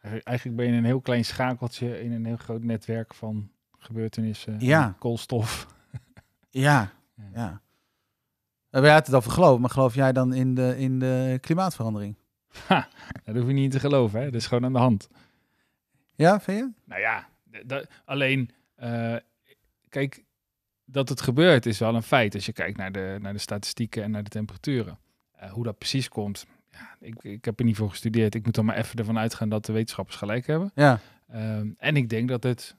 Eigenlijk 0.00 0.56
ben 0.56 0.66
je 0.66 0.72
een 0.72 0.84
heel 0.84 1.00
klein 1.00 1.24
schakeltje 1.24 2.02
in 2.02 2.12
een 2.12 2.24
heel 2.24 2.36
groot 2.36 2.62
netwerk 2.62 3.14
van 3.14 3.50
gebeurtenissen. 3.82 4.56
Ja. 4.60 4.96
Koolstof. 4.98 5.66
ja, 6.50 6.92
Ja. 7.16 7.30
ja. 7.34 7.60
We 8.70 8.88
hadden 8.88 8.94
het 9.04 9.14
over 9.14 9.30
geloof, 9.30 9.58
maar 9.58 9.70
geloof 9.70 9.94
jij 9.94 10.12
dan 10.12 10.32
in 10.34 10.54
de, 10.54 10.78
in 10.78 10.98
de 10.98 11.38
klimaatverandering? 11.40 12.16
Ha, 12.68 12.88
daar 13.24 13.34
hoef 13.36 13.46
je 13.46 13.52
niet 13.52 13.70
te 13.70 13.80
geloven, 13.80 14.18
hè? 14.20 14.24
Dat 14.24 14.34
is 14.40 14.46
gewoon 14.46 14.64
aan 14.64 14.72
de 14.72 14.78
hand. 14.78 15.08
Ja, 16.14 16.40
vind 16.40 16.58
je? 16.58 16.70
Nou 16.84 17.00
ja, 17.00 17.28
alleen, 18.04 18.50
eh, 18.74 19.16
kijk, 19.88 20.24
dat 20.84 21.08
het 21.08 21.20
gebeurt 21.20 21.66
is 21.66 21.78
wel 21.78 21.94
een 21.94 22.02
feit 22.02 22.34
als 22.34 22.46
je 22.46 22.52
kijkt 22.52 22.76
naar 22.76 22.92
de, 22.92 23.18
naar 23.20 23.32
de 23.32 23.38
statistieken 23.38 24.02
en 24.02 24.10
naar 24.10 24.22
de 24.22 24.30
temperaturen. 24.30 24.98
Eh, 25.32 25.52
hoe 25.52 25.64
dat 25.64 25.78
precies 25.78 26.08
komt, 26.08 26.46
ja, 26.70 26.96
ik, 27.00 27.22
ik 27.22 27.44
heb 27.44 27.58
er 27.58 27.64
niet 27.64 27.76
voor 27.76 27.90
gestudeerd. 27.90 28.34
Ik 28.34 28.44
moet 28.44 28.56
er 28.56 28.64
maar 28.64 28.76
even 28.76 28.98
ervan 28.98 29.18
uitgaan 29.18 29.48
dat 29.48 29.66
de 29.66 29.72
wetenschappers 29.72 30.16
gelijk 30.16 30.46
hebben. 30.46 30.70
Ja, 30.74 31.00
Ehm, 31.28 31.70
en 31.78 31.96
ik 31.96 32.08
denk 32.08 32.28
dat 32.28 32.42
het, 32.42 32.76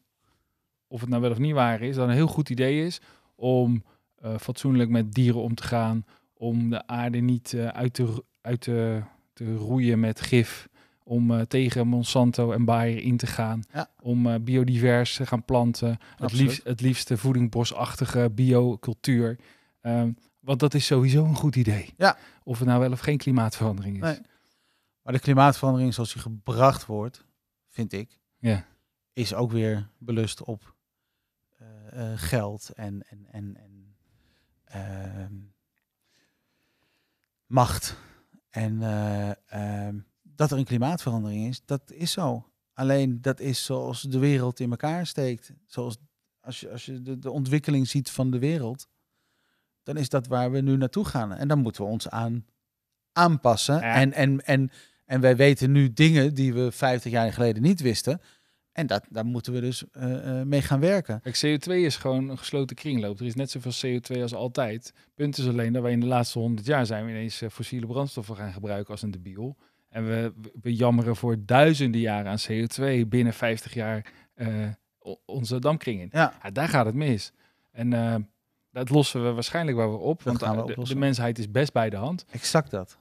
of 0.94 1.00
het 1.02 1.10
nou 1.10 1.22
wel 1.22 1.32
of 1.32 1.38
niet 1.38 1.54
waar 1.54 1.82
is, 1.82 1.96
dat 1.96 2.08
een 2.08 2.14
heel 2.14 2.28
goed 2.28 2.50
idee 2.50 2.86
is 2.86 3.02
om 3.36 3.84
eh, 4.16 4.38
fatsoenlijk 4.38 4.90
met 4.90 5.14
dieren 5.14 5.42
om 5.42 5.56
te 5.56 5.64
gaan, 5.64 6.06
om 6.34 6.70
de 6.70 6.88
aarde 6.88 7.18
niet 7.18 7.54
eh, 7.54 7.68
uit, 7.68 7.94
te, 7.94 8.24
uit 8.42 8.62
te, 8.62 9.02
te 9.34 9.56
roeien 9.56 10.00
met 10.00 10.22
gif, 10.22 10.68
om 11.04 11.32
eh, 11.32 11.42
tegen 11.42 11.88
Monsanto 11.88 12.52
en 12.52 12.66
Bayer 12.66 13.04
in 13.04 13.18
te 13.18 13.28
gaan, 13.28 13.62
Ja. 13.74 13.90
om 14.02 14.44
biodivers 14.44 15.16
te 15.16 15.26
gaan 15.26 15.46
planten, 15.46 15.98
het, 16.16 16.32
liefst, 16.34 16.64
het 16.64 16.82
liefste 16.82 17.18
voedingbosachtige 17.18 18.32
biocultuur. 18.36 19.40
Ehm, 19.82 20.12
want 20.40 20.60
dat 20.60 20.74
is 20.74 20.86
sowieso 20.86 21.26
een 21.26 21.36
goed 21.36 21.56
idee. 21.56 21.94
Ja. 21.98 22.18
Of 22.44 22.60
het 22.60 22.68
nou 22.68 22.80
wel 22.80 22.92
of 22.92 23.00
geen 23.00 23.18
klimaatverandering 23.18 23.96
is. 23.96 24.02
Nee. 24.02 24.20
maar 25.02 25.14
de 25.14 25.20
klimaatverandering 25.20 25.94
zoals 25.94 26.14
die 26.14 26.22
gebracht 26.22 26.86
wordt, 26.86 27.26
vind 27.70 27.94
ik, 27.94 28.20
Ja. 28.40 28.66
is 29.14 29.34
ook 29.34 29.52
weer 29.52 29.88
belust 29.98 30.44
op 30.44 30.73
geld 32.16 32.70
en, 32.70 33.04
en, 33.10 33.26
en, 33.32 33.58
en 33.58 33.96
ehm, 34.66 35.34
macht. 37.46 37.98
En 38.50 38.82
eh, 38.82 39.32
ehm, 39.46 40.00
dat 40.22 40.52
er 40.52 40.58
een 40.58 40.66
klimaatverandering 40.66 41.48
is, 41.48 41.62
dat 41.66 41.92
is 41.92 42.12
zo. 42.12 42.48
Alleen 42.74 43.22
dat 43.22 43.40
is 43.40 43.66
zoals 43.66 44.02
de 44.02 44.20
wereld 44.20 44.60
in 44.60 44.70
elkaar 44.70 45.08
steekt. 45.08 45.54
Zoals 45.66 45.98
als 46.40 46.60
je, 46.60 46.70
als 46.70 46.86
je 46.86 47.02
de, 47.02 47.20
de 47.20 47.32
ontwikkeling 47.32 47.88
ziet 47.88 48.10
van 48.10 48.32
de 48.32 48.40
wereld, 48.40 48.88
dan 49.84 49.98
is 49.98 50.10
dat 50.10 50.28
waar 50.28 50.52
we 50.52 50.62
nu 50.62 50.78
naartoe 50.78 51.06
gaan. 51.06 51.34
En 51.34 51.48
dan 51.48 51.60
moeten 51.60 51.84
we 51.84 51.90
ons 51.90 52.10
aan 52.10 52.46
aanpassen. 53.12 53.76
Ja. 53.76 53.96
En, 53.96 54.14
en, 54.14 54.46
en, 54.46 54.72
en 55.06 55.22
wij 55.22 55.36
weten 55.36 55.72
nu 55.72 55.94
dingen 55.94 56.34
die 56.34 56.54
we 56.54 56.72
50 56.72 57.12
jaar 57.12 57.34
geleden 57.34 57.62
niet 57.62 57.82
wisten. 57.82 58.22
En 58.74 58.88
dat, 58.88 59.06
daar 59.10 59.26
moeten 59.26 59.54
we 59.54 59.60
dus 59.60 59.84
eh, 59.92 60.40
eh, 60.40 60.48
mee 60.48 60.62
gaan 60.62 60.80
werken. 60.80 61.22
Kijk, 61.22 61.36
CO2 61.36 61.72
is 61.72 61.98
gewoon 61.98 62.30
een 62.30 62.38
gesloten 62.38 62.76
kringloop. 62.76 63.20
Er 63.20 63.26
is 63.26 63.36
net 63.36 63.52
zoveel 63.52 64.00
CO2 64.00 64.22
als 64.22 64.34
altijd. 64.34 64.94
Punt 65.16 65.38
is 65.38 65.48
alleen 65.48 65.74
dat 65.74 65.82
wij 65.82 65.92
in 65.92 66.00
de 66.00 66.06
laatste 66.06 66.40
100 66.40 66.68
jaar 66.68 66.86
zijn 66.86 67.06
we 67.06 67.12
ineens 67.12 67.42
eh, 67.42 67.50
fossiele 67.50 67.86
brandstoffen 67.86 68.36
gaan 68.36 68.54
gebruiken 68.54 68.92
als 68.92 69.02
een 69.02 69.12
debiel. 69.12 69.58
En 69.90 70.08
we, 70.08 70.34
we 70.62 70.76
jammeren 70.76 71.16
voor 71.16 71.38
duizenden 71.46 72.02
jaren 72.02 72.32
aan 72.32 72.40
CO2 72.52 73.08
binnen 73.08 73.34
50 73.34 73.74
jaar 73.74 74.12
onze 75.26 75.60
dampkring 75.60 76.02
in. 76.02 76.10
Ja, 76.12 76.34
Ja, 76.44 76.50
daar 76.52 76.68
gaat 76.68 76.86
het 76.86 76.96
mis. 76.96 77.32
En 77.72 77.90
dat 78.72 78.90
lossen 78.90 79.24
we 79.24 79.32
waarschijnlijk 79.32 79.78
wel 79.78 79.90
weer 79.90 80.00
op. 80.00 80.24
want 80.24 80.44
gaan 80.44 80.66
we 80.66 80.76
de, 80.76 80.84
de 80.84 80.96
mensheid 80.96 81.40
is 81.40 81.52
best 81.52 81.74
bij 81.74 81.90
de 81.90 81.96
hand. 81.96 82.26
exact 82.32 82.72
dat. 82.72 82.98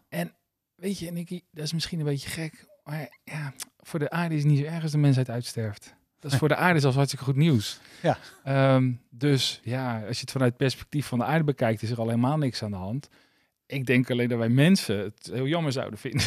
Weet 0.74 0.98
je, 0.98 1.12
Nicky, 1.12 1.40
dat 1.50 1.64
is 1.64 1.72
misschien 1.72 1.98
een 1.98 2.04
beetje 2.04 2.28
gek. 2.28 2.66
Maar 2.84 3.18
ja, 3.24 3.52
voor 3.82 3.98
de 3.98 4.10
aarde 4.10 4.34
is 4.34 4.42
het 4.42 4.50
niet 4.50 4.60
zo 4.60 4.64
erg 4.64 4.82
als 4.82 4.92
de 4.92 4.98
mensheid 4.98 5.30
uitsterft. 5.30 5.94
Dat 6.18 6.32
is 6.32 6.38
voor 6.42 6.48
de 6.48 6.56
aarde 6.56 6.80
zelfs 6.80 6.96
hartstikke 6.96 7.24
goed 7.24 7.36
nieuws. 7.36 7.80
Ja. 8.02 8.18
Ehm, 8.44 8.92
dus 9.10 9.60
ja, 9.62 10.06
als 10.06 10.16
je 10.16 10.20
het 10.20 10.30
vanuit 10.30 10.50
het 10.50 10.58
perspectief 10.58 11.06
van 11.06 11.18
de 11.18 11.24
aarde 11.24 11.44
bekijkt, 11.44 11.82
is 11.82 11.90
er 11.90 11.98
al 11.98 12.08
helemaal 12.08 12.38
niks 12.38 12.62
aan 12.62 12.70
de 12.70 12.76
hand. 12.76 13.08
Ik 13.66 13.86
denk 13.86 14.10
alleen 14.10 14.28
dat 14.28 14.38
wij 14.38 14.48
mensen 14.48 14.98
het 14.98 15.30
heel 15.32 15.46
jammer 15.46 15.72
zouden 15.72 15.98
vinden. 15.98 16.26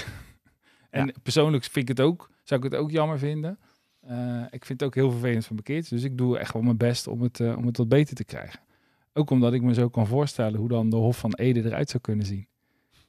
en 0.90 1.14
persoonlijk 1.24 1.64
vind 1.64 1.90
ik 1.90 1.98
het 1.98 2.06
ook, 2.06 2.30
zou 2.44 2.64
ik 2.66 2.72
het 2.72 2.82
ook 2.82 2.92
jammer 2.92 3.20
vinden. 3.20 3.60
Eh, 4.00 4.42
ik 4.50 4.66
vind 4.66 4.80
het 4.80 4.84
ook 4.84 4.96
heel 4.96 5.12
vervelend 5.12 5.46
van 5.46 5.56
mijn 5.56 5.68
kids. 5.68 5.90
Dus 5.90 6.04
ik 6.04 6.18
doe 6.18 6.38
echt 6.38 6.54
wel 6.54 6.62
mijn 6.62 6.78
best 6.78 7.08
om 7.08 7.22
het, 7.22 7.40
eh, 7.40 7.58
om 7.58 7.66
het 7.66 7.78
wat 7.78 7.90
beter 7.90 8.16
te 8.16 8.24
krijgen. 8.24 8.60
Ook 9.14 9.30
omdat 9.30 9.54
ik 9.54 9.62
me 9.62 9.74
zo 9.74 9.90
kan 9.90 10.08
voorstellen 10.08 10.60
hoe 10.60 10.70
dan 10.70 10.90
de 10.90 10.96
Hof 10.96 11.18
van 11.18 11.34
Ede 11.34 11.64
eruit 11.64 11.90
zou 11.90 12.04
kunnen 12.04 12.26
zien. 12.26 12.48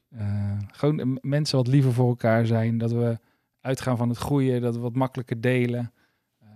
Eh, 0.09 0.57
gewoon 0.71 1.19
mensen 1.21 1.57
wat 1.57 1.67
liever 1.67 1.93
voor 1.93 2.07
elkaar 2.07 2.45
zijn. 2.45 2.77
Dat 2.77 2.91
we 2.91 3.19
uitgaan 3.61 3.97
van 3.97 4.09
het 4.09 4.19
goede, 4.19 4.59
dat 4.59 4.75
we 4.75 4.81
wat 4.81 4.95
makkelijker 4.95 5.41
delen. 5.41 5.91
Ehm, 6.41 6.51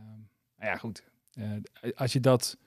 nou 0.58 0.72
ja, 0.72 0.76
goed. 0.76 1.04
Eh, 1.34 1.92
als, 1.96 2.14
je 2.14 2.20
dat, 2.20 2.58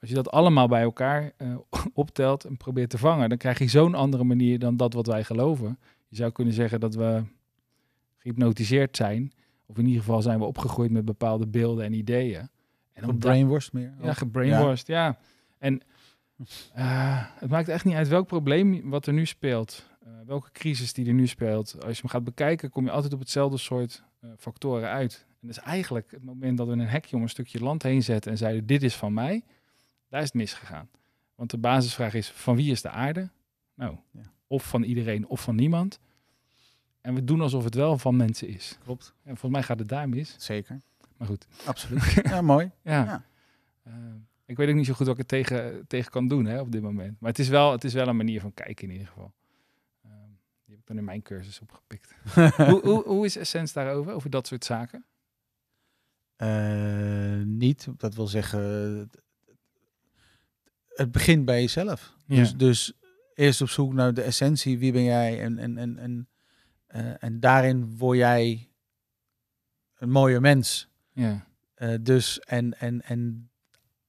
als 0.00 0.08
je 0.08 0.14
dat 0.14 0.30
allemaal 0.30 0.68
bij 0.68 0.82
elkaar 0.82 1.32
eh, 1.36 1.56
optelt 1.94 2.44
en 2.44 2.56
probeert 2.56 2.90
te 2.90 2.98
vangen, 2.98 3.28
dan 3.28 3.38
krijg 3.38 3.58
je 3.58 3.68
zo'n 3.68 3.94
andere 3.94 4.24
manier 4.24 4.58
dan 4.58 4.76
dat 4.76 4.92
wat 4.92 5.06
wij 5.06 5.24
geloven. 5.24 5.78
Je 6.08 6.16
zou 6.16 6.32
kunnen 6.32 6.54
zeggen 6.54 6.80
dat 6.80 6.94
we 6.94 7.22
gehypnotiseerd 8.18 8.96
zijn. 8.96 9.32
Of 9.66 9.78
in 9.78 9.86
ieder 9.86 10.00
geval 10.00 10.22
zijn 10.22 10.38
we 10.38 10.44
opgegroeid 10.44 10.90
met 10.90 11.04
bepaalde 11.04 11.46
beelden 11.46 11.84
en 11.84 11.92
ideeën. 11.92 12.48
En 12.92 13.18
brainworst 13.18 13.72
meer. 13.72 13.94
ja, 14.02 14.12
gebrainwashed, 14.12 14.86
ja. 14.86 15.18
En 15.58 15.82
eh, 16.72 17.24
het 17.34 17.50
maakt 17.50 17.68
echt 17.68 17.84
niet 17.84 17.94
uit 17.94 18.08
welk 18.08 18.26
probleem 18.26 18.90
wat 18.90 19.06
er 19.06 19.12
nu 19.12 19.26
speelt. 19.26 19.90
Eh, 20.04 20.10
welke 20.26 20.50
crisis 20.52 20.92
die 20.92 21.06
er 21.06 21.12
nu 21.14 21.26
speelt. 21.26 21.74
Als 21.84 21.94
je 21.96 22.00
hem 22.02 22.10
gaat 22.10 22.24
bekijken, 22.24 22.70
kom 22.70 22.84
je 22.84 22.90
altijd 22.90 23.12
op 23.12 23.18
hetzelfde 23.20 23.56
soort 23.58 24.02
eh, 24.20 24.30
factoren 24.38 24.88
uit. 24.88 25.26
En 25.40 25.46
dat 25.48 25.56
is 25.56 25.62
eigenlijk 25.62 26.10
het 26.10 26.24
moment 26.24 26.56
dat 26.58 26.66
we 26.66 26.72
een 26.72 26.80
hekje 26.88 27.16
om 27.16 27.22
een 27.22 27.28
stukje 27.28 27.58
land 27.60 27.82
heen 27.82 28.02
zetten 28.02 28.30
en 28.30 28.38
zeiden, 28.38 28.66
dit 28.66 28.82
is 28.82 28.96
van 28.96 29.12
mij, 29.14 29.42
daar 30.08 30.20
is 30.20 30.26
het 30.26 30.34
misgegaan. 30.34 30.88
Want 31.34 31.50
de 31.50 31.58
basisvraag 31.58 32.14
is, 32.14 32.30
van 32.30 32.56
wie 32.56 32.70
is 32.70 32.82
de 32.82 32.90
aarde? 32.90 33.30
Nou, 33.74 33.96
Ja. 34.10 34.20
of 34.46 34.68
van 34.68 34.82
iedereen 34.82 35.26
of 35.26 35.40
van 35.42 35.54
niemand. 35.56 35.98
En 37.00 37.14
we 37.14 37.24
doen 37.24 37.40
alsof 37.40 37.64
het 37.64 37.74
wel 37.74 37.98
van 37.98 38.16
mensen 38.16 38.48
is. 38.48 38.78
Klopt. 38.84 39.14
En 39.22 39.30
volgens 39.36 39.52
mij 39.52 39.62
gaat 39.62 39.78
het 39.78 39.88
daar 39.88 40.08
mis. 40.08 40.34
Zeker. 40.38 40.80
Maar 41.16 41.28
goed, 41.28 41.46
Absoluut. 41.64 42.02
ja, 42.22 42.40
mooi. 42.42 42.70
ja. 42.82 43.04
Ja. 43.04 43.24
Eh, 43.82 43.92
ik 44.46 44.56
weet 44.56 44.68
ook 44.68 44.74
niet 44.74 44.86
zo 44.86 44.92
goed 44.94 45.06
wat 45.06 45.14
ik 45.14 45.20
er 45.20 45.26
tegen, 45.28 45.84
tegen 45.86 46.10
kan 46.10 46.28
doen 46.28 46.44
hè, 46.44 46.60
op 46.60 46.72
dit 46.72 46.82
moment. 46.82 47.20
Maar 47.20 47.30
het 47.30 47.38
is, 47.38 47.48
wel, 47.48 47.72
het 47.72 47.84
is 47.84 47.92
wel 47.94 48.08
een 48.08 48.16
manier 48.16 48.40
van 48.40 48.54
kijken 48.54 48.84
in 48.86 48.92
ieder 48.92 49.06
geval. 49.06 49.32
Ik 50.82 50.88
dan 50.88 50.98
in 50.98 51.04
mijn 51.04 51.22
cursus 51.22 51.60
opgepikt. 51.60 52.14
hoe, 52.56 52.80
hoe, 52.82 53.02
hoe 53.04 53.24
is 53.24 53.36
Essence 53.36 53.74
daarover, 53.74 54.12
over 54.12 54.30
dat 54.30 54.46
soort 54.46 54.64
zaken? 54.64 55.04
Eh, 56.36 57.42
niet, 57.44 57.88
dat 57.96 58.14
wil 58.14 58.26
zeggen, 58.26 58.60
het 60.88 61.12
begint 61.12 61.44
bij 61.44 61.60
jezelf. 61.60 62.14
Ja. 62.26 62.36
Dus, 62.36 62.54
dus 62.56 62.92
eerst 63.34 63.60
op 63.60 63.68
zoek 63.68 63.92
naar 63.92 64.14
de 64.14 64.22
essentie, 64.22 64.78
wie 64.78 64.92
ben 64.92 65.02
jij? 65.04 65.40
En, 65.40 65.58
en, 65.58 65.78
en, 65.78 65.98
en, 65.98 66.28
eh, 66.86 67.22
en 67.22 67.40
daarin 67.40 67.96
word 67.96 68.18
jij 68.18 68.70
een 69.98 70.10
mooie 70.10 70.40
mens. 70.40 70.88
Ja, 71.12 71.46
Eh, 71.74 71.94
dus 72.00 72.40
en, 72.40 72.78
en, 72.78 73.02
en 73.02 73.50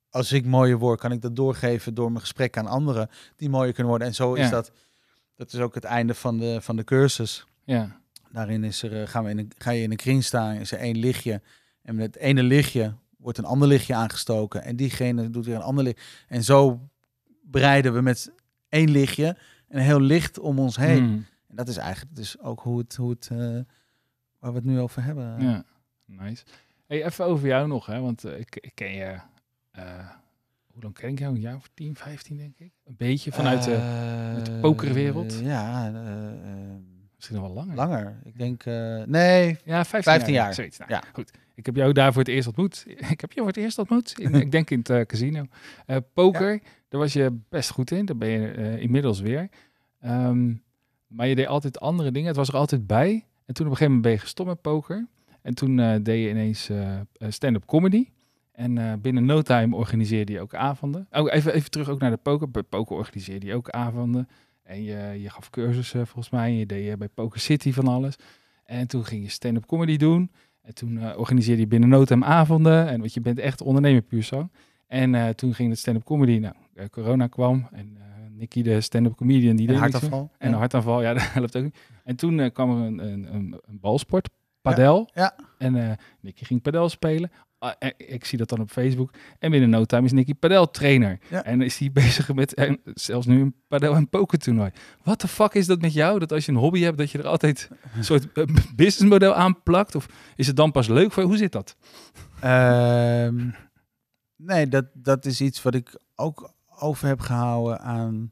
als 0.10 0.32
ik 0.32 0.46
mooier 0.46 0.78
word, 0.78 1.00
kan 1.00 1.12
ik 1.12 1.22
dat 1.22 1.36
doorgeven 1.36 1.94
door 1.94 2.08
mijn 2.10 2.20
gesprek 2.22 2.58
aan 2.58 2.68
anderen 2.68 3.10
die 3.36 3.50
mooier 3.50 3.72
kunnen 3.74 3.90
worden. 3.90 4.08
En 4.08 4.16
zo 4.16 4.38
Ja. 4.38 4.44
is 4.44 4.50
dat. 4.50 4.72
Dat 5.36 5.54
is 5.54 5.60
ook 5.60 5.76
het 5.76 5.84
einde 5.84 6.14
van 6.14 6.38
de, 6.38 6.62
van 6.62 6.76
de 6.76 6.84
cursus. 6.84 7.48
ja, 7.64 8.02
Daarin 8.32 8.64
is 8.64 8.84
er, 8.84 9.02
eh, 9.02 9.08
gaan 9.08 9.24
we 9.24 9.30
in 9.30 9.38
een, 9.38 9.52
ga 9.58 9.72
je 9.72 9.82
in 9.84 9.92
een 9.92 9.98
kring 9.98 10.24
staan, 10.24 10.56
is 10.56 10.72
er 10.72 10.80
één 10.80 10.98
lichtje. 10.98 11.42
En 11.82 11.96
met 11.96 12.06
het 12.06 12.16
ene 12.16 12.44
lichtje 12.44 12.94
wordt 13.18 13.38
een 13.38 13.46
ander 13.46 13.68
lichtje 13.68 13.96
aangestoken. 13.96 14.64
En 14.64 14.76
diegene 14.76 15.30
doet 15.30 15.46
weer 15.46 15.56
een 15.56 15.62
ander 15.62 15.84
licht. 15.84 16.02
En 16.28 16.44
zo 16.44 16.90
breiden 17.42 17.94
we 17.94 18.02
met 18.02 18.32
één 18.70 18.90
lichtje 18.92 19.38
een 19.70 19.80
heel 19.82 20.00
licht 20.02 20.40
om 20.40 20.60
ons 20.60 20.76
heen. 20.78 21.04
Mm, 21.04 21.26
En 21.48 21.56
dat 21.56 21.68
is 21.68 21.78
eigenlijk 21.78 22.16
dus 22.16 22.40
ook 22.40 22.60
hoe 22.60 22.78
het, 22.78 22.96
hoe 22.96 23.10
het 23.10 23.30
eh, 23.32 23.38
waar 24.40 24.52
we 24.52 24.58
het 24.58 24.64
nu 24.64 24.80
over 24.80 25.04
hebben. 25.04 25.42
ja. 25.42 25.64
nice. 26.06 26.44
Hey, 26.88 27.06
even 27.06 27.26
over 27.26 27.48
jou 27.48 27.68
nog, 27.68 27.86
hè, 27.86 28.00
want 28.00 28.24
eh, 28.24 28.40
ik, 28.40 28.56
ik 28.56 28.72
ken 28.76 28.92
je... 28.94 29.20
hoe 30.74 30.82
lang 30.82 30.94
ken 30.94 31.10
ik 31.10 31.20
jou? 31.20 31.36
Een 31.36 31.42
jaar 31.42 31.56
of 31.56 31.70
10, 31.74 31.96
15 31.96 32.38
denk 32.38 32.58
ik? 32.58 32.72
Een 32.84 32.96
beetje 32.98 33.32
vanuit 33.32 33.64
de... 33.64 33.76
uit 34.36 34.46
de 34.46 34.52
Eh, 34.52 34.60
pokerwereld? 34.62 35.40
Ja, 35.44 35.88
eh, 35.94 36.28
eh, 36.28 36.34
Misschien 37.16 37.38
nog 37.38 37.46
wel 37.46 37.56
langer. 37.56 37.76
langer. 37.76 38.20
Ik 38.24 38.38
denk, 38.38 38.64
eh, 38.66 39.04
nee, 39.04 39.58
Ja, 39.66 39.86
15, 39.86 40.04
15 40.04 40.34
jaar. 40.34 40.44
jaar. 40.44 40.54
Zoiets. 40.54 40.78
Nou, 40.78 40.92
Ja. 40.92 41.04
Goed. 41.14 41.32
Ik 41.56 41.66
heb 41.66 41.76
jou 41.76 41.94
daar 41.94 42.12
voor 42.14 42.22
het 42.22 42.32
eerst 42.32 42.48
ontmoet. 42.48 42.84
Ik 43.12 43.22
heb 43.22 43.32
je 43.32 43.40
voor 43.40 43.48
het 43.48 43.58
eerst 43.58 43.78
ontmoet. 43.78 44.20
In, 44.20 44.34
ik 44.46 44.52
denk 44.52 44.70
in 44.70 44.78
het 44.80 44.90
eh, 44.90 45.02
casino. 45.02 45.46
Eh, 45.86 45.98
poker, 46.14 46.60
daar 46.90 47.00
was 47.02 47.14
je 47.14 47.40
best 47.50 47.70
goed 47.70 47.92
in. 47.92 48.06
Daar 48.06 48.18
ben 48.18 48.30
je 48.30 48.48
eh, 48.52 48.78
inmiddels 48.82 49.20
weer. 49.20 49.50
Ehm, 50.00 50.54
maar 51.08 51.28
je 51.28 51.36
deed 51.36 51.48
altijd 51.48 51.80
andere 51.80 52.12
dingen. 52.12 52.28
Het 52.28 52.38
was 52.38 52.48
er 52.48 52.56
altijd 52.58 52.88
bij. 52.88 53.26
En 53.46 53.54
toen 53.54 53.66
op 53.66 53.72
een 53.72 53.78
gegeven 53.78 53.86
moment 53.86 54.02
ben 54.02 54.12
je 54.12 54.18
gestopt 54.18 54.50
met 54.50 54.62
poker. 54.62 55.08
En 55.42 55.54
toen 55.56 55.80
eh, 55.80 55.96
deed 56.02 56.24
je 56.24 56.30
ineens 56.30 56.70
eh, 56.70 56.96
eh, 57.00 57.04
stand-up 57.30 57.66
comedy. 57.66 58.08
En 58.54 58.78
eh, 58.78 58.94
binnen 59.02 59.26
no 59.26 59.42
time 59.42 59.76
organiseerde 59.76 60.32
je 60.32 60.40
ook 60.42 60.56
avonden. 60.56 61.08
Oh, 61.12 61.34
even, 61.34 61.54
even 61.54 61.72
terug 61.72 61.90
ook 61.90 62.00
naar 62.00 62.10
de 62.12 62.18
poker. 62.18 62.50
Bij 62.52 62.64
poker 62.64 62.96
organiseerde 62.96 63.46
je 63.46 63.56
ook 63.56 63.70
avonden. 63.70 64.28
En 64.64 64.84
je, 64.84 65.16
je 65.22 65.30
gaf 65.30 65.50
cursussen 65.50 66.08
volgens 66.08 66.30
mij. 66.34 66.54
Je 66.54 66.66
deed 66.66 66.90
eh, 66.90 66.98
bij 66.98 67.08
Poker 67.08 67.40
City 67.40 67.72
van 67.74 67.88
alles. 67.88 68.16
En 68.66 68.88
toen 68.88 69.06
ging 69.06 69.24
je 69.24 69.30
stand-up 69.30 69.66
comedy 69.66 69.98
doen. 69.98 70.32
En 70.62 70.74
toen 70.74 70.98
eh, 70.98 71.18
organiseerde 71.20 71.62
je 71.62 71.68
binnen 71.68 71.90
no 71.90 72.06
time 72.06 72.26
avonden. 72.26 72.88
En 72.88 73.00
want 73.00 73.14
je 73.14 73.22
bent 73.22 73.40
echt 73.40 73.62
ondernemer 73.62 74.02
puur 74.02 74.24
zo. 74.24 74.50
En 74.88 75.36
toen 75.36 75.54
ging 75.54 75.70
het 75.70 75.80
stand-up 75.80 76.04
comedy. 76.04 76.38
Nou, 76.38 76.54
corona 76.90 77.28
kwam. 77.28 77.68
En 77.72 77.98
Nicky, 78.32 78.62
de 78.62 78.82
stand-up 78.82 79.16
comedian, 79.16 79.56
die 79.56 79.68
en 79.68 79.74
deed 79.74 79.82
meer. 79.82 79.92
hartaanval. 79.92 80.32
En 80.38 80.48
Ja. 80.48 80.54
een 80.54 80.60
hartaanval, 80.60 81.02
ja, 81.02 81.14
dat 81.14 81.24
helpt 81.34 81.56
ook 81.58 81.64
niet. 81.64 81.78
En 82.04 82.16
toen 82.16 82.52
kwam 82.52 82.70
er 82.82 82.88
een, 82.88 83.00
een, 83.08 83.36
een, 83.36 83.60
een 83.66 83.80
balsport, 83.80 84.30
padel. 84.62 85.10
Ja. 85.14 85.36
En 85.64 85.76
eh 85.76 85.98
Nicky 86.20 86.46
ging 86.46 86.62
padel 86.62 86.90
spelen. 86.90 87.32
Ah, 87.60 87.74
eh, 87.80 87.90
ik 87.98 88.26
zie 88.26 88.38
dat 88.38 88.50
dan 88.50 88.60
op 88.60 88.70
Facebook. 88.70 89.12
En 89.40 89.52
binnen 89.52 89.70
no 89.70 89.86
time 89.86 90.06
is 90.06 90.12
Nicky 90.12 90.34
padel 90.34 90.72
trainer. 90.72 91.20
Ja. 91.30 91.44
En 91.44 91.62
is 91.62 91.78
hij 91.78 91.92
bezig 92.02 92.34
met 92.34 92.54
eh, 92.54 92.74
zelfs 92.94 93.26
nu 93.26 93.42
een 93.42 93.56
padel- 93.68 93.96
en 93.96 94.10
poker 94.10 94.38
toernooi. 94.38 94.72
Wat 95.04 95.22
de 95.22 95.28
fuck 95.28 95.54
is 95.54 95.66
dat 95.66 95.82
met 95.82 95.94
jou? 95.94 96.20
Dat 96.20 96.32
als 96.32 96.46
je 96.46 96.52
een 96.52 96.58
hobby 96.58 96.82
hebt, 96.82 96.98
dat 96.98 97.12
je 97.12 97.18
er 97.18 97.28
altijd 97.28 97.70
een 97.96 98.04
soort 98.04 98.32
eh, 98.32 98.44
businessmodel 98.76 99.34
aan 99.34 99.64
plakt? 99.64 99.96
Of 99.96 100.08
is 100.36 100.48
het 100.48 100.56
dan 100.56 100.72
pas 100.72 100.88
leuk 100.88 101.12
voor 101.12 101.24
je? 101.24 101.30
Hoe 101.30 101.38
zit 101.38 101.52
dat? 101.52 101.76
Ehm, 102.40 103.50
nee, 104.36 104.68
dat, 104.68 104.86
dat 104.94 105.26
is 105.26 105.42
iets 105.42 105.62
wat 105.62 105.76
ik 105.76 106.00
ook 106.16 106.54
over 106.80 107.08
heb 107.08 107.20
gehouden 107.20 107.80
aan. 107.80 108.32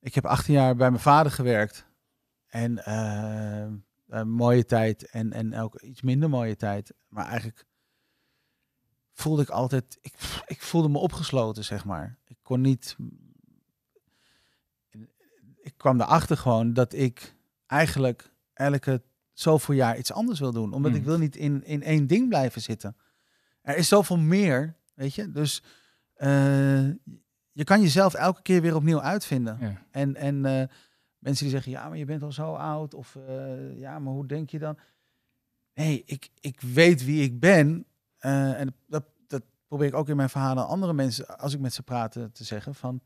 Ik 0.00 0.14
heb 0.14 0.26
18 0.26 0.54
jaar 0.54 0.76
bij 0.76 0.90
mijn 0.90 1.02
vader 1.02 1.32
gewerkt. 1.32 1.86
En 2.46 2.84
eh, 4.12 4.22
mooie 4.22 4.64
tijd 4.64 5.10
en, 5.10 5.32
en 5.32 5.56
ook 5.56 5.80
iets 5.80 6.02
minder 6.02 6.28
mooie 6.28 6.56
tijd. 6.56 6.94
Maar 7.08 7.26
eigenlijk 7.26 7.66
voelde 9.12 9.42
ik 9.42 9.48
altijd. 9.48 9.98
Ik, 10.00 10.14
ik 10.46 10.62
voelde 10.62 10.88
me 10.88 10.98
opgesloten, 10.98 11.64
zeg 11.64 11.84
maar. 11.84 12.18
Ik 12.24 12.36
kon 12.42 12.60
niet. 12.60 12.96
Ik 15.62 15.74
kwam 15.76 16.00
erachter 16.00 16.36
gewoon 16.36 16.72
dat 16.72 16.92
ik 16.92 17.34
eigenlijk 17.66 18.32
elke 18.52 19.02
zoveel 19.32 19.74
jaar 19.74 19.98
iets 19.98 20.12
anders 20.12 20.40
wil 20.40 20.52
doen. 20.52 20.72
Omdat 20.72 20.90
Hmm. 20.90 21.00
ik 21.00 21.06
wil 21.06 21.18
niet 21.18 21.36
in, 21.36 21.64
in 21.64 21.82
één 21.82 22.06
ding 22.06 22.28
blijven 22.28 22.62
zitten. 22.62 22.96
Er 23.62 23.76
is 23.76 23.88
zoveel 23.88 24.18
meer, 24.18 24.76
weet 24.94 25.14
je. 25.14 25.30
Dus 25.30 25.62
eh, 26.14 26.88
je 27.52 27.64
kan 27.64 27.80
jezelf 27.80 28.14
elke 28.14 28.42
keer 28.42 28.62
weer 28.62 28.74
opnieuw 28.74 29.00
uitvinden. 29.00 29.58
Ja. 29.60 29.82
En, 29.90 30.16
en 30.16 30.44
eh, 30.44 30.68
mensen 31.22 31.44
die 31.44 31.54
zeggen, 31.54 31.72
ja, 31.72 31.88
maar 31.88 31.98
je 31.98 32.04
bent 32.04 32.22
al 32.22 32.32
zo 32.32 32.54
oud. 32.54 32.94
Of 32.94 33.16
eh, 33.16 33.78
ja, 33.78 33.98
maar 33.98 34.12
hoe 34.12 34.26
denk 34.26 34.50
je 34.50 34.58
dan? 34.58 34.78
Nee, 35.74 36.02
ik, 36.06 36.28
ik 36.40 36.60
weet 36.60 37.04
wie 37.04 37.22
ik 37.22 37.40
ben. 37.40 37.86
eh, 38.18 38.60
en 38.60 38.74
dat, 38.86 39.04
dat 39.26 39.42
probeer 39.66 39.86
ik 39.86 39.94
ook 39.94 40.08
in 40.08 40.16
mijn 40.16 40.28
verhalen 40.28 40.62
aan 40.62 40.68
andere 40.68 40.92
mensen, 40.92 41.38
als 41.38 41.54
ik 41.54 41.60
met 41.60 41.74
ze 41.74 41.82
praat, 41.82 42.16
eh, 42.16 42.24
te 42.24 42.44
zeggen 42.44 42.74
van... 42.74 43.00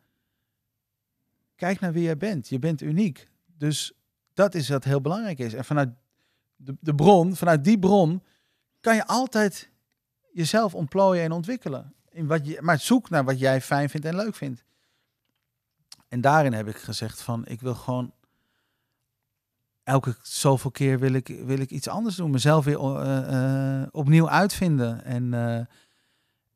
Kijk 1.54 1.80
naar 1.80 1.92
wie 1.92 2.02
jij 2.02 2.16
bent. 2.16 2.48
Je 2.48 2.58
bent 2.58 2.80
uniek. 2.80 3.28
Dus 3.46 3.92
dat 4.34 4.54
is 4.54 4.68
wat 4.68 4.84
heel 4.84 5.00
belangrijk 5.00 5.38
is. 5.38 5.54
En 5.54 5.64
vanuit 5.64 5.88
de, 6.56 6.76
de 6.80 6.94
bron, 6.94 7.36
vanuit 7.36 7.64
die 7.64 7.78
bron, 7.78 8.22
kan 8.80 8.94
je 8.94 9.06
altijd 9.06 9.70
jezelf 10.32 10.74
ontplooien 10.74 11.24
en 11.24 11.32
ontwikkelen. 11.32 11.94
In 12.10 12.26
wat 12.26 12.46
je, 12.46 12.62
maar 12.62 12.78
zoek 12.78 13.10
naar 13.10 13.24
wat 13.24 13.38
jij 13.38 13.60
fijn 13.60 13.88
vindt 13.90 14.06
en 14.06 14.16
leuk 14.16 14.34
vindt. 14.34 14.64
En 16.09 16.20
daarin 16.20 16.52
heb 16.52 16.68
ik 16.68 16.76
gezegd 16.76 17.22
van, 17.22 17.46
ik 17.46 17.61
wil 17.61 17.74
gewoon 17.74 18.12
elke 19.86 20.16
zoveel 20.22 20.70
keer 20.70 20.98
wil 20.98 21.12
ik, 21.12 21.26
wil 21.44 21.59
ik 21.59 21.70
iets 21.70 21.88
anders 21.88 22.16
doen. 22.16 22.30
Mezelf 22.30 22.64
weer 22.64 22.78
uh, 22.78 23.80
uh, 23.80 23.86
opnieuw 23.90 24.28
uitvinden. 24.28 25.04
En, 25.04 25.32
uh, 25.32 25.61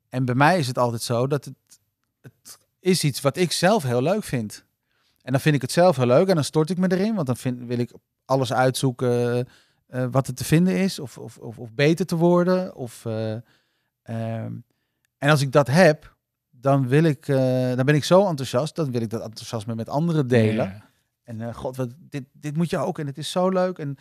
en 0.09 0.25
bij 0.25 0.35
mij 0.35 0.59
is 0.59 0.67
het 0.67 0.79
altijd 0.79 1.03
zo 1.03 1.27
dat 1.27 1.45
het, 1.45 1.55
het 2.21 2.59
is 2.81 3.05
iets 3.05 3.21
wat 3.21 3.37
ik 3.37 3.53
zelf 3.53 3.83
heel 3.83 4.03
leuk 4.03 4.25
vind. 4.25 4.65
En 5.23 5.33
dan 5.33 5.41
vind 5.41 5.55
ik 5.55 5.63
het 5.63 5.73
zelf 5.73 5.97
heel 5.97 6.07
leuk 6.07 6.29
en 6.29 6.35
dan 6.35 6.45
stort 6.45 6.71
ik 6.71 6.79
me 6.79 6.93
erin. 6.93 7.15
Want 7.15 7.27
dan 7.27 7.37
vind, 7.37 7.61
wil 7.67 7.79
ik 7.79 7.93
alles 8.25 8.53
uitzoeken 8.53 9.49
wat 10.11 10.27
er 10.27 10.35
te 10.35 10.45
vinden 10.45 10.77
is. 10.77 10.99
Of, 10.99 11.19
of, 11.19 11.39
of, 11.39 11.59
of 11.59 11.73
beter 11.73 12.07
te 12.07 12.17
worden. 12.17 12.75
Of, 12.75 13.05
um, 13.05 13.43
en 15.19 15.31
als 15.31 15.41
ik 15.41 15.53
dat 15.53 15.67
heb, 15.67 16.17
dan, 16.61 16.89
wil 16.89 17.05
ik, 17.05 17.27
dan 17.77 17.85
ben 17.85 17.95
ik 17.95 18.05
zo 18.05 18.29
enthousiast. 18.29 18.77
Dan 18.77 18.91
wil 18.91 19.01
ik 19.01 19.11
dat 19.11 19.23
enthousiasme 19.23 19.75
met 19.75 19.89
anderen 19.89 20.29
delen. 20.29 20.67
Ja. 20.67 20.89
En 21.23 21.41
uh, 21.41 21.55
god, 21.55 21.77
wat, 21.77 21.95
dit, 21.99 22.25
dit 22.33 22.57
moet 22.57 22.71
je 22.71 22.79
ook 22.79 22.99
en 22.99 23.07
het 23.07 23.19
is 23.19 23.31
zo 23.31 23.49
leuk. 23.49 23.79
En, 23.79 23.97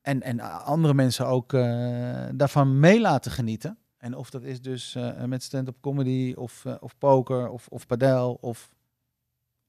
en, 0.00 0.22
en 0.22 0.40
andere 0.64 0.94
mensen 0.94 1.26
ook 1.26 1.52
uh, 1.52 2.26
daarvan 2.34 2.80
mee 2.80 3.00
laten 3.00 3.30
genieten. 3.30 3.78
En 3.96 4.14
of 4.14 4.30
dat 4.30 4.42
is 4.42 4.60
dus 4.60 4.94
uh, 4.94 5.24
met 5.24 5.42
stand-up 5.42 5.76
comedy 5.80 6.34
of, 6.36 6.66
of 6.80 6.98
poker 6.98 7.48
of, 7.48 7.68
of 7.68 7.86
padel 7.86 8.38
of 8.40 8.70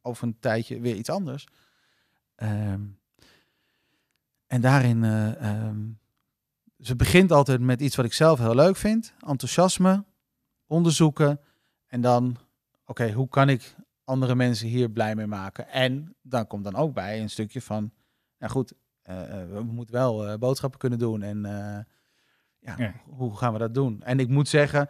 over 0.01 0.27
een 0.27 0.39
tijdje 0.39 0.79
weer 0.79 0.95
iets 0.95 1.09
anders. 1.09 1.47
Um, 2.35 2.99
en 4.47 4.61
daarin, 4.61 5.03
um, 5.03 5.99
ze 6.79 6.95
begint 6.95 7.31
altijd 7.31 7.61
met 7.61 7.81
iets 7.81 7.95
wat 7.95 8.05
ik 8.05 8.13
zelf 8.13 8.39
heel 8.39 8.55
leuk 8.55 8.75
vind. 8.75 9.13
Enthousiasme, 9.27 10.05
onderzoeken. 10.67 11.39
En 11.87 12.01
dan, 12.01 12.29
oké, 12.29 12.41
okay, 12.85 13.13
hoe 13.13 13.29
kan 13.29 13.49
ik 13.49 13.75
andere 14.03 14.35
mensen 14.35 14.67
hier 14.67 14.89
blij 14.89 15.15
mee 15.15 15.27
maken. 15.27 15.67
En 15.67 16.15
dan 16.21 16.47
komt 16.47 16.63
dan 16.63 16.75
ook 16.75 16.93
bij 16.93 17.21
een 17.21 17.29
stukje 17.29 17.61
van, 17.61 17.91
nou 18.39 18.51
goed, 18.51 18.73
uh, 19.09 19.21
we 19.51 19.63
moeten 19.63 19.95
wel 19.95 20.27
uh, 20.27 20.33
boodschappen 20.37 20.79
kunnen 20.79 20.99
doen. 20.99 21.21
En 21.21 21.41
ja, 22.59 22.75
ja, 22.77 22.93
hoe 23.05 23.37
gaan 23.37 23.53
we 23.53 23.59
dat 23.59 23.73
doen? 23.73 24.01
En 24.01 24.19
ik 24.19 24.29
moet 24.29 24.47
zeggen, 24.47 24.89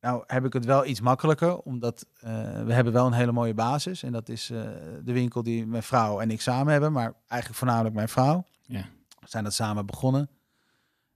nou 0.00 0.24
heb 0.26 0.44
ik 0.44 0.52
het 0.52 0.64
wel 0.64 0.86
iets 0.86 1.00
makkelijker, 1.00 1.58
omdat 1.58 2.06
we 2.64 2.72
hebben 2.72 2.92
wel 2.92 3.06
een 3.06 3.12
hele 3.12 3.32
mooie 3.32 3.54
basis. 3.54 4.02
En 4.02 4.12
dat 4.12 4.28
is 4.28 4.46
de 4.46 5.12
winkel 5.12 5.42
die 5.42 5.66
mijn 5.66 5.82
vrouw 5.82 6.20
en 6.20 6.30
ik 6.30 6.40
samen 6.40 6.72
hebben, 6.72 6.92
maar 6.92 7.14
eigenlijk 7.26 7.58
voornamelijk 7.58 7.94
mijn 7.94 8.08
vrouw. 8.08 8.46
Ja. 8.62 8.84
We 9.20 9.28
zijn 9.28 9.44
dat 9.44 9.54
samen 9.54 9.86
begonnen. 9.86 10.30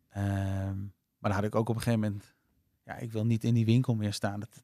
Ehm, 0.09 0.77
maar 1.19 1.31
dan 1.31 1.33
had 1.33 1.45
ik 1.45 1.55
ook 1.55 1.69
op 1.69 1.75
een 1.75 1.83
gegeven 1.83 2.01
moment, 2.01 2.35
ja, 2.83 2.97
ik 2.97 3.13
wil 3.13 3.27
niet 3.27 3.45
in 3.45 3.55
die 3.55 3.65
winkel 3.65 3.95
meer 3.95 4.13
staan. 4.13 4.41
Dat, 4.41 4.63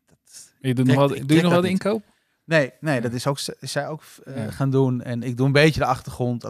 je 0.61 0.75
doet 0.75 0.87
nog 0.87 0.97
wel, 0.97 1.09
doe 1.09 1.37
je 1.37 1.43
nog 1.43 1.53
wel 1.53 1.61
de 1.61 1.69
inkoop? 1.69 2.03
Nee, 2.45 2.73
nee, 2.81 3.01
dat 3.01 3.13
is 3.13 3.27
ook 3.27 3.39
is 3.59 3.73
zij 3.73 3.89
ook 3.89 4.03
uh, 4.25 4.47
gaan 4.49 4.71
doen. 4.71 5.03
En 5.03 5.23
ik 5.23 5.37
doe 5.37 5.47
een 5.47 5.53
beetje 5.53 5.81
de 5.81 5.87
achtergrond, 5.87 6.45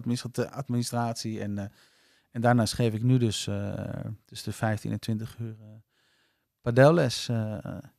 administratie. 0.50 1.40
En, 1.40 1.50
uh, 1.50 1.64
en 2.30 2.40
daarnaast 2.40 2.74
geef 2.74 2.94
ik 2.94 3.02
nu 3.02 3.18
dus 3.18 3.46
uh, 3.46 3.74
tussen 4.24 4.50
de 4.50 4.56
15 4.56 4.92
en 4.92 4.98
20 4.98 5.36
uur 5.38 5.56
padelles. 6.60 7.26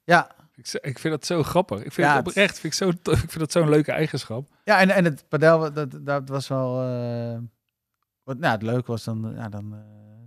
ja. 0.04 0.44
Ik, 0.56 0.74
ik 0.74 1.00
vind 1.00 1.14
dat 1.14 1.26
zo 1.26 1.44
grappig. 1.44 1.78
Ik 1.78 1.94
vind 1.94 2.08
ja, 2.08 2.16
het 2.16 2.28
oprecht, 2.28 2.60
vind 2.60 2.74
ik, 2.74 2.80
zo, 2.80 2.90
ik 3.12 3.18
vind 3.18 3.40
dat 3.40 3.52
zo'n 3.52 3.70
leuke 3.70 3.92
eigenschap. 3.92 4.48
Ja, 4.64 4.80
en, 4.80 4.90
en 4.90 5.04
het 5.04 5.26
padel, 5.28 5.74
dat, 5.74 6.06
dat 6.06 6.30
was 6.30 6.48
wel... 6.48 6.76
wat, 8.24 8.38
nou, 8.38 8.54
het 8.54 8.62
leuke 8.62 8.92
was 8.92 9.04
dan, 9.04 9.34
ja, 9.36 9.50
dan 9.50 9.76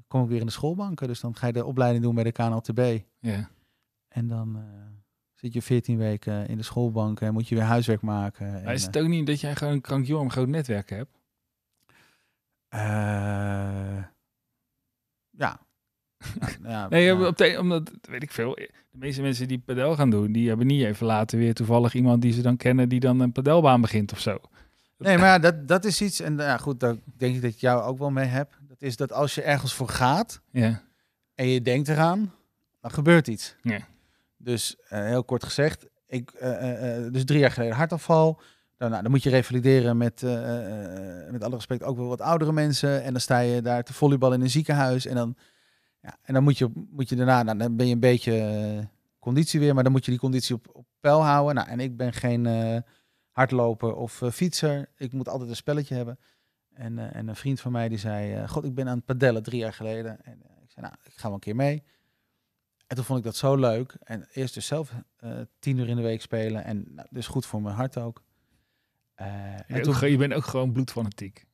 kom 0.09 0.23
ik 0.23 0.29
weer 0.29 0.41
in 0.41 0.47
de 0.47 0.53
schoolbanken. 0.53 1.07
Dus 1.07 1.21
dan 1.21 1.37
ga 1.37 1.47
je 1.47 1.53
de 1.53 1.65
opleiding 1.65 2.05
doen 2.05 2.15
bij 2.15 2.25
de 2.25 2.33
KNLTB. 2.33 2.99
Ja. 3.21 3.49
En 4.09 4.27
dan 4.29 4.65
zit 5.41 5.53
je 5.53 5.63
14 5.63 5.99
weken 5.99 6.49
in 6.49 6.57
de 6.57 6.63
schoolbank 6.63 7.21
en 7.21 7.33
moet 7.33 7.49
je 7.49 7.55
weer 7.55 7.65
huiswerk 7.65 8.01
maken. 8.01 8.63
Maar 8.65 8.75
is 8.75 8.85
het 8.85 8.99
ook 8.99 9.09
niet 9.09 9.27
dat 9.27 9.41
jij 9.41 9.57
gewoon 9.57 9.73
een 9.73 9.81
krankjorm 9.81 10.31
groot 10.31 10.49
netwerk 10.49 10.91
hebt? 10.91 11.11
Uh, 12.75 14.05
ja. 15.31 15.61
ja, 16.63 16.89
nee, 16.89 17.05
ja. 17.05 17.27
Op 17.27 17.37
de, 17.37 17.57
omdat, 17.61 17.91
weet 18.01 18.23
ik 18.23 18.31
veel, 18.31 18.55
de 18.55 18.99
meeste 18.99 19.23
mensen 19.23 19.49
die 19.49 19.59
padel 19.59 19.95
gaan 19.95 20.11
doen, 20.11 20.33
die 20.33 20.49
hebben 20.49 20.67
niet 20.67 20.85
even 20.85 21.07
later 21.07 21.39
weer 21.39 21.55
toevallig 21.55 21.95
iemand 21.95 22.23
die 22.23 22.33
ze 22.33 22.43
dan 22.43 22.57
kennen 22.57 22.89
die 22.89 23.01
dan 23.01 23.21
een 23.21 23.33
padelbaan 23.33 23.81
begint 23.81 24.13
of 24.13 24.21
zo. 24.21 24.39
Nee, 24.97 25.19
maar 25.19 25.41
dat, 25.41 25.69
dat 25.69 25.85
is 25.85 26.01
iets, 26.01 26.21
en 26.21 26.37
ja, 26.37 26.57
goed, 26.57 26.81
daar 26.81 26.97
denk 27.17 27.35
ik 27.35 27.43
dat 27.43 27.51
ik 27.51 27.59
jou 27.59 27.83
ook 27.83 27.99
wel 27.99 28.11
mee 28.11 28.27
heb. 28.27 28.59
Dat 28.69 28.83
is 28.83 28.97
dat 28.97 29.13
als 29.13 29.35
je 29.35 29.43
ergens 29.43 29.75
voor 29.75 29.89
gaat 29.89 30.41
ja. 30.51 30.83
en 31.35 31.47
je 31.49 31.63
denkt 31.63 31.89
eraan, 31.89 32.35
dan 32.81 32.91
gebeurt 32.91 33.29
iets. 33.29 33.57
Ja. 33.63 33.87
Dus 34.39 34.77
uh, 34.79 34.89
heel 34.89 35.25
kort 35.25 35.45
gezegd, 35.45 35.87
ik, 36.07 36.33
uh, 36.43 37.13
dus 37.13 37.25
drie 37.25 37.39
jaar 37.39 37.51
geleden 37.51 37.77
hartafval. 37.77 38.41
Dan, 38.77 38.91
nou, 38.91 39.03
dan 39.03 39.11
moet 39.11 39.23
je 39.23 39.31
revalideren 39.31 39.97
met, 39.97 40.23
met 41.31 41.45
alle 41.45 41.55
respect 41.55 41.83
ook 41.83 41.97
wel 41.97 42.07
wat 42.07 42.21
oudere 42.21 42.53
mensen. 42.53 43.03
En 43.03 43.13
dan 43.13 43.21
sta 43.21 43.39
je 43.39 43.63
daar 43.63 43.83
te 43.85 43.93
volleybal 43.93 44.33
in 44.33 44.41
een 44.41 44.51
ziekenhuis. 44.51 45.07
En 45.07 45.15
dan, 45.15 45.37
ja, 46.01 46.17
en 46.23 46.35
dan 46.35 46.43
moet, 46.43 46.59
je, 46.59 46.71
moet 46.91 47.09
je 47.09 47.17
daarna, 47.17 47.43
nou, 47.43 47.59
dan 47.59 47.77
ben 47.77 47.87
je 47.87 47.93
een 47.93 48.01
beetje 48.01 48.89
conditie 49.19 49.61
weer, 49.61 49.75
maar 49.75 49.83
dan 49.83 49.93
moet 49.93 50.05
je 50.05 50.11
die 50.11 50.21
conditie 50.21 50.55
op, 50.55 50.69
op 50.73 50.87
peil 51.01 51.25
houden. 51.25 51.55
Nou, 51.55 51.69
en 51.69 51.81
ik 51.81 51.97
ben 51.97 52.13
geen 52.13 52.85
hardloper 53.31 53.95
of 53.95 54.23
fietser. 54.33 54.89
Ik 54.97 55.13
moet 55.13 55.29
altijd 55.29 55.51
een 55.51 55.57
spelletje 55.57 55.95
hebben. 55.95 56.19
En, 56.75 57.13
en 57.13 57.29
een 57.29 57.37
vriend 57.37 57.61
van 57.61 57.73
mij 57.73 57.89
die 57.89 57.99
zei, 57.99 58.49
god, 58.49 58.65
ik 58.65 58.75
ben 58.75 58.89
aan 58.89 58.97
het 58.97 59.05
padellen 59.05 59.43
drie 59.43 59.61
jaar 59.61 59.73
geleden. 59.73 60.25
En 60.25 60.43
ik 60.63 60.71
zei, 60.71 60.87
nou, 60.87 60.95
ik 61.03 61.13
ga 61.15 61.25
wel 61.25 61.35
een 61.35 61.41
keer 61.41 61.57
mee. 61.57 61.83
En 62.89 62.97
toen 62.97 63.05
vond 63.05 63.19
ik 63.19 63.25
dat 63.25 63.37
zo 63.37 63.57
leuk. 63.57 63.97
En 64.03 64.27
eerst 64.33 64.55
dus 64.55 64.67
zelf 64.67 64.93
uh, 65.25 65.31
tien 65.59 65.79
uur 65.79 65.89
in 65.89 65.97
de 65.97 66.03
week 66.03 66.21
spelen. 66.21 66.65
En 66.65 66.85
nou, 66.89 67.09
dus 67.11 67.27
goed 67.27 67.47
voor 67.47 67.63
mijn 67.63 67.75
hart 67.75 67.99
ook. 67.99 68.23
Uh, 69.21 69.27
en 69.67 69.83
toen, 69.83 70.11
je 70.11 70.17
bent 70.17 70.33
ook 70.33 70.45
gewoon 70.45 70.73
bloedfanatiek. 70.73 71.47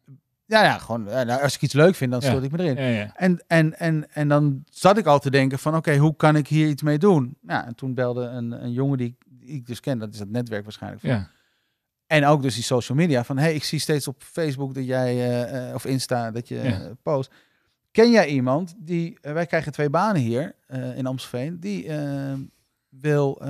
Ja, 0.46 0.64
ja, 0.64 0.78
gewoon 0.78 1.08
uh, 1.08 1.12
nou, 1.12 1.42
als 1.42 1.54
ik 1.54 1.62
iets 1.62 1.72
leuk 1.72 1.94
vind, 1.94 2.10
dan 2.10 2.22
stort 2.22 2.38
ja. 2.38 2.44
ik 2.44 2.50
me 2.50 2.58
erin. 2.58 2.76
Ja, 2.76 2.98
ja. 2.98 3.16
En, 3.16 3.44
en, 3.46 3.78
en, 3.78 4.10
en 4.12 4.28
dan 4.28 4.64
zat 4.70 4.98
ik 4.98 5.06
al 5.06 5.18
te 5.18 5.30
denken 5.30 5.58
van, 5.58 5.76
oké, 5.76 5.88
okay, 5.88 6.00
hoe 6.00 6.16
kan 6.16 6.36
ik 6.36 6.48
hier 6.48 6.68
iets 6.68 6.82
mee 6.82 6.98
doen? 6.98 7.36
Nou, 7.40 7.66
en 7.66 7.74
toen 7.74 7.94
belde 7.94 8.24
een, 8.24 8.50
een 8.64 8.72
jongen 8.72 8.98
die, 8.98 9.16
die 9.26 9.56
ik 9.56 9.66
dus 9.66 9.80
ken, 9.80 9.98
dat 9.98 10.12
is 10.12 10.18
het 10.18 10.30
netwerk 10.30 10.62
waarschijnlijk. 10.62 11.02
Van. 11.02 11.10
Ja. 11.10 11.30
En 12.06 12.26
ook 12.26 12.42
dus 12.42 12.54
die 12.54 12.64
social 12.64 12.98
media 12.98 13.24
van, 13.24 13.38
hey, 13.38 13.54
ik 13.54 13.64
zie 13.64 13.78
steeds 13.78 14.08
op 14.08 14.22
Facebook 14.22 14.74
dat 14.74 14.86
jij, 14.86 15.74
of 15.74 15.84
Insta, 15.84 16.30
dat 16.30 16.48
je 16.48 16.92
post. 17.02 17.34
Ken 17.94 18.10
jij 18.10 18.28
iemand 18.28 18.74
die, 18.78 19.18
uh, 19.22 19.32
wij 19.32 19.46
krijgen 19.46 19.72
twee 19.72 19.90
banen 19.90 20.22
hier 20.22 20.54
uh, 20.68 20.96
in 20.96 21.06
Amstelveen, 21.06 21.60
die 21.60 21.84
uh, 21.84 22.32
wil 22.88 23.42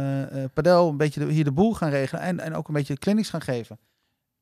padel 0.54 0.88
een 0.88 0.96
beetje 0.96 1.20
de, 1.20 1.32
hier 1.32 1.44
de 1.44 1.52
boel 1.52 1.74
gaan 1.74 1.90
regelen 1.90 2.22
en, 2.22 2.40
en 2.40 2.54
ook 2.54 2.68
een 2.68 2.74
beetje 2.74 2.96
clinics 2.96 3.30
gaan 3.30 3.40
geven? 3.40 3.78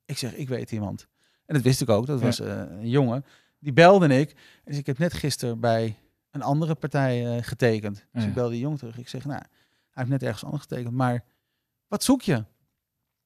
Ik 0.05 0.19
zeg, 0.19 0.35
ik 0.35 0.49
weet 0.49 0.73
iemand. 0.73 1.07
En 1.47 1.55
dat 1.55 1.63
wist 1.63 1.81
ik 1.81 1.89
ook, 1.89 2.07
dat 2.07 2.21
was 2.21 2.39
een 2.39 2.89
jongen. 2.89 3.25
Die 3.59 3.73
belde 3.73 4.19
ik. 4.19 4.37
Dus 4.65 4.77
ik 4.77 4.87
heb 4.87 4.99
net 4.99 5.13
gisteren 5.13 5.61
bij 5.61 5.97
een 6.31 6.43
andere 6.43 6.75
partij 6.75 7.43
getekend. 7.43 8.07
Dus 8.13 8.25
ik 8.25 8.35
belde 8.35 8.51
die 8.51 8.61
jongen 8.61 8.79
terug. 8.79 8.99
Ik 8.99 9.09
zeg, 9.09 9.25
nou, 9.25 9.41
hij 9.41 9.49
heeft 9.91 10.09
net 10.09 10.23
ergens 10.23 10.45
anders 10.45 10.63
getekend, 10.63 10.95
maar 10.95 11.25
wat 11.89 12.05
zoek 12.05 12.23
je? 12.23 12.45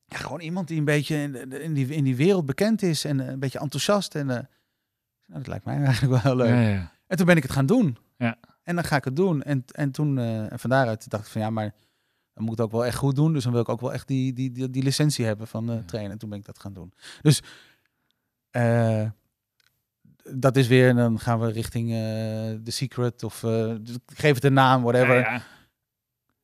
Ja, 0.05 0.17
gewoon 0.17 0.41
iemand 0.41 0.69
die 0.69 0.79
een 0.79 0.85
beetje 0.85 1.17
in, 1.17 1.53
in, 1.53 1.75
die, 1.75 1.87
in 1.87 2.05
die 2.05 2.17
wereld 2.17 2.47
bekend 2.47 2.83
is 2.83 3.05
en 3.05 3.19
een 3.19 3.39
beetje 3.39 3.59
enthousiast 3.59 4.15
en 4.15 4.49
nou, 5.27 5.39
dat 5.39 5.47
lijkt 5.47 5.65
mij 5.65 5.83
eigenlijk 5.85 6.23
wel 6.23 6.33
heel 6.33 6.37
leuk. 6.37 6.49
Ja, 6.49 6.69
ja. 6.69 6.93
En 7.07 7.17
toen 7.17 7.27
ben 7.27 7.37
ik 7.37 7.43
het 7.43 7.53
gaan 7.53 7.67
doen. 7.67 7.99
Ja. 8.17 8.37
En 8.63 8.75
dan 8.75 8.85
ga 8.85 8.97
ik 8.97 9.05
het 9.05 9.17
doen. 9.17 9.43
En, 9.43 9.65
en 9.67 9.91
toen, 9.91 10.17
uh, 10.17 10.53
en 10.53 10.59
van 10.59 10.71
daaruit 10.71 11.11
dacht 11.11 11.27
ik 11.27 11.33
van 11.33 11.41
ja, 11.41 11.51
maar 11.51 11.75
dan 12.35 12.45
moet 12.45 12.53
ik 12.53 12.59
het 12.59 12.67
ook 12.67 12.73
wel 12.73 12.87
echt 12.87 12.97
goed 12.97 13.17
doen. 13.17 13.33
Dus 13.33 13.43
dan 13.43 13.53
wil 13.53 13.61
ik 13.61 13.69
ook 13.69 13.81
wel 13.81 13.93
echt 13.93 14.09
die, 14.09 14.33
die, 14.33 14.53
die, 14.53 14.71
die 14.71 14.83
licentie 14.83 15.25
hebben 15.25 15.47
van 15.47 15.71
uh, 15.71 15.79
trainen. 15.79 16.13
En 16.13 16.19
toen 16.19 16.29
ben 16.29 16.39
ik 16.39 16.45
dat 16.45 16.59
gaan 16.59 16.73
doen. 16.73 16.93
Dus 17.23 17.43
uh, 18.53 19.09
dat 20.33 20.57
is 20.57 20.67
weer, 20.67 20.89
en 20.89 20.97
dan 20.97 21.19
gaan 21.19 21.41
we 21.41 21.51
richting 21.51 21.89
The 22.65 22.71
Secret 22.71 23.23
of 23.23 23.41
geef 24.07 24.35
het 24.35 24.45
een 24.45 24.53
naam, 24.53 24.83
whatever. 24.83 25.19
Ja, 25.19 25.43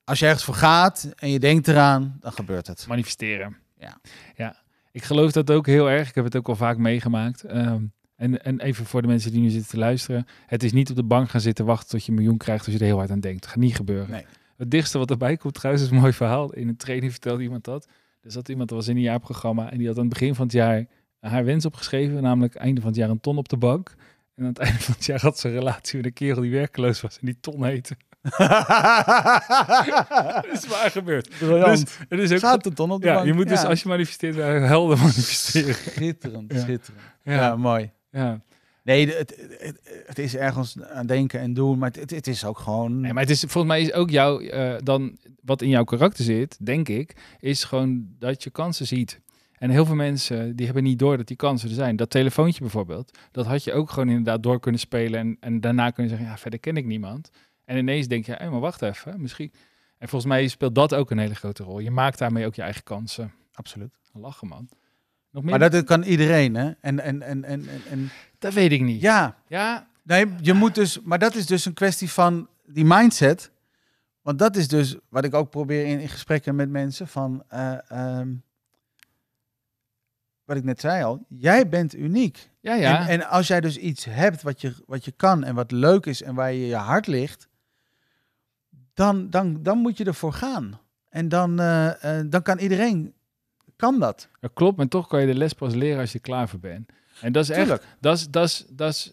Als 0.04 0.18
je 0.18 0.24
ergens 0.24 0.44
voor 0.44 0.54
gaat 0.54 1.12
en 1.16 1.28
je 1.28 1.38
denkt 1.38 1.68
eraan, 1.68 2.16
dan 2.20 2.32
gebeurt 2.32 2.66
het. 2.66 2.86
Manifesteren. 2.86 3.56
Ja. 3.76 4.00
ja. 4.34 4.62
Ik 4.90 5.02
geloof 5.02 5.32
dat 5.32 5.50
ook 5.50 5.66
heel 5.66 5.90
erg. 5.90 6.08
Ik 6.08 6.14
heb 6.14 6.24
het 6.24 6.36
ook 6.36 6.48
al 6.48 6.56
vaak 6.56 6.76
meegemaakt. 6.76 7.54
Um, 7.54 7.92
en, 8.22 8.44
en 8.44 8.60
even 8.60 8.86
voor 8.86 9.02
de 9.02 9.08
mensen 9.08 9.32
die 9.32 9.40
nu 9.40 9.48
zitten 9.48 9.70
te 9.70 9.78
luisteren. 9.78 10.26
Het 10.46 10.62
is 10.62 10.72
niet 10.72 10.90
op 10.90 10.96
de 10.96 11.02
bank 11.02 11.30
gaan 11.30 11.40
zitten 11.40 11.64
wachten 11.64 11.88
tot 11.88 12.04
je 12.04 12.08
een 12.08 12.16
miljoen 12.16 12.36
krijgt 12.36 12.64
als 12.64 12.74
je 12.74 12.80
er 12.80 12.86
heel 12.86 12.96
hard 12.96 13.10
aan 13.10 13.20
denkt. 13.20 13.40
Het 13.40 13.52
gaat 13.52 13.62
niet 13.62 13.76
gebeuren. 13.76 14.10
Nee. 14.10 14.24
Het 14.56 14.70
dichtste 14.70 14.98
wat 14.98 15.10
erbij 15.10 15.36
komt 15.36 15.54
trouwens 15.54 15.84
is 15.84 15.90
een 15.90 15.96
mooi 16.00 16.12
verhaal. 16.12 16.52
In 16.52 16.68
een 16.68 16.76
training 16.76 17.12
vertelde 17.12 17.42
iemand 17.42 17.64
dat. 17.64 17.88
Er 18.22 18.32
zat 18.32 18.48
iemand, 18.48 18.68
dat 18.68 18.78
was 18.78 18.88
in 18.88 18.96
een 18.96 19.02
jaarprogramma. 19.02 19.70
En 19.70 19.78
die 19.78 19.86
had 19.86 19.96
aan 19.96 20.04
het 20.04 20.12
begin 20.12 20.34
van 20.34 20.44
het 20.44 20.54
jaar 20.54 20.86
haar 21.20 21.44
wens 21.44 21.64
opgeschreven. 21.64 22.22
Namelijk 22.22 22.54
einde 22.54 22.80
van 22.80 22.90
het 22.90 22.98
jaar 22.98 23.10
een 23.10 23.20
ton 23.20 23.36
op 23.38 23.48
de 23.48 23.56
bank. 23.56 23.94
En 24.34 24.42
aan 24.42 24.48
het 24.48 24.58
einde 24.58 24.78
van 24.80 24.94
het 24.94 25.04
jaar 25.04 25.20
had 25.20 25.38
ze 25.38 25.48
een 25.48 25.54
relatie 25.54 25.96
met 25.96 26.06
een 26.06 26.12
kerel 26.12 26.42
die 26.42 26.50
werkloos 26.50 27.00
was. 27.00 27.18
En 27.18 27.26
die 27.26 27.36
ton 27.40 27.64
heette. 27.64 27.96
dat 30.38 30.46
is 30.52 30.66
waar 30.66 30.90
gebeurd. 30.90 31.28
Dus, 31.38 31.84
het 32.08 32.18
is 32.18 32.32
ook 32.32 32.38
Gaat 32.38 32.66
een 32.66 32.74
ton 32.74 32.90
op 32.90 33.00
de 33.00 33.06
ja, 33.06 33.14
bank. 33.14 33.26
Je 33.26 33.32
moet 33.32 33.48
dus 33.48 33.64
als 33.64 33.82
je 33.82 33.88
manifesteert, 33.88 34.36
helder 34.36 34.98
manifesteren. 34.98 35.74
Schitterend, 35.74 36.52
Ja. 36.52 36.60
schitterend. 36.60 37.02
Ja, 37.22 37.56
mooi. 37.56 37.90
Ja. 38.12 38.40
Nee, 38.84 39.08
het, 39.08 39.36
het, 39.58 39.80
het 40.06 40.18
is 40.18 40.36
ergens 40.36 40.82
aan 40.82 41.06
denken 41.06 41.40
en 41.40 41.54
doen, 41.54 41.78
maar 41.78 41.90
het, 41.90 42.10
het 42.10 42.26
is 42.26 42.44
ook 42.44 42.58
gewoon... 42.58 43.00
Nee, 43.00 43.12
maar 43.12 43.22
het 43.22 43.30
is 43.30 43.40
volgens 43.40 43.64
mij 43.64 43.82
is 43.82 43.92
ook 43.92 44.10
jouw 44.10 44.40
eh, 44.40 44.74
dan 44.82 45.18
wat 45.42 45.62
in 45.62 45.68
jouw 45.68 45.84
karakter 45.84 46.24
zit, 46.24 46.66
denk 46.66 46.88
ik, 46.88 47.36
is 47.40 47.64
gewoon 47.64 48.06
dat 48.18 48.42
je 48.42 48.50
kansen 48.50 48.86
ziet. 48.86 49.20
En 49.52 49.70
heel 49.70 49.86
veel 49.86 49.94
mensen 49.94 50.56
die 50.56 50.64
hebben 50.64 50.84
niet 50.84 50.98
door 50.98 51.16
dat 51.16 51.26
die 51.26 51.36
kansen 51.36 51.68
er 51.68 51.74
zijn. 51.74 51.96
Dat 51.96 52.10
telefoontje 52.10 52.60
bijvoorbeeld, 52.60 53.18
dat 53.30 53.46
had 53.46 53.64
je 53.64 53.72
ook 53.72 53.90
gewoon 53.90 54.08
inderdaad 54.08 54.42
door 54.42 54.60
kunnen 54.60 54.80
spelen 54.80 55.20
en, 55.20 55.36
en 55.40 55.60
daarna 55.60 55.90
kunnen 55.90 56.10
zeggen, 56.10 56.28
ja, 56.30 56.38
verder 56.38 56.60
ken 56.60 56.76
ik 56.76 56.84
niemand. 56.84 57.30
En 57.64 57.76
ineens 57.76 58.06
denk 58.06 58.26
je, 58.26 58.32
hé, 58.32 58.50
maar 58.50 58.60
wacht 58.60 58.82
even, 58.82 59.20
misschien. 59.20 59.52
En 59.98 60.08
volgens 60.08 60.32
mij 60.32 60.48
speelt 60.48 60.74
dat 60.74 60.94
ook 60.94 61.10
een 61.10 61.18
hele 61.18 61.34
grote 61.34 61.62
rol. 61.62 61.78
Je 61.78 61.90
maakt 61.90 62.18
daarmee 62.18 62.46
ook 62.46 62.54
je 62.54 62.62
eigen 62.62 62.82
kansen. 62.82 63.32
Absoluut. 63.52 63.98
Lachen, 64.12 64.48
man. 64.48 64.68
Nog 65.32 65.42
meer? 65.42 65.58
Maar 65.58 65.70
dat, 65.70 65.84
kan 65.84 66.02
iedereen, 66.02 66.54
hè? 66.54 66.70
En, 66.80 67.00
en, 67.00 67.22
en, 67.22 67.44
en, 67.44 67.68
en, 67.90 68.10
dat 68.38 68.52
weet 68.52 68.72
ik 68.72 68.80
niet. 68.80 69.00
ja, 69.00 69.36
Ja, 69.46 69.88
nee, 70.02 70.26
je 70.40 70.52
moet 70.52 70.74
dus... 70.74 71.00
Maar 71.00 71.18
dat 71.18 71.34
is 71.34 71.46
dus 71.46 71.64
een 71.64 71.74
kwestie 71.74 72.10
van 72.10 72.48
die 72.66 72.84
mindset. 72.84 73.50
Want 74.22 74.38
dat 74.38 74.56
is 74.56 74.68
dus 74.68 74.96
wat 75.08 75.24
ik 75.24 75.34
ook 75.34 75.50
probeer 75.50 75.86
in, 75.86 76.00
in 76.00 76.08
gesprekken 76.08 76.54
met 76.54 76.70
mensen 76.70 77.08
van... 77.08 77.44
eh, 77.48 77.90
ehm, 77.90 78.28
wat 80.44 80.56
ik 80.56 80.64
net 80.64 80.80
zei 80.80 81.04
al, 81.04 81.24
jij 81.28 81.68
bent 81.68 81.94
uniek. 81.94 82.50
ja, 82.60 82.74
ja. 82.74 83.00
En, 83.00 83.06
en 83.20 83.28
als 83.28 83.46
jij 83.46 83.60
dus 83.60 83.76
iets 83.76 84.04
hebt 84.04 84.42
wat 84.42 84.60
je, 84.60 84.74
wat 84.86 85.04
je 85.04 85.12
kan 85.12 85.44
en 85.44 85.54
wat 85.54 85.70
leuk 85.70 86.06
is 86.06 86.22
en 86.22 86.34
waar 86.34 86.52
je 86.52 86.66
je 86.66 86.74
hart 86.74 87.06
ligt, 87.06 87.48
dan, 88.94 89.30
dan, 89.30 89.62
dan 89.62 89.78
moet 89.78 89.96
je 89.96 90.04
ervoor 90.04 90.32
gaan. 90.32 90.80
En 91.08 91.28
dan, 91.28 91.60
eh, 91.60 92.18
eh, 92.18 92.26
dan 92.30 92.42
kan 92.42 92.58
iedereen, 92.58 93.14
kan 93.82 93.98
dat. 93.98 94.28
Dat 94.40 94.50
klopt, 94.54 94.76
maar 94.76 94.88
toch 94.88 95.06
kan 95.06 95.20
je 95.20 95.26
de 95.26 95.34
les 95.34 95.52
pas 95.52 95.74
leren 95.74 96.00
als 96.00 96.12
je 96.12 96.18
er 96.18 96.24
klaar 96.24 96.48
voor 96.48 96.58
bent. 96.58 96.90
En 97.20 97.32
dat 97.32 97.42
is 97.42 97.50
echt, 97.50 97.68
dat 98.00 98.16
is, 98.16 98.28
dat 98.28 98.44
is, 98.44 98.64
dat 98.68 98.90
is, 98.90 99.12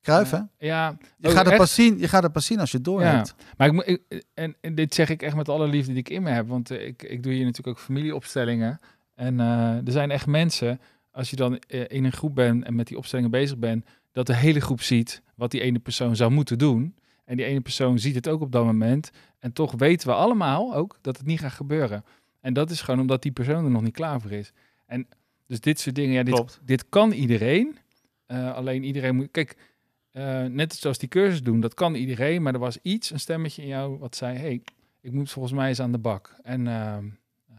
Kruif, 0.00 0.30
hè? 0.30 0.40
ja. 0.58 0.96
Je, 1.18 1.28
oh, 1.28 1.32
gaat 1.32 1.44
het 1.44 1.48
echt? 1.48 1.56
pas 1.56 1.74
zien, 1.74 1.98
je 1.98 2.08
gaat 2.08 2.22
het 2.22 2.32
pas 2.32 2.46
zien 2.46 2.60
als 2.60 2.70
je 2.70 2.76
het 2.76 2.86
door 2.86 3.00
Ja. 3.00 3.16
hebt. 3.16 3.34
Maar 3.56 3.74
ik, 3.84 4.00
en, 4.34 4.56
en 4.60 4.74
dit 4.74 4.94
zeg 4.94 5.08
ik 5.08 5.22
echt 5.22 5.36
met 5.36 5.48
alle 5.48 5.66
liefde 5.66 5.92
die 5.92 6.00
ik 6.00 6.08
in 6.08 6.22
me 6.22 6.30
heb, 6.30 6.48
want 6.48 6.70
eh, 6.70 6.86
ik, 6.86 7.02
ik 7.02 7.22
doe 7.22 7.32
hier 7.32 7.44
natuurlijk 7.44 7.78
ook 7.78 7.84
familieopstellingen. 7.84 8.80
En 9.14 9.40
eh, 9.40 9.86
er 9.86 9.92
zijn 9.92 10.10
echt 10.10 10.26
mensen, 10.26 10.80
als 11.10 11.30
je 11.30 11.36
dan 11.36 11.58
eh, 11.58 11.84
in 11.88 12.04
een 12.04 12.12
groep 12.12 12.34
bent 12.34 12.64
en 12.64 12.74
met 12.74 12.86
die 12.86 12.96
opstellingen 12.96 13.30
bezig 13.30 13.58
bent, 13.58 13.84
dat 14.12 14.26
de 14.26 14.36
hele 14.36 14.60
groep 14.60 14.82
ziet 14.82 15.22
wat 15.34 15.50
die 15.50 15.60
ene 15.60 15.78
persoon 15.78 16.16
zou 16.16 16.30
moeten 16.30 16.58
doen. 16.58 16.94
En 17.24 17.36
die 17.36 17.46
ene 17.46 17.60
persoon 17.60 17.98
ziet 17.98 18.14
het 18.14 18.28
ook 18.28 18.40
op 18.40 18.52
dat 18.52 18.64
moment. 18.64 19.10
En 19.38 19.52
toch 19.52 19.72
weten 19.76 20.08
we 20.08 20.14
allemaal 20.14 20.74
ook 20.74 20.98
dat 21.00 21.16
het 21.16 21.26
niet 21.26 21.40
gaat 21.40 21.52
gebeuren. 21.52 22.04
En 22.40 22.52
dat 22.52 22.70
is 22.70 22.80
gewoon 22.80 23.00
omdat 23.00 23.22
die 23.22 23.32
persoon 23.32 23.64
er 23.64 23.70
nog 23.70 23.82
niet 23.82 23.94
klaar 23.94 24.20
voor 24.20 24.30
is. 24.30 24.52
En 24.86 25.08
dus 25.46 25.60
dit 25.60 25.80
soort 25.80 25.94
dingen, 25.94 26.14
ja, 26.14 26.22
dit, 26.22 26.34
Klopt. 26.34 26.60
dit 26.62 26.88
kan 26.88 27.12
iedereen. 27.12 27.78
Eh, 28.26 28.54
alleen 28.54 28.84
iedereen 28.84 29.16
moet. 29.16 29.30
Kijk, 29.30 29.56
eh, 30.10 30.44
net 30.44 30.74
zoals 30.74 30.98
die 30.98 31.08
cursus 31.08 31.42
doen, 31.42 31.60
dat 31.60 31.74
kan 31.74 31.94
iedereen. 31.94 32.42
Maar 32.42 32.54
er 32.54 32.58
was 32.58 32.78
iets, 32.82 33.10
een 33.10 33.20
stemmetje 33.20 33.62
in 33.62 33.68
jou, 33.68 33.98
wat 33.98 34.16
zei: 34.16 34.38
hey, 34.38 34.62
ik 35.00 35.12
moet 35.12 35.30
volgens 35.30 35.54
mij 35.54 35.68
eens 35.68 35.80
aan 35.80 35.92
de 35.92 35.98
bak. 35.98 36.36
En 36.42 36.66
ehm, 36.66 37.08
eh, 37.48 37.56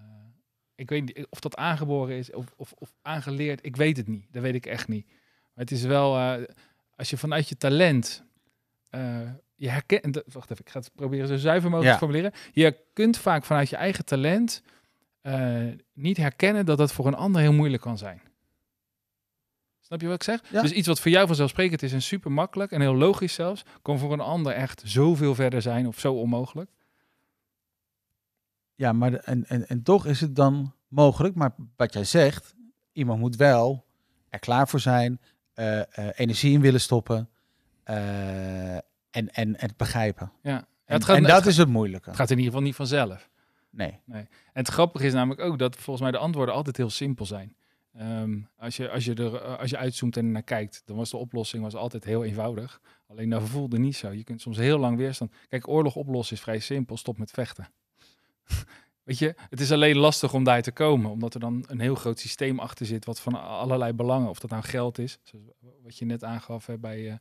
ik 0.75 0.89
weet 0.89 1.05
niet 1.05 1.27
of 1.29 1.39
dat 1.39 1.55
aangeboren 1.55 2.17
is 2.17 2.33
of, 2.33 2.53
of, 2.55 2.73
of 2.77 2.93
aangeleerd. 3.01 3.65
Ik 3.65 3.75
weet 3.75 3.97
het 3.97 4.07
niet. 4.07 4.25
Dat 4.31 4.41
weet 4.41 4.55
ik 4.55 4.65
echt 4.65 4.87
niet. 4.87 5.05
Maar 5.07 5.63
het 5.63 5.71
is 5.71 5.83
wel, 5.83 6.37
als 6.95 7.09
je 7.09 7.17
vanuit 7.17 7.49
je 7.49 7.57
talent. 7.57 8.23
Je 9.61 9.69
herkent, 9.69 10.21
wacht 10.33 10.51
even, 10.51 10.65
ik 10.65 10.69
ga 10.71 10.79
het 10.79 10.91
proberen 10.95 11.27
zo 11.27 11.35
zuiver 11.37 11.69
mogelijk 11.69 11.93
Ja. 11.93 11.99
te 11.99 12.05
formuleren. 12.05 12.33
Je 12.53 12.77
kunt 12.93 13.17
vaak 13.17 13.45
vanuit 13.45 13.69
je 13.69 13.75
eigen 13.75 14.05
talent 14.05 14.61
eh, 15.21 15.63
niet 15.93 16.17
herkennen 16.17 16.65
dat 16.65 16.77
dat 16.77 16.91
voor 16.93 17.07
een 17.07 17.13
ander 17.15 17.41
heel 17.41 17.53
moeilijk 17.53 17.81
kan 17.81 17.97
zijn. 17.97 18.21
Snap 19.79 20.01
je 20.01 20.07
wat 20.07 20.15
ik 20.15 20.23
zeg? 20.23 20.41
Ja. 20.51 20.61
Dus 20.61 20.71
iets 20.71 20.87
wat 20.87 20.99
voor 20.99 21.11
jou 21.11 21.27
vanzelfsprekend 21.27 21.81
is 21.83 21.93
en 21.93 22.01
super 22.01 22.31
makkelijk 22.31 22.71
en 22.71 22.81
heel 22.81 22.95
logisch 22.95 23.33
zelfs, 23.33 23.63
kan 23.81 23.99
voor 23.99 24.13
een 24.13 24.19
ander 24.19 24.53
echt 24.53 24.81
zoveel 24.85 25.35
verder 25.35 25.61
zijn 25.61 25.87
of 25.87 25.99
zo 25.99 26.13
onmogelijk. 26.13 26.69
Ja, 28.75 28.93
maar 28.93 29.11
de- 29.11 29.17
en, 29.17 29.45
en, 29.47 29.67
en 29.67 29.83
toch 29.83 30.05
is 30.05 30.21
het 30.21 30.35
dan 30.35 30.73
mogelijk. 30.87 31.35
Maar 31.35 31.55
wat 31.75 31.93
jij 31.93 32.03
zegt, 32.03 32.55
iemand 32.91 33.19
moet 33.19 33.35
wel 33.35 33.85
er 34.29 34.39
klaar 34.39 34.67
voor 34.67 34.79
zijn, 34.79 35.19
eh, 35.53 35.79
eh, 35.79 35.85
energie 36.15 36.53
in 36.53 36.61
willen 36.61 36.81
stoppen 36.81 37.29
en, 39.11 39.33
en 39.33 39.53
het 39.57 39.77
begrijpen. 39.77 40.31
Ja. 40.41 40.57
En, 40.85 40.97
het 40.97 41.05
gaat, 41.05 41.15
en 41.15 41.23
het 41.23 41.31
dat 41.31 41.45
is 41.45 41.57
het 41.57 41.69
moeilijke. 41.69 42.09
het 42.09 42.17
gaat 42.17 42.29
in 42.29 42.37
ieder 42.37 42.51
geval 42.51 42.67
niet 42.67 42.75
vanzelf. 42.75 43.29
Nee. 43.69 43.99
En 44.05 44.27
het 44.53 44.67
grappige 44.67 45.05
is 45.05 45.13
namelijk 45.13 45.41
ook 45.41 45.59
dat 45.59 45.75
volgens 45.75 46.01
mij 46.01 46.11
de 46.11 46.17
antwoorden 46.17 46.55
altijd 46.55 46.77
heel 46.77 46.89
simpel 46.89 47.25
zijn. 47.25 47.55
Ehm, 47.93 48.39
als, 48.57 48.77
je, 48.77 48.89
als, 48.89 49.05
je 49.05 49.13
er, 49.13 49.35
eh, 49.35 49.59
als 49.59 49.69
je 49.69 49.77
uitzoomt 49.77 50.17
en 50.17 50.31
naar 50.31 50.43
kijkt, 50.43 50.81
dan 50.85 50.95
was 50.95 51.09
de 51.09 51.17
oplossing 51.17 51.63
was 51.63 51.75
altijd 51.75 52.03
heel 52.03 52.23
eenvoudig. 52.23 52.81
Alleen 53.07 53.29
dat 53.29 53.43
voelde 53.43 53.79
niet 53.79 53.95
zo. 53.95 54.09
Je 54.09 54.23
kunt 54.23 54.41
soms 54.41 54.57
heel 54.57 54.77
lang 54.77 54.97
weerstand. 54.97 55.31
Kijk, 55.49 55.67
oorlog 55.67 55.95
oplossen 55.95 56.35
is 56.35 56.41
vrij 56.41 56.59
simpel. 56.59 56.97
Stop 56.97 57.17
met 57.17 57.31
vechten. 57.31 57.69
Weet 59.03 59.19
je, 59.19 59.35
het 59.49 59.59
is 59.59 59.71
alleen 59.71 59.97
lastig 59.97 60.33
om 60.33 60.43
daar 60.43 60.61
te 60.61 60.71
komen, 60.71 61.11
omdat 61.11 61.33
er 61.33 61.39
dan 61.39 61.65
een 61.67 61.79
heel 61.79 61.95
groot 61.95 62.19
systeem 62.19 62.59
achter 62.59 62.85
zit, 62.85 63.05
wat 63.05 63.19
van 63.19 63.43
allerlei 63.43 63.93
belangen, 63.93 64.29
of 64.29 64.39
dat 64.39 64.49
nou 64.49 64.63
geld 64.63 64.97
is, 64.97 65.19
wat 65.83 65.97
je 65.97 66.05
net 66.05 66.23
aangaf 66.23 66.65
hè, 66.65 66.77
bij, 66.77 67.09
eh, 67.09 67.15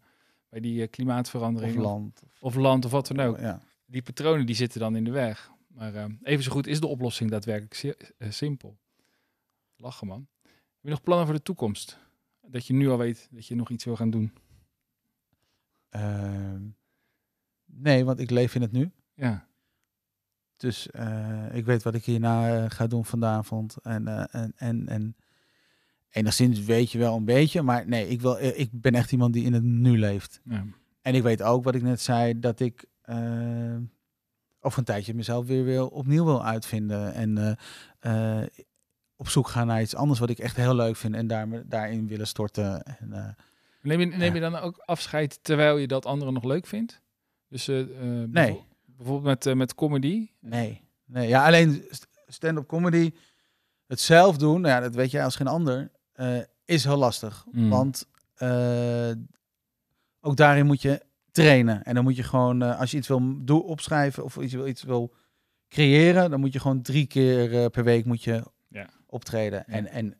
bij 0.50 0.60
die 0.60 0.82
eh, 0.82 0.90
klimaatverandering, 0.90 1.76
Of 1.76 1.82
land. 1.82 2.22
of 2.40 2.54
land 2.54 2.84
of 2.84 2.90
wat 2.90 3.06
dan 3.06 3.20
ook 3.20 3.38
Ja. 3.38 3.60
die 3.86 4.02
patronen 4.02 4.46
die 4.46 4.54
zitten 4.54 4.80
dan 4.80 4.96
in 4.96 5.04
de 5.04 5.10
weg. 5.10 5.50
Maar 5.66 5.94
eh, 5.94 6.04
even 6.22 6.44
zo 6.44 6.50
goed 6.50 6.66
is 6.66 6.80
de 6.80 6.86
oplossing 6.86 7.30
daadwerkelijk 7.30 7.74
si- 7.74 7.94
eh, 8.18 8.30
simpel. 8.30 8.78
Lachen 9.76 10.06
man. 10.06 10.26
Heb 10.42 10.82
je 10.82 10.90
nog 10.90 11.02
plannen 11.02 11.26
voor 11.26 11.34
de 11.34 11.42
toekomst? 11.42 11.98
Dat 12.40 12.66
je 12.66 12.72
nu 12.74 12.88
al 12.88 12.98
weet 12.98 13.28
dat 13.30 13.46
je 13.46 13.54
nog 13.54 13.70
iets 13.70 13.84
wil 13.84 13.96
gaan 13.96 14.10
doen. 14.10 14.32
Ehm, 15.88 16.62
nee, 17.64 18.04
want 18.04 18.20
ik 18.20 18.30
leef 18.30 18.54
in 18.54 18.62
het 18.62 18.72
nu. 18.72 18.90
Ja, 19.14 19.48
Dus 20.56 20.90
eh, 20.90 21.46
ik 21.54 21.64
weet 21.64 21.82
wat 21.82 21.94
ik 21.94 22.04
hierna 22.04 22.68
ga 22.68 22.86
doen 22.86 23.04
vanavond. 23.04 23.76
En, 23.76 24.28
en, 24.30 24.52
en, 24.56 24.88
en 24.88 25.16
enigszins 26.10 26.60
weet 26.64 26.92
je 26.92 26.98
wel 26.98 27.16
een 27.16 27.24
beetje. 27.24 27.62
Maar 27.62 27.86
nee, 27.88 28.08
ik, 28.08 28.20
wil, 28.20 28.38
eh, 28.38 28.58
ik 28.58 28.68
ben 28.72 28.94
echt 28.94 29.12
iemand 29.12 29.32
die 29.32 29.44
in 29.44 29.52
het 29.52 29.62
nu 29.62 29.98
leeft. 29.98 30.40
ja. 30.44 30.64
En 31.02 31.14
ik 31.14 31.22
weet 31.22 31.42
ook 31.42 31.64
wat 31.64 31.74
ik 31.74 31.82
net 31.82 32.00
zei, 32.00 32.40
dat 32.40 32.60
ik 32.60 32.84
eh, 33.02 33.76
over 34.60 34.78
een 34.78 34.84
tijdje 34.84 35.14
mezelf 35.14 35.46
weer 35.46 35.64
wil, 35.64 35.86
opnieuw 35.88 36.24
wil 36.24 36.44
uitvinden. 36.44 37.14
En 37.14 37.56
eh, 38.00 38.42
op 39.16 39.28
zoek 39.28 39.48
gaan 39.48 39.66
naar 39.66 39.80
iets 39.80 39.94
anders 39.94 40.18
wat 40.20 40.30
ik 40.30 40.38
echt 40.38 40.56
heel 40.56 40.74
leuk 40.74 40.96
vind. 40.96 41.14
En 41.14 41.26
daar, 41.26 41.68
daarin 41.68 42.06
willen 42.06 42.26
storten. 42.26 42.82
En, 42.82 43.36
Neem, 43.82 44.00
je, 44.00 44.06
neem 44.06 44.34
je 44.34 44.40
dan 44.40 44.56
ook 44.56 44.82
afscheid 44.84 45.38
terwijl 45.42 45.76
je 45.76 45.86
dat 45.86 46.06
anderen 46.06 46.34
nog 46.34 46.44
leuk 46.44 46.66
vindt? 46.66 47.00
Dus 47.48 47.64
bijvo- 48.28 48.66
bijvoorbeeld 48.84 49.44
met, 49.44 49.54
met 49.56 49.74
comedy. 49.74 50.30
nee, 50.40 50.80
nee. 51.04 51.28
Ja, 51.28 51.46
alleen 51.46 51.84
st- 51.90 52.06
stand-up 52.26 52.66
comedy, 52.66 53.10
het 53.86 54.00
zelf 54.00 54.36
doen, 54.36 54.60
nou 54.60 54.74
ja, 54.74 54.80
dat 54.80 54.94
weet 54.94 55.10
jij 55.10 55.24
als 55.24 55.36
geen 55.36 55.46
ander, 55.46 55.90
eh, 56.20 56.38
is 56.64 56.84
heel 56.84 56.96
lastig. 56.96 57.44
Mm. 57.52 57.68
Want 57.68 58.06
eh, 58.34 59.10
ook 60.20 60.36
daarin 60.36 60.66
moet 60.66 60.82
je 60.82 61.00
trainen. 61.30 61.82
En 61.82 61.94
dan 61.94 62.04
moet 62.04 62.16
je 62.16 62.22
gewoon, 62.22 62.62
eh, 62.62 62.80
als 62.80 62.90
je 62.90 62.96
iets 62.96 63.08
wil 63.08 63.44
doen, 63.44 63.62
opschrijven 63.62 64.24
of 64.24 64.36
iets 64.36 64.52
wil, 64.52 64.66
iets 64.66 64.82
wil 64.82 65.14
creëren, 65.68 66.30
dan 66.30 66.40
moet 66.40 66.52
je 66.52 66.60
gewoon 66.60 66.82
drie 66.82 67.06
keer 67.06 67.70
per 67.70 67.84
week 67.84 68.04
moet 68.04 68.24
je 68.24 68.42
Ja. 68.68 68.88
optreden. 69.06 69.64
Ja. 69.66 69.72
En, 69.74 69.86
en 69.86 70.16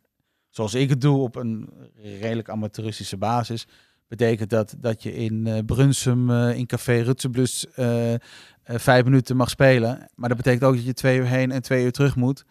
zoals 0.48 0.74
ik 0.74 0.88
het 0.88 1.00
doe 1.00 1.18
op 1.18 1.36
een 1.36 1.68
redelijk 2.20 2.48
amateuristische 2.48 3.16
basis, 3.16 3.66
betekent 4.08 4.50
dat 4.50 4.74
dat 4.78 5.02
je 5.02 5.14
in 5.14 5.62
Brunsum 5.66 6.30
in 6.30 6.66
Café 6.66 7.00
Rutseblus 7.00 7.66
vijf 8.64 9.04
minuten 9.04 9.36
mag 9.36 9.50
spelen. 9.50 10.08
Maar 10.14 10.28
dat 10.28 10.38
betekent 10.38 10.64
ook 10.64 10.74
dat 10.74 10.84
je 10.84 10.92
twee 10.92 11.18
uur 11.18 11.26
heen 11.26 11.50
en 11.50 11.62
twee 11.62 11.84
uur 11.84 11.92
terug 11.92 12.16
moet. 12.16 12.44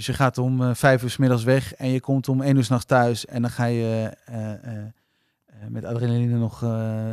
Dus 0.00 0.08
je 0.08 0.14
gaat 0.14 0.38
om 0.38 0.62
eh, 0.62 0.74
vijf 0.74 1.02
uur 1.02 1.10
's 1.10 1.16
middags 1.16 1.42
weg 1.44 1.74
en 1.74 1.88
je 1.88 2.00
komt 2.00 2.28
om 2.28 2.40
één 2.42 2.56
uur 2.56 2.64
s'nachts 2.64 2.84
thuis. 2.84 3.26
En 3.26 3.42
dan 3.42 3.50
ga 3.50 3.64
je 3.64 4.16
eh, 4.24 4.52
eh, 4.52 4.84
met 5.68 5.84
adrenaline 5.84 6.38
nog 6.38 6.60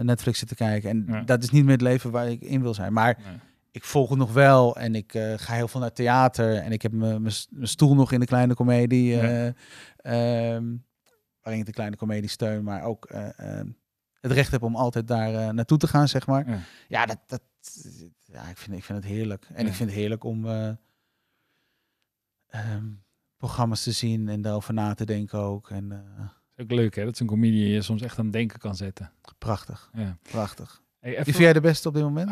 Netflix 0.04 0.40
zitten 0.40 0.58
kijken. 0.58 0.90
En 0.90 1.06
Ja. 1.08 1.22
dat 1.22 1.44
is 1.44 1.50
niet 1.50 1.64
meer 1.64 1.72
het 1.74 1.82
leven 1.82 2.12
waar 2.12 2.30
ik 2.30 2.42
in 2.42 2.62
wil 2.62 2.74
zijn. 2.74 2.94
Maar 2.94 3.18
Nee. 3.26 3.38
ik 3.72 3.84
volg 3.84 4.10
het 4.10 4.18
nog 4.18 4.34
wel 4.34 4.76
en 4.78 4.96
ik 4.96 5.12
ga 5.36 5.54
heel 5.54 5.68
veel 5.68 5.80
naar 5.80 5.94
theater. 5.94 6.56
En 6.56 6.72
ik 6.72 6.82
heb 6.82 6.92
mijn 6.92 7.32
stoel 7.62 7.96
nog 7.96 8.12
in 8.12 8.20
de 8.20 8.26
kleine 8.26 8.54
komedie. 8.54 9.16
Ja. 9.16 9.22
eh, 9.22 10.54
ehm, 10.56 10.66
waarin 11.42 11.60
ik 11.62 11.66
de 11.66 11.72
kleine 11.72 11.96
komedie 11.96 12.30
steun, 12.30 12.64
maar 12.64 12.82
ook 12.84 13.06
eh, 13.06 13.40
ehm, 13.60 13.68
het 14.22 14.32
recht 14.32 14.52
heb 14.52 14.64
om 14.64 14.76
altijd 14.76 15.08
daar 15.08 15.54
naartoe 15.54 15.78
te 15.78 15.88
gaan, 15.88 16.08
zeg 16.08 16.28
maar. 16.28 16.50
Ja. 16.50 16.60
Ja, 16.88 17.06
dat, 17.06 17.20
dat, 17.28 17.42
ja 18.26 18.50
ik, 18.50 18.58
vind, 18.58 18.78
ik 18.78 18.84
vind 18.84 18.98
het 19.04 19.08
heerlijk. 19.08 19.46
En 19.54 19.64
Ja. 19.64 19.70
ik 19.70 19.76
vind 19.76 19.90
het 19.90 20.00
heerlijk 20.00 20.24
om 20.24 20.46
ehm, 22.66 22.86
programma's 23.38 23.84
te 23.84 23.92
zien 23.92 24.28
en 24.30 24.42
daarover 24.42 24.74
na 24.74 24.94
te 24.94 25.06
denken 25.06 25.40
ook. 25.40 25.70
En 25.70 25.92
eh, 25.92 26.24
is 26.56 26.64
ook 26.64 26.72
leuk 26.72 26.96
hè, 26.96 27.04
dat 27.06 27.18
zo'n 27.18 27.28
comedian 27.28 27.68
je 27.70 27.82
soms 27.82 28.02
echt 28.02 28.18
aan 28.18 28.24
het 28.26 28.34
denken 28.34 28.60
kan 28.60 28.76
zetten. 28.76 29.12
prachtig, 29.38 29.90
Ja. 29.94 30.18
prachtig. 30.22 30.82
Hey, 31.00 31.16
Wie 31.16 31.24
vind 31.24 31.38
jij 31.38 31.54
de 31.54 31.62
beste 31.62 31.88
op 31.88 31.94
dit 31.94 32.04
moment? 32.04 32.30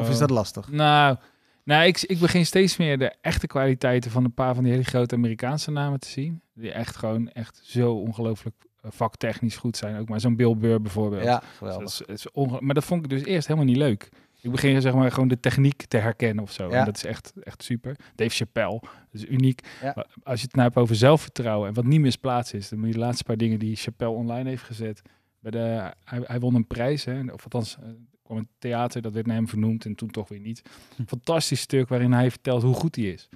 Of 0.00 0.08
is 0.08 0.18
dat 0.18 0.30
lastig? 0.30 0.68
Nou, 0.70 1.16
nou 1.64 1.86
ik, 1.86 2.00
ik 2.00 2.18
begin 2.18 2.46
steeds 2.46 2.76
meer 2.76 2.98
de 2.98 3.14
echte 3.20 3.46
kwaliteiten 3.46 4.10
van 4.10 4.24
een 4.24 4.34
paar 4.34 4.54
van 4.54 4.62
die 4.64 4.72
hele 4.72 4.84
grote 4.84 5.14
Amerikaanse 5.14 5.70
namen 5.70 6.00
te 6.00 6.08
zien. 6.08 6.42
Die 6.54 6.72
echt 6.72 6.96
gewoon 6.96 7.28
echt 7.30 7.60
zo 7.62 7.92
ongelooflijk 7.92 8.54
eh, 8.80 8.90
vaktechnisch 8.90 9.56
goed 9.56 9.76
zijn. 9.76 9.96
Ook 9.98 10.08
maar 10.08 10.20
zo'n 10.20 10.36
Bill 10.36 10.56
Burr 10.56 10.80
bijvoorbeeld. 10.80 11.24
Ja, 11.24 11.38
Dus 11.38 11.48
geweldig. 11.58 11.82
dat 11.82 11.92
is, 11.92 11.98
het 11.98 12.08
is 12.18 12.30
onge- 12.30 12.60
maar 12.60 12.74
dat 12.74 12.84
vond 12.84 13.04
ik 13.04 13.10
dus 13.10 13.24
eerst 13.24 13.46
helemaal 13.46 13.68
niet 13.68 13.76
leuk. 13.78 14.08
Ik 14.42 14.50
begin 14.50 14.80
zeg 14.80 14.94
maar 14.94 15.12
gewoon 15.12 15.28
de 15.28 15.40
techniek 15.40 15.84
te 15.84 15.96
herkennen 15.96 16.44
of 16.44 16.52
zo. 16.52 16.68
Ja. 16.70 16.78
En 16.78 16.84
dat 16.84 16.96
is 16.96 17.04
echt, 17.04 17.32
echt 17.42 17.62
super. 17.62 17.96
Dave 18.14 18.30
Chappelle, 18.30 18.80
dat 18.80 19.22
is 19.22 19.26
uniek. 19.26 19.60
Ja. 19.82 20.06
Als 20.22 20.40
je 20.40 20.46
het 20.46 20.54
nou 20.54 20.66
hebt 20.66 20.80
over 20.80 20.96
zelfvertrouwen 20.96 21.68
en 21.68 21.74
wat 21.74 21.84
niet 21.84 22.00
misplaatst 22.00 22.54
is, 22.54 22.68
dan 22.68 22.78
moet 22.78 22.88
je 22.88 22.94
de 22.94 23.00
laatste 23.00 23.24
paar 23.24 23.36
dingen 23.36 23.58
die 23.58 23.76
Chappelle 23.76 24.12
online 24.12 24.48
heeft 24.48 24.62
gezet. 24.62 25.02
Bij 25.40 25.50
de, 25.50 25.92
hij, 26.04 26.20
hij 26.22 26.40
won 26.40 26.54
een 26.54 26.66
prijs, 26.66 27.04
hè, 27.04 27.20
of 27.32 27.42
althans, 27.42 27.76
eh, 27.76 27.88
kwam 28.22 28.38
een 28.38 28.48
theater, 28.58 29.02
dat 29.02 29.12
werd 29.12 29.26
naar 29.26 29.36
hem 29.36 29.48
vernoemd 29.48 29.84
en 29.84 29.94
toen 29.94 30.10
toch 30.10 30.28
weer 30.28 30.40
niet. 30.40 30.62
Hm. 30.96 31.02
Fantastisch 31.06 31.60
stuk 31.60 31.88
waarin 31.88 32.12
hij 32.12 32.30
vertelt 32.30 32.62
hoe 32.62 32.74
goed 32.74 32.96
hij 32.96 33.04
is. 33.04 33.28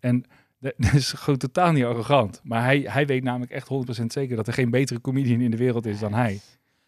En 0.00 0.24
dat 0.58 0.74
dat 0.84 0.94
is 0.94 1.12
gewoon 1.12 1.38
totaal 1.38 1.72
niet 1.72 1.84
arrogant. 1.84 2.40
Maar 2.42 2.62
hij, 2.62 2.80
hij 2.80 3.06
weet 3.06 3.22
namelijk 3.22 3.52
echt 3.52 3.68
100% 4.02 4.04
zeker 4.06 4.36
dat 4.36 4.46
er 4.46 4.52
geen 4.52 4.70
betere 4.70 5.00
comedian 5.00 5.40
in 5.40 5.50
de 5.50 5.56
wereld 5.56 5.86
is 5.86 5.98
dan 5.98 6.14
hij. 6.14 6.40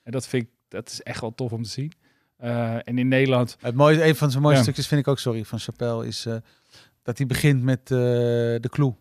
En 0.02 0.12
dat 0.12 0.28
vind 0.28 0.42
ik, 0.42 0.50
dat 0.68 0.88
is 0.88 1.02
echt 1.02 1.20
wel 1.20 1.34
tof 1.34 1.52
om 1.52 1.62
te 1.62 1.68
zien. 1.68 1.92
Eh, 2.38 2.74
en 2.74 2.98
in 2.98 3.08
Nederland, 3.08 3.56
Het 3.60 3.74
mooie, 3.74 4.04
een 4.06 4.16
van 4.16 4.30
zijn 4.30 4.42
mooiste 4.42 4.58
Ja. 4.58 4.64
stukjes 4.64 4.86
vind 4.86 5.00
ik 5.00 5.08
ook, 5.08 5.18
sorry, 5.18 5.44
van 5.44 5.58
Chappelle, 5.58 6.06
is 6.06 6.26
eh, 6.26 6.34
dat 7.02 7.18
hij 7.18 7.26
begint 7.26 7.62
met 7.62 7.80
eh, 7.80 7.96
de 7.96 8.68
clue. 8.70 8.94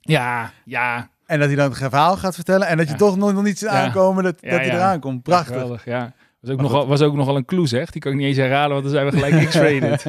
ja, 0.00 0.52
ja, 0.64 1.10
En 1.26 1.38
dat 1.38 1.48
hij 1.48 1.56
dan 1.56 1.68
het 1.70 1.78
verhaal 1.78 2.16
gaat 2.16 2.34
vertellen 2.34 2.66
en 2.66 2.76
dat 2.76 2.86
je 2.86 2.92
Ja. 2.92 2.98
toch 2.98 3.16
nog, 3.16 3.32
nog 3.32 3.42
niet 3.42 3.58
ziet 3.58 3.68
aankomen 3.68 4.24
dat, 4.24 4.40
dat 4.40 4.50
hij 4.50 4.70
eraan 4.70 5.00
komt. 5.00 5.22
Prachtig. 5.22 5.52
geweldig, 5.52 5.84
ja. 5.84 6.12
Was 6.40 6.50
ook, 6.50 6.60
nogal, 6.60 6.86
was 6.86 7.00
ook 7.00 7.14
nogal 7.14 7.36
een 7.36 7.44
clue, 7.44 7.66
zeg. 7.66 7.90
Die 7.90 8.00
kan 8.00 8.12
ik 8.12 8.18
niet 8.18 8.26
eens 8.26 8.36
herhalen, 8.36 8.70
want 8.70 8.82
dan 8.82 8.92
zijn 8.92 9.06
we 9.06 9.12
gelijk 9.12 9.46
X-rated. 9.48 10.04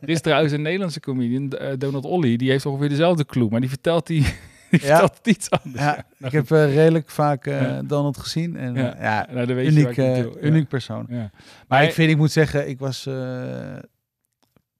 er 0.00 0.08
is 0.08 0.20
trouwens 0.20 0.52
een 0.52 0.62
Nederlandse 0.62 1.00
comedian, 1.00 1.52
Donald 1.78 2.04
Olly, 2.04 2.36
die 2.36 2.50
heeft 2.50 2.66
ongeveer 2.66 2.88
dezelfde 2.88 3.24
clue, 3.24 3.48
maar 3.50 3.60
die 3.60 3.68
vertelt, 3.68 4.06
die 4.06 4.26
Ja. 4.70 4.78
vertelt 4.78 5.26
iets 5.26 5.50
anders. 5.50 5.82
Ja, 5.84 6.04
ik 6.18 6.32
heb 6.32 6.50
eh, 6.50 6.74
redelijk 6.74 7.10
vaak 7.10 7.46
eh, 7.46 7.60
Ja. 7.60 7.82
Donald 7.82 8.18
gezien. 8.18 8.56
En, 8.56 8.74
Ja. 8.74 8.96
ja, 9.00 9.26
Nou, 9.32 9.54
weet 9.54 9.70
uniek, 9.72 9.96
eh, 9.96 10.42
uniek 10.42 10.68
persoon. 10.68 11.06
Ja. 11.08 11.30
Maar 11.68 11.78
Hij- 11.78 11.86
ik 11.88 11.94
vind, 11.94 12.10
ik 12.10 12.16
moet 12.16 12.30
zeggen, 12.32 12.68
ik 12.68 12.78
was 12.78 13.06
eh, 13.06 13.76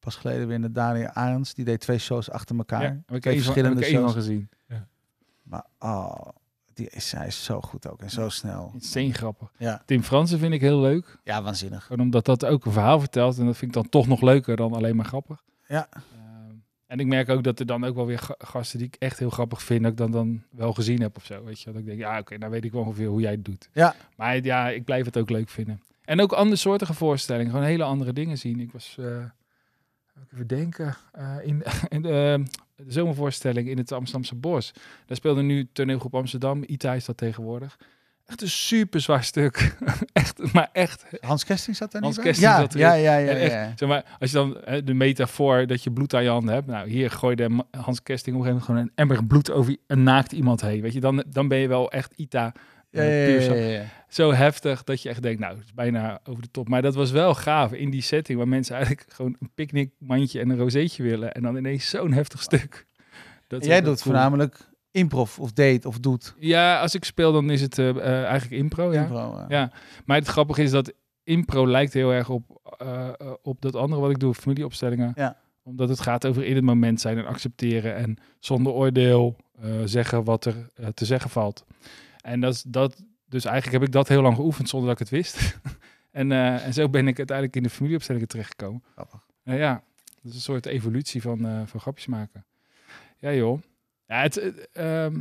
pas 0.00 0.16
geleden 0.16 0.46
weer 0.48 0.60
naar 0.60 0.72
Daniel 0.72 1.08
Arends. 1.08 1.54
Die 1.54 1.64
deed 1.64 1.80
twee 1.80 1.98
shows 1.98 2.30
achter 2.30 2.56
elkaar. 2.56 2.82
Ja, 2.82 2.88
heb 3.06 3.16
ik 3.16 3.24
heb 3.24 3.34
verschillende 3.34 3.80
ik 3.80 3.86
shows. 3.86 4.12
gezien. 4.12 4.48
Maar 5.42 5.64
oh, 5.78 6.14
die 6.74 6.88
is, 6.90 7.12
hij 7.12 7.26
is 7.26 7.44
zo 7.44 7.60
goed 7.60 7.88
ook 7.88 8.00
en 8.02 8.10
zo 8.10 8.28
snel. 8.28 8.70
Insane 8.74 9.12
grappig. 9.12 9.52
Ja, 9.58 9.82
Tim 9.84 10.02
Fransen 10.02 10.38
vind 10.38 10.52
ik 10.52 10.60
heel 10.60 10.80
leuk. 10.80 11.18
ja 11.24 11.42
waanzinnig. 11.42 11.84
Gewoon 11.84 12.00
omdat 12.04 12.24
dat 12.24 12.44
ook 12.44 12.64
een 12.64 12.72
verhaal 12.72 13.00
vertelt. 13.00 13.38
En 13.38 13.46
dat 13.46 13.56
vind 13.56 13.70
ik 13.76 13.82
dan 13.82 13.88
toch 13.88 14.06
nog 14.06 14.20
leuker 14.22 14.56
dan 14.56 14.72
alleen 14.72 14.96
maar 14.96 15.04
grappig. 15.04 15.42
Ja. 15.68 15.88
En 16.86 16.98
ik 17.00 17.06
merk 17.06 17.28
ook 17.28 17.44
dat 17.44 17.60
er 17.60 17.66
dan 17.66 17.84
ook 17.84 17.94
wel 17.94 18.06
weer 18.06 18.18
ga- 18.18 18.34
gasten 18.38 18.78
die 18.78 18.86
ik 18.86 18.96
echt 18.98 19.18
heel 19.18 19.30
grappig 19.30 19.62
vind, 19.62 19.82
dat 19.82 19.92
ik 19.92 19.98
dan, 19.98 20.10
dan 20.10 20.42
wel 20.50 20.72
gezien 20.72 21.00
heb 21.00 21.16
of 21.16 21.24
zo. 21.24 21.44
Weet 21.44 21.60
je, 21.60 21.70
dat 21.70 21.80
ik 21.80 21.86
denk, 21.86 21.98
ja, 21.98 22.18
oké, 22.18 22.38
nou 22.38 22.50
weet 22.50 22.64
ik 22.64 22.72
wel 22.72 22.82
ongeveer 22.82 23.06
hoe 23.08 23.20
jij 23.20 23.30
het 23.30 23.44
doet. 23.44 23.68
Ja. 23.72 23.94
Maar 24.16 24.44
ja, 24.44 24.68
ik 24.68 24.84
blijf 24.84 25.04
het 25.04 25.16
ook 25.16 25.30
leuk 25.30 25.48
vinden. 25.48 25.80
En 26.04 26.20
ook 26.20 26.32
andere 26.32 26.56
soortige 26.56 26.94
voorstellingen, 26.94 27.50
gewoon 27.50 27.66
hele 27.66 27.82
andere 27.82 28.12
dingen 28.12 28.38
zien. 28.38 28.60
Ik 28.60 28.72
was, 28.72 28.96
eh, 28.98 29.24
even 30.32 30.46
denken, 30.46 30.96
eh, 31.12 31.36
in, 31.42 31.62
in 31.88 32.02
de, 32.02 32.42
de 32.76 32.84
zomervoorstelling 32.92 33.68
in 33.68 33.78
het 33.78 33.92
Amsterdamse 33.92 34.34
Bos. 34.34 34.72
Daar 35.06 35.16
speelde 35.16 35.42
nu 35.42 35.68
toneelgroep 35.72 36.14
Amsterdam, 36.14 36.62
ITA 36.66 36.94
is 36.94 37.04
dat 37.04 37.16
tegenwoordig. 37.16 37.78
Echt 38.26 38.42
een 38.42 38.48
super 38.48 39.00
zwaar 39.00 39.24
stuk. 39.24 39.76
echt, 40.12 40.52
maar 40.52 40.68
echt 40.72 41.04
Hans 41.20 41.44
Kesting 41.44 41.76
zat 41.76 41.92
Hans 41.92 42.06
niet 42.06 42.14
bij? 42.14 42.24
Kesting 42.24 42.50
ja, 42.50 42.60
zat 42.60 42.72
ja, 42.72 42.92
ja, 42.92 43.16
ja, 43.16 43.30
echt, 43.30 43.52
ja. 43.52 43.72
Zeg 43.76 43.88
maar, 43.88 44.16
als 44.18 44.30
je 44.30 44.36
dan 44.36 44.56
hè, 44.64 44.84
de 44.84 44.94
metafoor 44.94 45.66
dat 45.66 45.82
je 45.82 45.90
bloed 45.90 46.14
aan 46.14 46.22
je 46.22 46.28
handen 46.28 46.54
hebt. 46.54 46.66
Nou, 46.66 46.88
hier 46.88 47.10
gooide 47.10 47.64
Hans 47.70 48.02
Kesting 48.02 48.36
op 48.36 48.42
een 48.42 48.48
gegeven 48.48 48.48
moment 48.48 48.64
gewoon 48.64 48.80
een 48.80 48.92
emmer 48.94 49.26
bloed 49.26 49.50
over 49.50 49.76
een 49.86 50.02
naakt 50.02 50.32
iemand 50.32 50.60
heen. 50.60 50.80
Weet 50.80 50.92
je, 50.92 51.00
dan, 51.00 51.24
dan 51.28 51.48
ben 51.48 51.58
je 51.58 51.68
wel 51.68 51.90
echt 51.90 52.12
Ita. 52.16 52.52
Eh, 52.90 53.24
puur 53.24 53.40
zo, 53.40 53.84
zo 54.08 54.32
heftig 54.32 54.84
dat 54.84 55.02
je 55.02 55.08
echt 55.08 55.22
denkt, 55.22 55.40
nou, 55.40 55.56
het 55.56 55.64
is 55.64 55.74
bijna 55.74 56.20
over 56.24 56.42
de 56.42 56.50
top. 56.50 56.68
Maar 56.68 56.82
dat 56.82 56.94
was 56.94 57.10
wel 57.10 57.34
gaaf 57.34 57.72
in 57.72 57.90
die 57.90 58.02
setting 58.02 58.38
waar 58.38 58.48
mensen 58.48 58.74
eigenlijk 58.76 59.06
gewoon 59.16 59.36
een 59.40 59.50
picknickmandje 59.54 60.40
en 60.40 60.50
een 60.50 60.58
rozeetje 60.58 61.02
willen. 61.02 61.32
En 61.32 61.42
dan 61.42 61.56
ineens 61.56 61.88
zo'n 61.88 62.12
heftig 62.12 62.42
stuk. 62.42 62.86
Dat 63.46 63.64
Jij 63.64 63.80
doet 63.80 64.02
cool. 64.02 64.14
voornamelijk 64.14 64.68
improv 64.96 65.38
of 65.38 65.52
date 65.52 65.88
of 65.88 65.98
doet. 65.98 66.34
Ja, 66.38 66.80
als 66.80 66.94
ik 66.94 67.04
speel 67.04 67.32
dan 67.32 67.50
is 67.50 67.60
het 67.60 67.78
eh, 67.78 67.88
eh, 67.88 68.24
eigenlijk 68.24 68.62
impro, 68.62 68.92
ja. 68.92 69.02
Impro. 69.02 69.44
Ja, 69.48 69.72
maar 70.04 70.16
het 70.16 70.26
grappige 70.26 70.62
is 70.62 70.70
dat 70.70 70.92
impro 71.24 71.66
lijkt 71.66 71.92
heel 71.92 72.12
erg 72.12 72.28
op, 72.28 72.60
eh, 72.78 73.08
op 73.42 73.60
dat 73.60 73.74
andere 73.74 74.00
wat 74.00 74.10
ik 74.10 74.18
doe, 74.18 74.34
familieopstellingen. 74.34 75.12
Ja. 75.16 75.36
Omdat 75.62 75.88
het 75.88 76.00
gaat 76.00 76.26
over 76.26 76.44
in 76.44 76.54
het 76.54 76.64
moment 76.64 77.00
zijn 77.00 77.18
en 77.18 77.26
accepteren 77.26 77.96
en 77.96 78.16
zonder 78.38 78.72
oordeel 78.72 79.36
zeggen 79.84 80.24
wat 80.24 80.44
er 80.44 80.54
te 80.94 81.04
zeggen 81.04 81.30
valt. 81.30 81.64
En 82.20 82.40
dat, 82.40 82.54
is- 82.54 82.62
dat, 82.62 83.02
dus 83.28 83.44
eigenlijk 83.44 83.78
heb 83.78 83.86
ik 83.86 83.92
dat 83.94 84.08
heel 84.08 84.22
lang 84.22 84.34
geoefend 84.36 84.68
zonder 84.68 84.88
dat 84.88 85.00
ik 85.00 85.06
het 85.08 85.16
wist. 85.16 85.58
en, 86.20 86.32
en 86.32 86.72
zo 86.74 86.88
ben 86.88 87.08
ik 87.08 87.18
uiteindelijk 87.18 87.56
in 87.56 87.62
de 87.62 87.70
familieopstellingen 87.70 88.28
terechtgekomen. 88.28 88.82
Grappig. 88.92 89.20
Ja, 89.42 89.82
dat 90.22 90.24
is 90.30 90.34
een 90.34 90.40
soort 90.40 90.66
evolutie 90.66 91.22
van, 91.22 91.66
van 91.66 91.80
grapjes 91.80 92.06
maken. 92.06 92.44
Ja 93.18 93.32
joh. 93.32 93.60
Ja, 94.06 94.22
het, 94.22 94.36
eh, 94.36 95.04
ehm, 95.04 95.20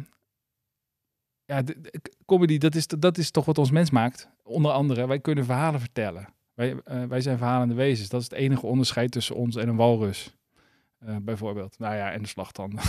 ja, 1.46 1.62
de, 1.62 1.82
de- 1.82 2.02
comedy, 2.26 2.58
dat 2.58 2.76
is, 2.76 2.88
dat 2.88 3.18
is 3.18 3.32
toch 3.32 3.46
wat 3.46 3.58
ons 3.58 3.72
mens 3.72 3.90
maakt. 3.90 4.30
Onder 4.44 4.72
andere, 4.72 5.08
wij 5.08 5.20
kunnen 5.20 5.46
verhalen 5.46 5.80
vertellen. 5.80 6.28
Wij, 6.54 6.76
eh, 6.84 7.04
wij 7.04 7.22
zijn 7.22 7.38
verhalende 7.38 7.74
wezens. 7.74 8.10
Dat 8.10 8.22
is 8.22 8.30
het 8.30 8.40
enige 8.40 8.66
onderscheid 8.66 9.12
tussen 9.12 9.36
ons 9.36 9.56
en 9.56 9.68
een 9.68 9.76
walrus. 9.76 10.36
Eh, 11.00 11.16
bijvoorbeeld. 11.22 11.80
Nou 11.80 11.96
ja, 11.96 12.12
en 12.12 12.22
de 12.22 12.28
slagtanden. 12.28 12.80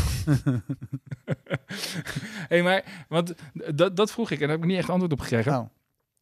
hey, 2.48 2.62
maar, 2.62 3.04
want 3.08 3.34
dat, 3.74 3.96
dat 3.96 4.12
vroeg 4.12 4.30
ik 4.30 4.40
en 4.40 4.46
daar 4.46 4.54
heb 4.56 4.64
ik 4.64 4.70
niet 4.70 4.78
echt 4.78 4.90
antwoord 4.90 5.12
op 5.12 5.20
gekregen. 5.20 5.52
Nou, 5.52 5.66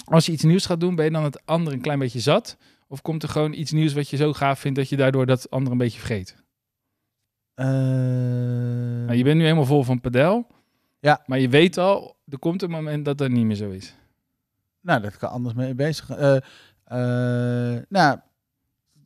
Als 0.05 0.27
je 0.27 0.33
iets 0.33 0.43
nieuws 0.43 0.67
gaat 0.67 0.81
doen, 0.81 0.95
ben 0.95 1.05
je 1.05 1.11
dan 1.11 1.25
het 1.25 1.47
andere 1.47 1.77
een 1.77 1.83
klein 1.83 1.99
beetje 1.99 2.21
zat? 2.21 2.57
Of 2.89 3.03
komt 3.03 3.23
er 3.23 3.29
gewoon 3.29 3.53
iets 3.53 3.73
nieuws 3.73 3.93
wat 3.93 4.09
je 4.09 4.17
zo 4.17 4.33
gaaf 4.33 4.59
vindt 4.59 4.79
dat 4.79 4.89
je 4.89 4.97
daardoor 4.97 5.27
dat 5.27 5.51
andere 5.51 5.73
een 5.73 5.79
beetje 5.79 5.99
vergeet? 5.99 6.44
Nou, 7.55 9.15
je 9.17 9.25
bent 9.25 9.37
nu 9.37 9.43
helemaal 9.43 9.65
vol 9.65 9.83
van 9.83 10.01
padel. 10.01 10.47
Ja. 11.01 11.23
Maar 11.27 11.39
je 11.39 11.49
weet 11.49 11.79
al, 11.79 12.17
er 12.29 12.39
komt 12.39 12.63
een 12.63 12.71
moment 12.71 13.05
dat 13.05 13.19
dat 13.19 13.31
niet 13.31 13.45
meer 13.47 13.57
zo 13.57 13.71
is. 13.71 13.95
Nou, 14.81 15.01
dat 15.01 15.17
kan 15.17 15.31
anders 15.31 15.55
mee 15.55 15.75
bezig. 15.75 16.11
Eh 16.11 16.37
eh, 16.85 17.83
nou, 17.89 18.19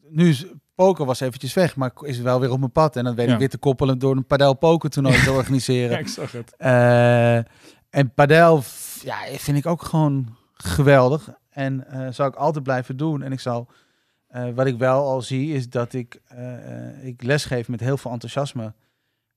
nu 0.09 0.29
is 0.29 0.47
poker 0.75 1.05
was 1.05 1.21
eventjes 1.21 1.55
weg, 1.55 1.77
maar 1.77 1.91
is 2.01 2.19
wel 2.19 2.41
weer 2.41 2.51
op 2.51 2.59
mijn 2.59 2.73
pad. 2.73 2.97
En 2.97 3.05
dan 3.05 3.15
weet 3.15 3.27
Ja. 3.27 3.33
ik 3.33 3.39
weer 3.39 3.49
te 3.49 3.59
koppelen 3.59 3.99
door 3.99 4.17
een 4.17 4.27
padel 4.27 4.55
poker 4.55 4.91
toernooi 4.91 5.23
te 5.23 5.33
organiseren. 5.41 5.91
Ja, 5.91 5.99
ik 5.99 6.09
zag 6.09 6.33
het. 6.33 6.55
En 7.91 8.15
padel 8.15 8.63
ja, 9.03 9.17
vind 9.27 9.59
ik 9.59 9.67
ook 9.67 9.83
gewoon 9.83 10.37
geweldig. 10.53 11.31
En 11.51 11.87
zou 12.11 12.29
ik 12.29 12.35
altijd 12.37 12.65
blijven 12.65 12.97
doen. 12.97 13.23
En 13.23 13.33
ik 13.33 13.41
zal, 13.41 13.69
eh, 14.29 14.51
wat 14.55 14.67
ik 14.67 14.79
wel 14.79 15.07
al 15.07 15.23
zie, 15.23 15.55
is 15.55 15.69
dat 15.71 15.93
ik, 15.93 16.21
eh, 16.27 16.87
eh, 16.89 17.07
ik 17.07 17.23
lesgeef 17.23 17.69
met 17.69 17.81
heel 17.81 17.97
veel 17.97 18.11
enthousiasme. 18.11 18.75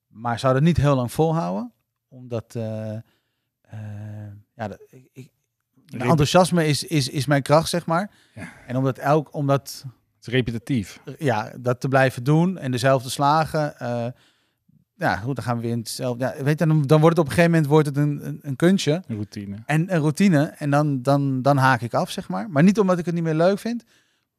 Maar 0.07 0.39
zou 0.39 0.53
dat 0.53 0.63
niet 0.63 0.77
heel 0.77 0.95
lang 0.95 1.11
volhouden. 1.11 1.71
Omdat, 2.07 2.55
eh, 2.55 2.97
ja, 4.53 4.67
dat, 4.67 4.79
ik, 4.89 5.07
ik, 5.13 5.29
mijn 5.95 6.09
enthousiasme 6.09 6.67
is, 6.67 6.83
is, 6.83 7.09
is 7.09 7.25
mijn 7.25 7.41
kracht, 7.41 7.69
zeg 7.69 7.85
maar. 7.85 8.11
Ja. 8.35 8.51
En 8.67 8.75
omdat 8.75 8.97
elk, 8.97 9.33
omdat 9.33 9.85
Het 10.15 10.27
is 10.27 10.33
repetitief. 10.33 10.99
ja, 11.17 11.53
dat 11.59 11.79
te 11.79 11.87
blijven 11.87 12.23
doen 12.23 12.57
en 12.57 12.71
dezelfde 12.71 13.09
slagen. 13.09 13.73
ja, 14.95 15.15
goed, 15.17 15.35
dan 15.35 15.43
gaan 15.45 15.55
we 15.55 15.61
weer 15.61 15.71
in 15.71 15.79
hetzelfde. 15.79 16.25
Ja, 16.25 16.43
weet 16.43 16.59
je, 16.59 16.65
dan, 16.65 16.81
dan 16.81 16.99
wordt 17.01 17.17
het 17.17 17.25
op 17.25 17.31
een 17.31 17.37
gegeven 17.37 17.51
moment 17.51 17.69
wordt 17.71 17.87
het 17.87 17.97
een, 17.97 18.27
een, 18.27 18.39
een 18.41 18.55
kunstje 18.55 19.03
Een 19.07 19.15
routine. 19.15 19.57
en 19.65 19.93
een 19.93 19.99
routine. 19.99 20.43
En 20.45 20.69
dan, 20.69 21.01
dan, 21.01 21.41
dan 21.41 21.57
haak 21.57 21.81
ik 21.81 21.93
af, 21.93 22.09
zeg 22.09 22.29
maar. 22.29 22.49
Maar 22.49 22.63
niet 22.63 22.79
omdat 22.79 22.97
ik 22.99 23.05
het 23.05 23.13
niet 23.13 23.23
meer 23.23 23.33
leuk 23.33 23.59
vind. 23.59 23.83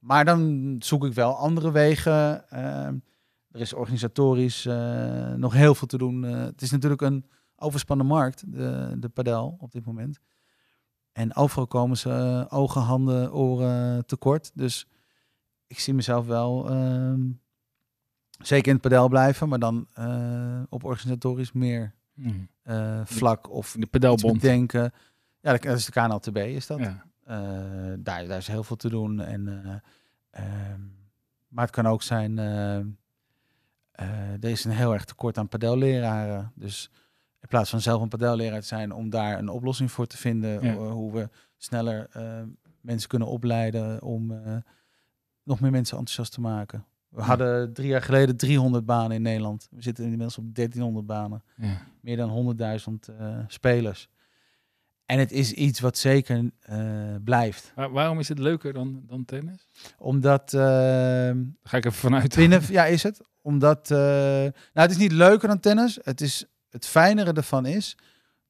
Maar 0.02 0.24
dan 0.24 0.76
zoek 0.78 1.04
ik 1.04 1.12
wel 1.14 1.36
andere 1.36 1.70
wegen. 1.72 2.48
eh, 2.50 2.86
er 3.50 3.60
is 3.60 3.72
organisatorisch 3.72 4.66
eh, 4.66 5.32
nog 5.34 5.52
heel 5.52 5.74
veel 5.74 5.86
te 5.86 5.98
doen. 5.98 6.24
Eh, 6.24 6.40
het 6.40 6.62
is 6.62 6.70
natuurlijk 6.70 7.02
een 7.02 7.26
overspannen 7.56 8.06
markt, 8.06 8.52
de, 8.52 8.94
de 8.98 9.08
padel 9.08 9.56
op 9.58 9.72
dit 9.72 9.84
moment. 9.84 10.18
En 11.12 11.36
overal 11.36 11.66
komen 11.66 11.96
ze 11.96 12.10
eh, 12.10 12.58
ogen, 12.58 12.80
handen, 12.80 13.32
oren 13.34 14.06
tekort. 14.06 14.50
Dus 14.54 14.86
ik 15.66 15.78
zie 15.78 15.94
mezelf 15.94 16.26
wel 16.26 16.70
ehm, 16.70 17.20
zeker 18.38 18.66
in 18.66 18.72
het 18.72 18.82
padel 18.82 19.08
blijven, 19.08 19.48
maar 19.48 19.58
dan 19.58 19.86
op 20.68 20.84
organisatorisch 20.84 21.52
meer 21.52 21.94
Mhm. 22.14 23.04
vlak 23.04 23.50
of 23.50 23.72
De 23.72 23.78
iets 23.78 23.90
pedelbond. 23.90 24.40
bedenken. 24.40 24.92
Ja, 25.40 25.52
dat 25.56 25.64
is 25.64 25.84
de 25.84 25.92
KNLTB, 25.92 26.36
is 26.36 26.66
dat. 26.66 26.78
Ja. 26.78 27.04
Eh, 27.24 27.92
daar, 27.98 28.26
daar 28.26 28.38
is 28.38 28.46
heel 28.46 28.64
veel 28.64 28.76
te 28.76 28.88
doen. 28.88 29.20
En, 29.20 29.48
eh, 29.48 29.74
ehm, 30.30 30.80
maar 31.48 31.64
het 31.64 31.74
kan 31.74 31.86
ook 31.86 32.02
zijn, 32.02 32.38
eh, 32.38 32.76
er 34.40 34.44
is 34.50 34.64
een 34.64 34.70
heel 34.70 34.92
erg 34.92 35.04
tekort 35.04 35.38
aan 35.38 35.48
padelleraren. 35.48 36.52
Dus 36.54 36.90
in 37.40 37.48
plaats 37.48 37.70
van 37.70 37.80
zelf 37.80 38.02
een 38.02 38.08
padelleraar 38.08 38.60
te 38.60 38.66
zijn, 38.66 38.92
om 38.92 39.10
daar 39.10 39.38
een 39.38 39.48
oplossing 39.48 39.90
voor 39.92 40.06
te 40.06 40.16
vinden, 40.16 40.64
Ja. 40.64 40.74
hoe 40.74 41.12
we 41.12 41.28
sneller 41.56 42.08
mensen 42.80 43.08
kunnen 43.08 43.28
opleiden 43.28 44.02
om 44.02 44.42
nog 45.42 45.60
meer 45.60 45.70
mensen 45.70 45.96
enthousiast 45.98 46.32
te 46.32 46.40
maken. 46.40 46.84
We 47.08 47.22
hadden 47.22 47.72
drie 47.72 47.88
jaar 47.88 48.02
geleden 48.02 48.36
300 48.36 48.84
banen 48.84 49.16
in 49.16 49.22
Nederland. 49.22 49.68
We 49.70 49.82
zitten 49.82 50.04
inmiddels 50.04 50.38
op 50.38 50.54
1300 50.54 51.06
banen 51.06 51.42
Ja. 51.56 51.76
meer 52.00 52.16
dan 52.16 52.28
100.000 52.30 53.08
eh, 53.18 53.38
spelers. 53.46 54.08
En 55.06 55.18
het 55.18 55.32
is 55.32 55.52
iets 55.52 55.80
wat 55.80 55.98
zeker 55.98 56.50
eh, 56.60 56.78
blijft. 57.24 57.72
Waar- 57.74 57.90
waarom 57.90 58.18
is 58.18 58.28
het 58.28 58.38
leuker 58.38 58.72
dan, 58.72 59.02
dan 59.06 59.24
tennis? 59.24 59.68
Omdat... 59.98 60.50
Daar 60.50 61.34
ga 61.62 61.76
ik 61.76 61.84
even 61.84 61.98
vanuit. 61.98 62.34
Binnen, 62.34 62.62
ja, 62.72 62.84
is 62.84 63.02
het. 63.02 63.20
Omdat, 63.40 63.90
eh, 63.90 63.98
nou, 63.98 64.52
het 64.72 64.90
is 64.90 64.96
niet 64.96 65.12
leuker 65.12 65.48
dan 65.48 65.60
tennis. 65.60 65.98
Het, 66.02 66.20
is, 66.20 66.44
het 66.70 66.86
fijnere 66.86 67.32
ervan 67.32 67.66
is 67.66 67.96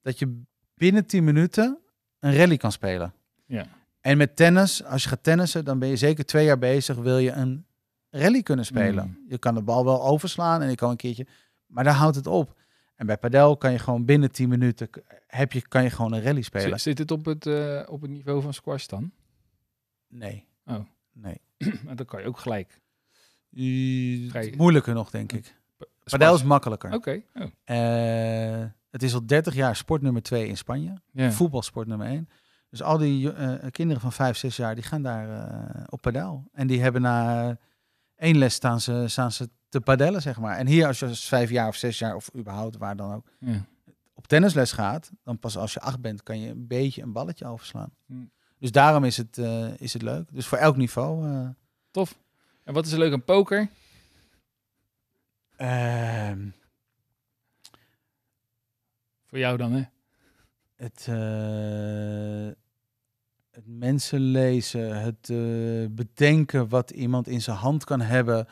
dat 0.03 0.19
je 0.19 0.43
binnen 0.75 1.07
10 1.07 1.25
minuten 1.25 1.79
een 2.19 2.37
rally 2.37 2.57
kan 2.57 2.73
spelen. 2.73 3.15
Ja. 3.47 3.67
En 4.01 4.17
met 4.17 4.37
tennis, 4.37 4.85
als 4.85 5.03
je 5.03 5.09
gaat 5.09 5.23
tennissen, 5.23 5.65
dan 5.65 5.79
ben 5.79 5.89
je 5.89 5.97
zeker 5.97 6.25
twee 6.25 6.45
jaar 6.45 6.59
bezig. 6.59 6.97
Wil 6.97 7.19
je 7.19 7.31
een 7.31 7.67
rally 8.11 8.43
kunnen 8.43 8.65
spelen? 8.65 9.07
Mm. 9.07 9.25
Je 9.29 9.39
kan 9.39 9.55
de 9.55 9.63
bal 9.63 9.85
wel 9.85 10.03
overslaan 10.03 10.63
en 10.63 10.71
ik 10.71 10.77
kan 10.77 10.91
een 10.91 10.97
keertje, 10.97 11.27
maar 11.67 11.85
daar 11.85 11.95
houdt 11.95 12.17
het 12.17 12.27
op. 12.27 12.61
En 12.95 13.07
bij 13.07 13.19
padel 13.19 13.57
kan 13.57 13.73
je 13.73 13.79
gewoon 13.79 14.05
binnen 14.05 14.33
10 14.33 14.49
minuten 14.49 14.89
heb 15.27 15.53
je, 15.53 15.69
kan 15.69 15.83
je 15.83 15.91
gewoon 15.91 16.13
een 16.13 16.23
rally 16.23 16.43
spelen. 16.43 16.81
Zit, 16.81 16.99
het 16.99 17.11
op 17.11 17.25
het, 17.25 17.47
eh, 17.47 17.83
op 17.87 18.01
het 18.01 18.11
niveau 18.11 18.43
van 18.43 18.55
squash 18.55 18.87
dan? 18.87 19.13
Nee. 20.09 20.47
Oh. 20.67 20.85
Nee. 21.13 21.41
Maar 21.85 21.97
dan 21.97 22.07
kan 22.07 22.21
je 22.21 22.27
ook 22.27 22.39
gelijk. 22.39 22.81
Uh, 23.51 24.57
moeilijker 24.57 24.95
nog, 24.95 25.11
denk 25.11 25.33
ik. 25.33 25.45
Squash. 25.45 25.89
Padel 26.05 26.35
is 26.35 26.43
makkelijker. 26.43 26.93
Oké. 26.93 27.23
Oh. 27.35 27.43
Eh, 27.65 28.67
het 28.91 29.03
is 29.03 29.15
al 29.15 29.27
30 29.27 29.55
jaar 29.55 29.77
sport 29.77 30.03
nummer 30.03 30.23
2 30.23 30.47
in 30.47 30.57
Spanje. 30.57 30.95
Ja. 31.11 31.33
Voetbalsport 31.33 31.87
nummer 31.87 32.07
1. 32.07 32.29
Dus 32.71 32.83
al 32.83 32.99
die 32.99 33.33
eh, 33.33 33.71
kinderen 33.71 34.03
van 34.03 34.13
5, 34.13 34.37
6 34.37 34.57
jaar, 34.57 34.75
die 34.75 34.85
gaan 34.85 35.03
daar 35.03 35.87
op 35.89 36.01
padel. 36.01 36.45
En 36.53 36.67
die 36.67 36.81
hebben 36.81 37.03
na 37.03 37.59
één 38.17 38.39
les 38.39 38.55
staan 38.55 38.81
ze, 38.81 39.05
staan 39.09 39.33
ze 39.33 39.49
te 39.73 39.81
padellen, 39.81 40.23
zeg 40.23 40.39
maar. 40.39 40.57
En 40.57 40.67
hier 40.67 40.87
als 40.87 40.99
je 40.99 41.07
als 41.07 41.29
5 41.29 41.51
jaar 41.51 41.69
of 41.69 41.77
6 41.77 41.99
jaar, 41.99 42.15
of 42.15 42.35
überhaupt 42.37 42.77
waar 42.77 42.97
dan 42.97 43.13
ook, 43.15 43.27
Ja. 43.39 43.65
op 44.15 44.27
tennisles 44.27 44.73
gaat, 44.73 45.11
dan 45.25 45.39
pas 45.39 45.57
als 45.57 45.73
je 45.73 45.81
8 45.81 46.01
bent, 46.01 46.23
kan 46.23 46.41
je 46.41 46.49
een 46.51 46.67
beetje 46.67 47.03
een 47.03 47.13
balletje 47.13 47.47
overslaan. 47.47 47.91
Hmm. 48.07 48.31
Dus 48.59 48.73
daarom 48.73 49.05
is 49.05 49.17
het, 49.17 49.39
eh, 49.39 49.81
is 49.81 49.93
het 49.93 50.03
leuk. 50.03 50.29
Dus 50.33 50.47
voor 50.47 50.59
elk 50.59 50.77
niveau. 50.77 51.29
eh, 51.31 51.49
Tof. 51.91 52.19
En 52.65 52.75
wat 52.75 52.87
is 52.87 52.93
er 52.93 52.99
leuk 52.99 53.13
aan 53.13 53.25
poker? 53.25 53.69
ehm, 55.57 56.49
Voor 59.27 59.39
jou 59.39 59.57
dan, 59.57 59.73
hè? 59.73 59.83
het, 60.77 61.07
eh, 61.09 62.55
het 63.51 63.67
mensen 63.67 64.21
lezen, 64.21 65.01
het 65.03 65.27
bedenken 65.95 66.69
wat 66.69 66.91
iemand 66.91 67.29
in 67.29 67.43
zijn 67.43 67.57
hand 67.57 67.85
kan 67.85 68.01
hebben, 68.01 68.47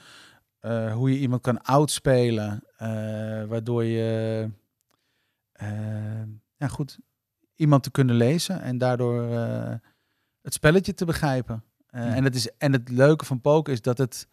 eh, 0.60 0.92
hoe 0.92 1.10
je 1.12 1.18
iemand 1.18 1.42
kan 1.42 1.62
outspelen, 1.62 2.64
eh, 2.76 2.88
waardoor 3.44 3.84
je 3.84 4.48
eh, 5.52 6.22
ja, 6.56 6.68
goed 6.68 6.98
iemand 7.54 7.82
te 7.82 7.90
kunnen 7.90 8.14
lezen 8.14 8.60
en 8.60 8.78
daardoor 8.78 9.22
het 10.42 10.54
spelletje 10.54 10.94
te 10.94 11.04
begrijpen. 11.04 11.64
Ja. 11.90 12.14
en, 12.14 12.24
het 12.24 12.34
is, 12.34 12.50
en 12.58 12.72
het 12.72 12.88
leuke 12.88 13.24
van 13.24 13.40
poker 13.40 13.72
is 13.72 13.82
dat 13.82 13.98
het 13.98 14.26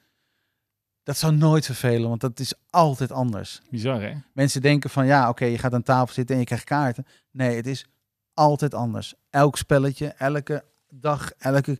dat 1.03 1.17
zou 1.17 1.35
nooit 1.35 1.65
vervelen, 1.65 2.09
want 2.09 2.21
dat 2.21 2.39
is 2.39 2.53
altijd 2.69 3.11
anders. 3.11 3.61
Bizar, 3.69 4.01
hè? 4.01 4.13
Mensen 4.33 4.61
denken 4.61 4.89
van 4.89 5.05
ja, 5.05 5.29
oké, 5.29 5.45
je 5.45 5.57
gaat 5.57 5.73
aan 5.73 5.83
tafel 5.83 6.13
zitten 6.13 6.35
en 6.35 6.41
je 6.41 6.47
krijgt 6.47 6.65
kaarten. 6.65 7.05
Nee, 7.31 7.55
het 7.55 7.67
is 7.67 7.85
altijd 8.33 8.73
anders. 8.73 9.13
Elk 9.29 9.57
spelletje, 9.57 10.07
elke 10.07 10.63
dag, 10.89 11.31
elke. 11.31 11.79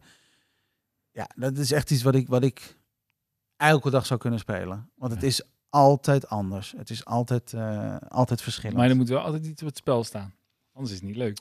Ja, 1.11 1.29
dat 1.35 1.57
is 1.57 1.71
echt 1.71 1.91
iets 1.91 2.03
wat 2.03 2.15
ik, 2.15 2.27
wat 2.27 2.43
ik 2.43 2.77
elke 3.57 3.89
dag 3.89 4.05
zou 4.05 4.19
kunnen 4.19 4.39
spelen. 4.39 4.89
Want 4.95 5.13
het 5.13 5.23
is 5.23 5.41
altijd 5.69 6.29
anders. 6.29 6.73
Het 6.77 6.89
is 6.89 7.05
altijd, 7.05 7.53
eh, 7.53 7.95
altijd 8.07 8.41
verschillend. 8.41 8.77
Maar 8.77 8.89
er 8.89 8.95
moet 8.95 9.09
wel 9.09 9.19
altijd 9.19 9.45
iets 9.45 9.61
op 9.61 9.67
het 9.67 9.77
spel 9.77 10.03
staan. 10.03 10.33
Anders 10.73 10.93
is 10.93 10.99
het 10.99 11.07
niet 11.07 11.17
leuk. 11.17 11.39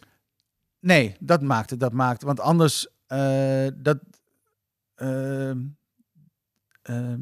Nee, 0.81 1.17
dat 1.21 1.43
maakt 1.43 1.71
het. 1.71 1.81
Dat 1.81 1.93
maakt 1.93 2.23
Want 2.23 2.41
anders, 2.41 2.87
eh, 3.07 3.67
dat. 3.75 3.99
ehm, 4.95 5.59
ehm, 6.83 7.21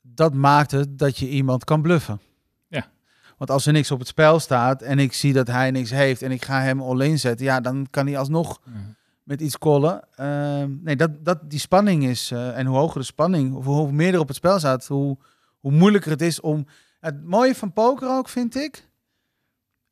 dat 0.00 0.34
maakt 0.34 0.70
het 0.70 0.98
dat 0.98 1.18
je 1.18 1.28
iemand 1.28 1.64
kan 1.64 1.82
bluffen. 1.82 2.20
Ja. 2.68 2.86
Want 3.38 3.50
als 3.50 3.66
er 3.66 3.72
niks 3.72 3.90
op 3.90 3.98
het 3.98 4.08
spel 4.08 4.40
staat 4.40 4.82
en 4.82 4.98
ik 4.98 5.12
zie 5.12 5.32
dat 5.32 5.46
hij 5.46 5.70
niks 5.70 5.90
heeft 5.90 6.22
en 6.22 6.30
ik 6.30 6.44
ga 6.44 6.60
hem 6.60 6.80
all-in 6.80 7.18
zetten, 7.18 7.46
ja, 7.46 7.60
dan 7.60 7.86
kan 7.90 8.06
hij 8.06 8.18
alsnog 8.18 8.60
Ja. 8.64 8.72
Met 9.22 9.40
iets 9.40 9.58
kollen. 9.58 10.08
Ehm, 10.14 10.76
nee, 10.82 10.96
dat, 10.96 11.24
dat, 11.24 11.50
die 11.50 11.58
spanning 11.58 12.04
is, 12.04 12.30
eh, 12.30 12.58
en 12.58 12.66
hoe 12.66 12.76
hoger 12.76 13.00
de 13.00 13.06
spanning, 13.06 13.54
of 13.54 13.64
hoe 13.64 13.92
meer 13.92 14.14
er 14.14 14.20
op 14.20 14.28
het 14.28 14.36
spel 14.36 14.58
staat, 14.58 14.86
hoe, 14.86 15.18
hoe 15.60 15.72
moeilijker 15.72 16.10
het 16.10 16.22
is 16.22 16.40
om... 16.40 16.66
Het 17.00 17.24
mooie 17.24 17.54
van 17.54 17.72
poker 17.72 18.08
ook, 18.08 18.28
vind 18.28 18.54
ik, 18.54 18.88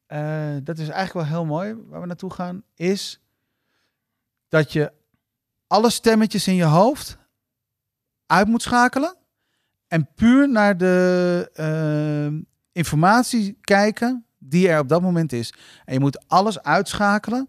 eh, 0.06 0.56
dat 0.62 0.78
is 0.78 0.88
eigenlijk 0.88 1.28
wel 1.28 1.36
heel 1.36 1.46
mooi, 1.46 1.74
waar 1.88 2.00
we 2.00 2.06
naartoe 2.06 2.32
gaan, 2.32 2.62
is 2.74 3.20
dat 4.48 4.72
je 4.72 4.92
alle 5.66 5.90
stemmetjes 5.90 6.48
in 6.48 6.54
je 6.54 6.64
hoofd 6.64 7.18
uit 8.26 8.48
moet 8.48 8.62
schakelen 8.62 9.16
en 9.88 10.08
puur 10.14 10.48
naar 10.48 10.76
de 10.76 11.50
eh, 11.54 12.40
informatie 12.72 13.58
kijken 13.60 14.24
die 14.38 14.68
er 14.68 14.80
op 14.80 14.88
dat 14.88 15.02
moment 15.02 15.32
is. 15.32 15.54
En 15.84 15.94
je 15.94 16.00
moet 16.00 16.28
alles 16.28 16.62
uitschakelen 16.62 17.48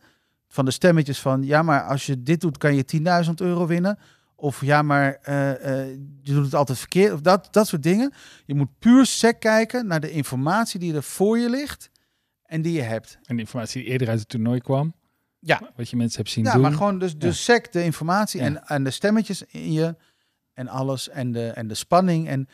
van 0.51 0.65
de 0.65 0.71
stemmetjes 0.71 1.19
van 1.19 1.43
ja, 1.43 1.61
maar 1.61 1.83
als 1.83 2.05
je 2.05 2.23
dit 2.23 2.41
doet, 2.41 2.57
kan 2.57 2.75
je 2.75 3.23
10.000 3.25 3.31
euro 3.35 3.67
winnen. 3.67 3.99
Of 4.35 4.61
ja, 4.65 4.81
maar 4.81 5.17
eh, 5.21 5.81
eh, 5.81 5.87
je 6.21 6.33
doet 6.33 6.45
het 6.45 6.55
altijd 6.55 6.77
verkeerd. 6.77 7.13
Of 7.13 7.21
dat, 7.21 7.47
dat 7.51 7.67
soort 7.67 7.83
dingen. 7.83 8.13
Je 8.45 8.55
moet 8.55 8.79
puur 8.79 9.05
sec 9.05 9.39
kijken 9.39 9.87
naar 9.87 9.99
de 9.99 10.11
informatie 10.11 10.79
die 10.79 10.93
er 10.95 11.03
voor 11.03 11.37
je 11.37 11.49
ligt 11.49 11.89
en 12.45 12.61
die 12.61 12.73
je 12.73 12.81
hebt. 12.81 13.17
En 13.23 13.35
de 13.35 13.41
informatie 13.41 13.81
die 13.81 13.91
eerder 13.91 14.09
uit 14.09 14.19
het 14.19 14.29
toernooi 14.29 14.59
kwam. 14.59 14.93
Ja. 15.39 15.61
Wat 15.75 15.89
je 15.89 15.95
mensen 15.95 16.17
hebt 16.17 16.29
zien 16.33 16.43
Ja, 16.43 16.53
doen. 16.53 16.61
maar 16.61 16.71
gewoon 16.71 16.99
dus, 16.99 17.17
dus 17.17 17.43
sec 17.43 17.71
de 17.71 17.83
informatie 17.83 18.39
Ja. 18.39 18.45
en, 18.45 18.63
en 18.63 18.83
de 18.83 18.91
stemmetjes 18.91 19.43
in 19.43 19.71
je 19.73 19.95
en 20.53 20.67
alles 20.67 21.09
en 21.09 21.31
de, 21.31 21.47
en 21.47 21.67
de 21.67 21.75
spanning. 21.75 22.27
En 22.27 22.47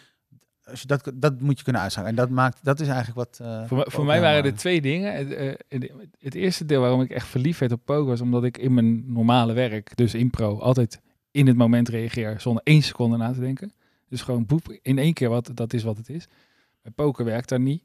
als 0.69 0.81
je 0.81 0.87
dat, 0.87 1.11
dat 1.15 1.41
moet 1.41 1.57
je 1.57 1.63
kunnen 1.63 1.81
uitschakelen. 1.81 2.17
En 2.17 2.23
dat 2.23 2.33
maakt, 2.35 2.59
dat 2.63 2.79
is 2.79 2.87
eigenlijk 2.87 3.17
wat. 3.17 3.39
eh, 3.47 3.67
Voor, 3.67 3.77
mij- 3.77 3.85
voor 3.89 4.05
waren 4.05 4.43
er 4.43 4.55
twee 4.55 4.81
dingen. 4.81 5.13
Het, 5.15 5.33
eh, 5.33 5.53
het, 5.67 5.91
het 6.19 6.35
eerste 6.35 6.65
deel 6.65 6.81
waarom 6.81 7.01
ik 7.01 7.09
echt 7.11 7.27
verliefd 7.27 7.59
werd 7.59 7.71
op 7.71 7.81
poker 7.85 8.05
was 8.05 8.21
omdat 8.21 8.43
ik 8.43 8.57
in 8.57 8.73
mijn 8.73 9.13
normale 9.13 9.53
werk, 9.53 9.91
dus 9.97 10.13
impro, 10.13 10.59
altijd 10.59 11.01
in 11.31 11.47
het 11.47 11.57
moment 11.57 11.89
reageer 11.89 12.39
zonder 12.39 12.63
één 12.63 12.81
seconde 12.81 13.17
na 13.17 13.31
te 13.31 13.39
denken. 13.39 13.71
Dus 14.09 14.21
gewoon 14.21 14.45
boep, 14.45 14.77
in 14.81 14.97
één 14.97 15.13
keer 15.13 15.29
wat, 15.29 15.51
dat 15.53 15.73
is 15.73 15.83
wat 15.83 15.97
het 15.97 16.09
is. 16.09 16.27
Bij 16.81 16.91
poker 16.91 17.25
werkt 17.25 17.49
dat 17.49 17.59
niet. 17.59 17.83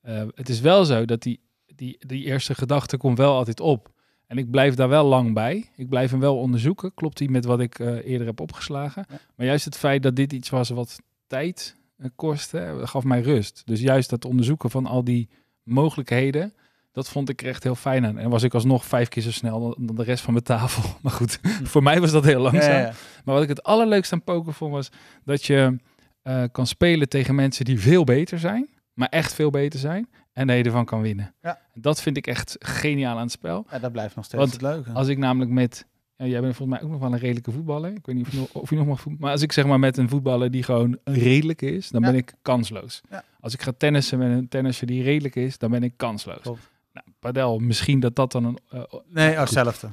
Eh, 0.00 0.22
het 0.34 0.48
is 0.48 0.60
wel 0.60 0.84
zo 0.84 1.04
dat 1.04 1.22
die, 1.22 1.40
die, 1.74 1.96
die 2.06 2.24
eerste 2.24 2.54
gedachte 2.54 2.96
komt 2.96 3.18
wel 3.18 3.34
altijd 3.34 3.60
op. 3.60 3.92
En 4.26 4.38
ik 4.38 4.50
blijf 4.50 4.74
daar 4.74 4.88
wel 4.88 5.04
lang 5.06 5.34
bij. 5.34 5.70
Ik 5.76 5.88
blijf 5.88 6.10
hem 6.10 6.20
wel 6.20 6.38
onderzoeken. 6.38 6.94
Klopt 6.94 7.18
die 7.18 7.30
met 7.30 7.44
wat 7.44 7.60
ik 7.60 7.78
eerder 7.78 8.26
heb 8.26 8.40
opgeslagen? 8.40 9.04
Ja. 9.08 9.18
Maar 9.36 9.46
juist 9.46 9.64
het 9.64 9.76
feit 9.76 10.02
dat 10.02 10.16
dit 10.16 10.32
iets 10.32 10.50
was 10.50 10.68
wat 10.70 10.98
tijd 11.26 11.76
eh, 11.96 12.08
kostte, 12.16 12.58
eh, 12.58 12.86
gaf 12.86 13.04
mij 13.04 13.20
rust. 13.20 13.62
Dus 13.64 13.80
juist 13.80 14.10
dat 14.10 14.24
onderzoeken 14.24 14.70
van 14.70 14.86
al 14.86 15.04
die 15.04 15.28
mogelijkheden, 15.62 16.54
dat 16.92 17.08
vond 17.08 17.28
ik 17.28 17.42
er 17.42 17.48
echt 17.48 17.62
heel 17.62 17.74
fijn 17.74 18.06
aan. 18.06 18.18
En 18.18 18.30
was 18.30 18.42
ik 18.42 18.54
alsnog 18.54 18.84
vijf 18.84 19.08
keer 19.08 19.22
zo 19.22 19.30
snel 19.30 19.76
dan, 19.78 19.96
de 19.96 20.02
rest 20.02 20.24
van 20.24 20.32
mijn 20.32 20.44
tafel. 20.44 20.90
Maar 21.02 21.12
goed, 21.12 21.38
voor 21.62 21.82
mij 21.82 22.00
was 22.00 22.12
dat 22.12 22.24
heel 22.24 22.40
langzaam. 22.40 22.72
ja, 22.72 22.78
ja. 22.78 22.92
Maar 23.24 23.34
wat 23.34 23.42
ik 23.42 23.48
het 23.48 23.62
allerleukste 23.62 24.14
aan 24.14 24.22
poker 24.22 24.52
vond 24.52 24.72
was 24.72 24.88
dat 25.24 25.44
je 25.44 25.76
eh, 26.22 26.42
kan 26.52 26.66
spelen 26.66 27.08
tegen 27.08 27.34
mensen 27.34 27.64
die 27.64 27.80
veel 27.80 28.04
beter 28.04 28.38
zijn, 28.38 28.68
maar 28.92 29.08
echt 29.08 29.34
veel 29.34 29.50
beter 29.50 29.78
zijn, 29.78 30.08
en 30.32 30.46
dat 30.46 30.56
je 30.56 30.62
ervan 30.62 30.84
kan 30.84 31.00
winnen. 31.00 31.34
Ja. 31.42 31.60
Dat 31.74 32.02
vind 32.02 32.16
ik 32.16 32.26
echt 32.26 32.56
geniaal 32.58 33.16
aan 33.16 33.22
het 33.22 33.30
spel. 33.30 33.66
Ja, 33.70 33.78
dat 33.78 33.92
blijft 33.92 34.16
nog 34.16 34.24
steeds 34.24 34.42
Want 34.42 34.52
het 34.52 34.62
leuke. 34.62 34.90
Als 34.90 35.08
ik 35.08 35.18
namelijk 35.18 35.50
met, 35.50 35.86
ja, 36.16 36.26
jij 36.26 36.40
bent 36.40 36.56
volgens 36.56 36.78
mij 36.78 36.86
ook 36.86 36.92
nog 36.92 37.00
wel 37.02 37.12
een 37.12 37.18
redelijke 37.18 37.50
voetballer. 37.50 37.90
Ik 37.92 38.06
weet 38.06 38.16
niet 38.16 38.26
of 38.26 38.32
je 38.32 38.38
nog, 38.38 38.52
of 38.54 38.70
je 38.70 38.76
nog 38.76 38.86
mag 38.86 38.96
voetballen, 39.00 39.20
maar 39.20 39.30
als 39.32 39.42
ik 39.42 39.52
zeg 39.52 39.66
maar 39.66 39.78
met 39.78 39.96
een 39.96 40.08
voetballer 40.08 40.50
die 40.50 40.62
gewoon 40.62 40.98
redelijk 41.04 41.62
is, 41.62 41.88
dan 41.90 42.00
Ja. 42.00 42.06
ben 42.10 42.16
ik 42.16 42.34
kansloos. 42.42 43.00
Ja. 43.10 43.24
Als 43.40 43.54
ik 43.54 43.62
ga 43.62 43.72
tennissen 43.76 44.18
met 44.18 44.30
een 44.30 44.48
tennisser 44.48 44.86
die 44.86 45.02
redelijk 45.02 45.36
is, 45.36 45.58
dan 45.58 45.70
ben 45.70 45.82
ik 45.82 45.92
kansloos. 45.96 46.40
Klopt. 46.40 46.70
Nou, 46.92 47.06
padel, 47.18 47.58
misschien 47.58 48.00
dat 48.00 48.16
dat 48.16 48.32
dan 48.32 48.44
een 48.44 48.58
eh, 48.70 48.82
nee, 49.08 49.32
oh, 49.32 49.38
hetzelfde. 49.38 49.88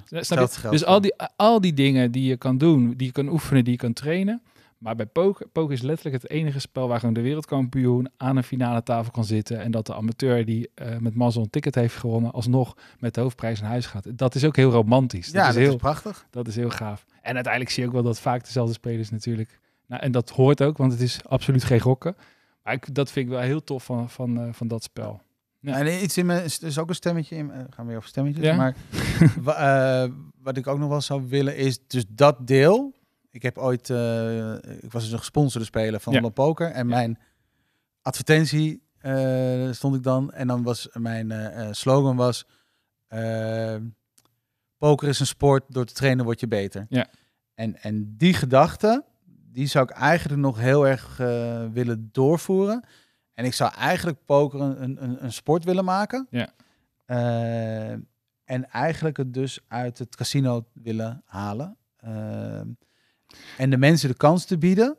Dus 0.72 0.86
al 0.86 1.02
die, 1.02 1.14
al 1.36 1.62
die 1.62 1.74
dingen 1.74 2.12
die 2.12 2.24
je 2.30 2.38
kan 2.38 2.58
doen, 2.58 2.94
die 2.98 3.08
je 3.08 3.14
kan 3.14 3.28
oefenen, 3.30 3.64
die 3.64 3.74
je 3.74 3.80
kan 3.80 3.94
trainen. 3.94 4.42
Maar 4.82 4.96
bij 4.96 5.06
poker, 5.06 5.48
poker 5.48 5.74
is 5.74 5.82
letterlijk 5.82 6.22
het 6.22 6.32
enige 6.32 6.60
spel 6.60 6.88
waar 6.88 7.00
gewoon 7.00 7.14
de 7.14 7.22
wereldkampioen 7.22 8.10
aan 8.18 8.38
een 8.38 8.44
finale 8.44 8.84
tafel 8.84 9.12
kan 9.12 9.26
zitten. 9.26 9.60
En 9.60 9.72
dat 9.72 9.86
de 9.86 9.96
amateur 9.96 10.46
die 10.46 10.70
eh, 10.76 10.98
met 10.98 11.16
mazzel 11.16 11.42
een 11.42 11.50
ticket 11.50 11.76
heeft 11.76 11.96
gewonnen, 11.96 12.32
alsnog 12.32 12.76
met 13.00 13.14
de 13.14 13.22
hoofdprijs 13.22 13.62
naar 13.62 13.70
huis 13.70 13.86
gaat. 13.86 14.18
Dat 14.18 14.36
is 14.36 14.46
ook 14.46 14.56
heel 14.56 14.72
romantisch. 14.72 15.28
Ja, 15.28 15.34
dat, 15.34 15.42
is 15.48 15.54
dat 15.54 15.64
heel, 15.64 15.72
is 15.74 15.78
prachtig. 15.80 16.26
dat 16.30 16.48
is 16.48 16.56
heel 16.56 16.70
gaaf. 16.70 17.06
En 17.22 17.34
uiteindelijk 17.34 17.74
zie 17.74 17.82
je 17.84 17.88
ook 17.90 17.94
wel 17.96 18.04
dat 18.04 18.20
vaak 18.20 18.44
dezelfde 18.46 18.74
spelers 18.74 19.10
natuurlijk. 19.10 19.60
Nou, 19.88 20.02
en 20.02 20.12
dat 20.12 20.30
hoort 20.30 20.62
ook, 20.64 20.78
want 20.78 20.92
het 20.92 21.02
is 21.02 21.20
absoluut 21.26 21.64
geen 21.64 21.80
gokken. 21.80 22.16
Maar 22.64 22.74
ik, 22.74 22.96
dat 22.96 23.12
vind 23.12 23.26
ik 23.26 23.32
wel 23.32 23.42
heel 23.42 23.64
tof 23.64 23.84
van, 23.84 24.10
van, 24.10 24.40
eh, 24.42 24.48
van 24.52 24.68
dat 24.68 24.84
spel. 24.84 25.22
Ja. 25.60 25.78
En 25.78 26.04
iets 26.04 26.18
in 26.18 26.26
me 26.26 26.44
is 26.44 26.60
dus 26.60 26.78
ook 26.80 26.90
een 26.90 26.96
stemmetje. 26.96 27.36
In, 27.36 27.46
me- 27.46 27.54
gaan 27.54 27.70
we 27.78 27.86
weer 27.86 27.98
over 27.98 28.10
stemmetjes. 28.10 28.46
Ja? 28.46 28.56
Maar 28.56 28.76
wa- 29.42 30.04
eh, 30.04 30.12
wat 30.42 30.58
ik 30.58 30.68
ook 30.68 30.80
nog 30.80 30.90
wel 30.90 31.02
zou 31.02 31.24
willen 31.28 31.58
is 31.58 31.80
dus 31.88 32.06
dat 32.10 32.48
deel. 32.48 32.94
Ik 33.32 33.42
heb 33.42 33.58
ooit, 33.58 33.90
eh, 33.90 34.54
ik 34.56 34.92
was 34.92 35.04
dus 35.04 35.12
een 35.12 35.18
gesponsorde 35.18 35.66
speler 35.66 36.00
van 36.00 36.14
Ja. 36.14 36.30
Poker 36.30 36.72
en 36.72 36.88
Ja. 36.88 36.96
mijn 36.96 37.20
advertentie 38.02 38.84
eh, 38.98 39.72
stond 39.72 39.96
ik 39.96 40.04
dan 40.04 40.32
en 40.32 40.48
dan 40.48 40.64
was 40.64 40.90
mijn 40.94 41.32
eh, 41.32 41.68
slogan 41.72 42.16
was 42.16 42.46
poker 44.78 45.08
is 45.08 45.20
een 45.20 45.26
sport, 45.26 45.64
door 45.68 45.86
te 45.86 45.94
trainen 45.94 46.26
word 46.26 46.40
je 46.40 46.48
beter. 46.48 46.86
Ja. 46.90 47.08
En, 47.54 47.82
en 47.82 48.18
die 48.18 48.34
gedachte, 48.34 49.04
die 49.26 49.68
zou 49.68 49.84
ik 49.84 49.92
eigenlijk 49.92 50.42
nog 50.42 50.58
heel 50.60 50.88
erg 50.88 51.18
willen 51.74 52.10
doorvoeren. 52.12 52.84
En 53.34 53.46
ik 53.46 53.54
zou 53.54 53.74
eigenlijk 53.74 54.26
poker 54.26 54.60
een, 54.62 55.04
een, 55.04 55.24
een 55.24 55.34
sport 55.34 55.64
willen 55.64 55.86
maken. 55.86 56.28
Ja. 56.30 56.50
En 58.44 58.70
eigenlijk 58.70 59.18
het 59.18 59.34
dus 59.34 59.60
uit 59.68 59.98
het 59.98 60.16
casino 60.16 60.66
willen 60.74 61.22
halen. 61.26 61.78
En 63.58 63.70
de 63.70 63.78
mensen 63.78 64.10
de 64.10 64.16
kans 64.16 64.46
te 64.46 64.58
bieden 64.58 64.98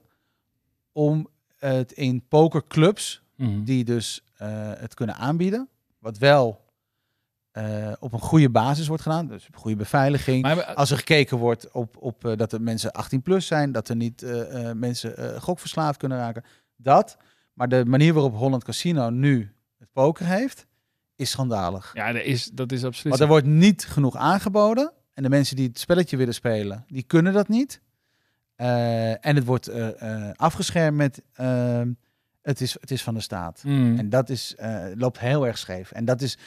om 0.93 1.29
het 1.59 1.93
in 1.93 2.25
pokerclubs 2.29 3.21
Mhm. 3.37 3.65
die 3.65 3.85
dus 3.85 4.25
eh, 4.37 4.49
het 4.77 4.95
kunnen 4.95 5.15
aanbieden. 5.17 5.69
Wat 5.99 6.19
wel 6.19 6.61
eh, 7.51 7.93
op 7.99 8.13
een 8.13 8.21
goede 8.21 8.51
basis 8.51 8.87
wordt 8.87 9.03
gedaan. 9.03 9.27
Dus 9.27 9.47
op 9.47 9.57
goede 9.57 9.77
beveiliging. 9.77 10.43
Maar, 10.43 10.65
Als 10.65 10.91
er 10.91 10.97
gekeken 10.97 11.37
wordt 11.37 11.71
op, 11.71 11.97
op 11.99 12.25
eh, 12.25 12.37
dat 12.37 12.53
er 12.53 12.63
mensen 12.63 12.93
18 12.93 13.23
plus 13.23 13.47
zijn, 13.47 13.73
dat 13.73 13.89
er 13.89 13.97
niet 13.97 14.25
mensen 14.75 15.41
gokverslaafd 15.41 15.99
kunnen 15.99 16.19
raken. 16.19 16.45
Dat. 16.77 17.17
Maar 17.53 17.69
de 17.69 17.85
manier 17.85 18.13
waarop 18.13 18.35
Holland 18.35 18.65
Casino 18.65 19.11
nu 19.11 19.53
het 19.79 19.93
poker 19.93 20.27
heeft, 20.27 20.67
is 21.17 21.31
schandalig. 21.31 21.91
ja, 21.95 22.13
dat 22.13 22.23
is, 22.23 22.51
dat 22.53 22.73
is 22.73 22.85
absoluut. 22.85 23.09
Want 23.09 23.21
er 23.21 23.29
wordt 23.29 23.47
niet 23.47 23.85
genoeg 23.85 24.17
aangeboden. 24.17 24.93
En 25.15 25.23
de 25.23 25.29
mensen 25.29 25.57
die 25.57 25.69
het 25.69 25.79
spelletje 25.79 26.17
willen 26.17 26.35
spelen, 26.35 26.85
die 26.89 27.03
kunnen 27.03 27.33
dat 27.33 27.49
niet. 27.49 27.81
Eh, 28.63 29.27
en 29.27 29.37
het 29.37 29.45
wordt 29.45 29.69
eh, 29.69 30.03
eh, 30.03 30.33
afgeschermd 30.37 30.97
met 30.97 31.23
ehm, 31.33 31.93
het, 32.43 32.61
is, 32.61 32.77
het 32.81 32.91
is 32.91 33.03
van 33.03 33.15
de 33.15 33.21
staat. 33.21 33.63
Mhm. 33.65 33.99
En 33.99 34.09
dat 34.09 34.29
is, 34.29 34.55
loopt 34.95 35.19
heel 35.19 35.47
erg 35.47 35.59
scheef. 35.59 35.91
En 35.93 36.05
dat 36.05 36.21
is, 36.21 36.39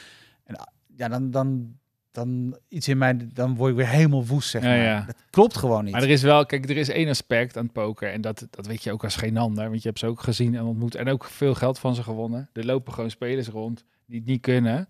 ah, 0.47 0.61
ja, 0.95 1.07
dan, 1.07 1.31
dan, 1.31 1.77
dan 2.11 2.57
iets 2.67 2.87
in 2.87 2.97
mij, 2.97 3.17
dan 3.33 3.55
word 3.55 3.71
ik 3.71 3.77
weer 3.77 3.87
helemaal 3.87 4.25
woest, 4.25 4.49
zeg 4.49 4.61
Ja, 4.61 4.67
maar. 4.67 4.77
ja. 4.77 5.03
Dat 5.05 5.15
klopt 5.29 5.57
gewoon 5.57 5.83
niet. 5.83 5.93
Maar 5.93 6.03
er 6.03 6.09
is 6.09 6.21
wel, 6.21 6.45
kijk, 6.45 6.69
er 6.69 6.77
is 6.77 6.89
één 6.89 7.09
aspect 7.09 7.57
aan 7.57 7.63
het 7.63 7.73
poker. 7.73 8.11
En 8.11 8.21
dat, 8.21 8.47
dat 8.49 8.65
weet 8.65 8.83
je 8.83 8.91
ook 8.91 9.03
als 9.03 9.15
geen 9.15 9.37
ander. 9.37 9.69
Want 9.69 9.81
je 9.81 9.87
hebt 9.87 9.99
ze 9.99 10.07
ook 10.07 10.21
gezien 10.21 10.55
en 10.55 10.63
ontmoet. 10.63 10.95
En 10.95 11.09
ook 11.09 11.23
veel 11.23 11.55
geld 11.55 11.79
van 11.79 11.95
ze 11.95 12.03
gewonnen. 12.03 12.49
Er 12.53 12.65
lopen 12.65 12.93
gewoon 12.93 13.09
spelers 13.09 13.47
rond 13.47 13.85
die 14.05 14.19
het 14.19 14.27
niet 14.27 14.41
kunnen. 14.41 14.87